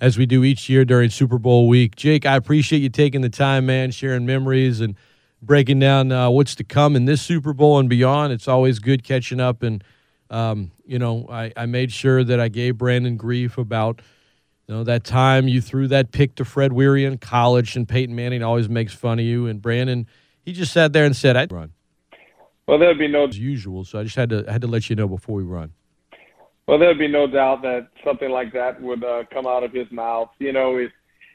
as 0.00 0.18
we 0.18 0.26
do 0.26 0.42
each 0.42 0.68
year 0.68 0.84
during 0.84 1.10
Super 1.10 1.38
Bowl 1.38 1.68
week. 1.68 1.94
Jake, 1.94 2.26
I 2.26 2.34
appreciate 2.34 2.80
you 2.80 2.88
taking 2.88 3.20
the 3.20 3.28
time, 3.28 3.66
man, 3.66 3.92
sharing 3.92 4.26
memories 4.26 4.80
and 4.80 4.96
breaking 5.40 5.78
down 5.78 6.10
uh, 6.10 6.28
what's 6.28 6.56
to 6.56 6.64
come 6.64 6.96
in 6.96 7.04
this 7.04 7.22
Super 7.22 7.52
Bowl 7.52 7.78
and 7.78 7.88
beyond. 7.88 8.32
It's 8.32 8.48
always 8.48 8.80
good 8.80 9.04
catching 9.04 9.38
up. 9.38 9.62
And, 9.62 9.84
um, 10.30 10.70
you 10.84 10.98
know, 10.98 11.26
I, 11.30 11.52
I 11.56 11.66
made 11.66 11.92
sure 11.92 12.22
that 12.24 12.40
I 12.40 12.48
gave 12.48 12.78
Brandon 12.78 13.16
grief 13.16 13.58
about, 13.58 14.02
you 14.66 14.74
know, 14.74 14.84
that 14.84 15.04
time 15.04 15.48
you 15.48 15.60
threw 15.60 15.88
that 15.88 16.12
pick 16.12 16.34
to 16.36 16.44
Fred 16.44 16.72
Weary 16.72 17.04
in 17.04 17.18
college 17.18 17.76
and 17.76 17.88
Peyton 17.88 18.14
Manning 18.14 18.42
always 18.42 18.68
makes 18.68 18.92
fun 18.92 19.18
of 19.18 19.24
you. 19.24 19.46
And 19.46 19.62
Brandon, 19.62 20.06
he 20.44 20.52
just 20.52 20.72
sat 20.72 20.92
there 20.92 21.04
and 21.04 21.16
said, 21.16 21.36
I'd 21.36 21.52
run. 21.52 21.72
Well, 22.66 22.78
there'd 22.78 22.98
be 22.98 23.08
no 23.08 23.26
as 23.26 23.38
usual. 23.38 23.84
So 23.84 23.98
I 23.98 24.02
just 24.02 24.16
had 24.16 24.28
to 24.28 24.44
had 24.46 24.60
to 24.60 24.66
let 24.66 24.90
you 24.90 24.96
know 24.96 25.08
before 25.08 25.36
we 25.36 25.42
run. 25.42 25.72
Well, 26.66 26.78
there'd 26.78 26.98
be 26.98 27.08
no 27.08 27.26
doubt 27.26 27.62
that 27.62 27.88
something 28.04 28.30
like 28.30 28.52
that 28.52 28.80
would 28.82 29.02
uh, 29.02 29.24
come 29.32 29.46
out 29.46 29.64
of 29.64 29.72
his 29.72 29.90
mouth. 29.90 30.28
You 30.38 30.52
know, 30.52 30.76
he's 30.76 30.90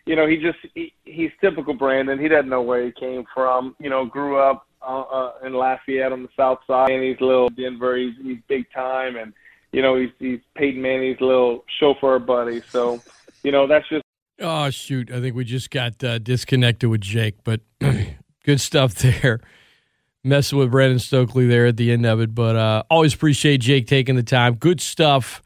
you 0.06 0.16
know, 0.16 0.28
he 0.28 0.38
just 0.38 0.60
he, 0.76 0.94
he's 1.06 1.32
typical 1.41 1.74
Brandon. 1.74 2.20
He 2.20 2.28
doesn't 2.28 2.50
know 2.50 2.62
where 2.62 2.86
he 2.86 2.91
came 2.91 3.24
from. 3.34 3.76
You 3.80 3.89
know, 3.89 4.06
grew 4.06 4.38
up 4.38 4.68
uh, 4.86 5.01
uh, 5.01 5.31
in 5.45 5.53
Lafayette 5.53 6.11
on 6.11 6.23
the 6.23 6.29
South 6.38 6.59
Side, 6.67 6.91
and 6.91 7.03
he's 7.03 7.19
little 7.19 7.49
Denver. 7.49 7.97
He's 7.97 8.13
he's 8.21 8.38
big 8.47 8.65
time, 8.73 9.15
and 9.15 9.34
you 9.71 9.81
know, 9.81 9.95
he's 9.95 10.09
he's 10.19 10.39
Peyton 10.55 10.81
Manning's 10.81 11.19
little 11.19 11.65
chauffeur 11.79 12.19
buddy. 12.19 12.61
So, 12.69 13.01
you 13.43 13.51
know, 13.51 13.67
that's 13.67 13.88
just. 13.89 14.03
Oh 14.39 14.69
shoot! 14.69 15.11
I 15.11 15.21
think 15.21 15.36
we 15.36 15.45
just 15.45 15.69
got 15.69 16.03
uh, 16.03 16.19
disconnected 16.19 16.89
with 16.89 17.01
Jake, 17.01 17.43
but 17.43 17.61
good 18.45 18.61
stuff 18.61 18.95
there. 18.95 19.39
Messing 20.25 20.57
with 20.57 20.71
Brandon 20.71 20.99
Stokley 20.99 21.47
there 21.47 21.65
at 21.65 21.75
the 21.75 21.91
end 21.91 22.05
of 22.05 22.21
it, 22.21 22.34
but 22.34 22.55
uh, 22.55 22.84
always 22.89 23.13
appreciate 23.13 23.57
Jake 23.57 23.88
taking 23.88 24.15
the 24.15 24.23
time. 24.23 24.55
Good 24.55 24.79
stuff 24.79 25.41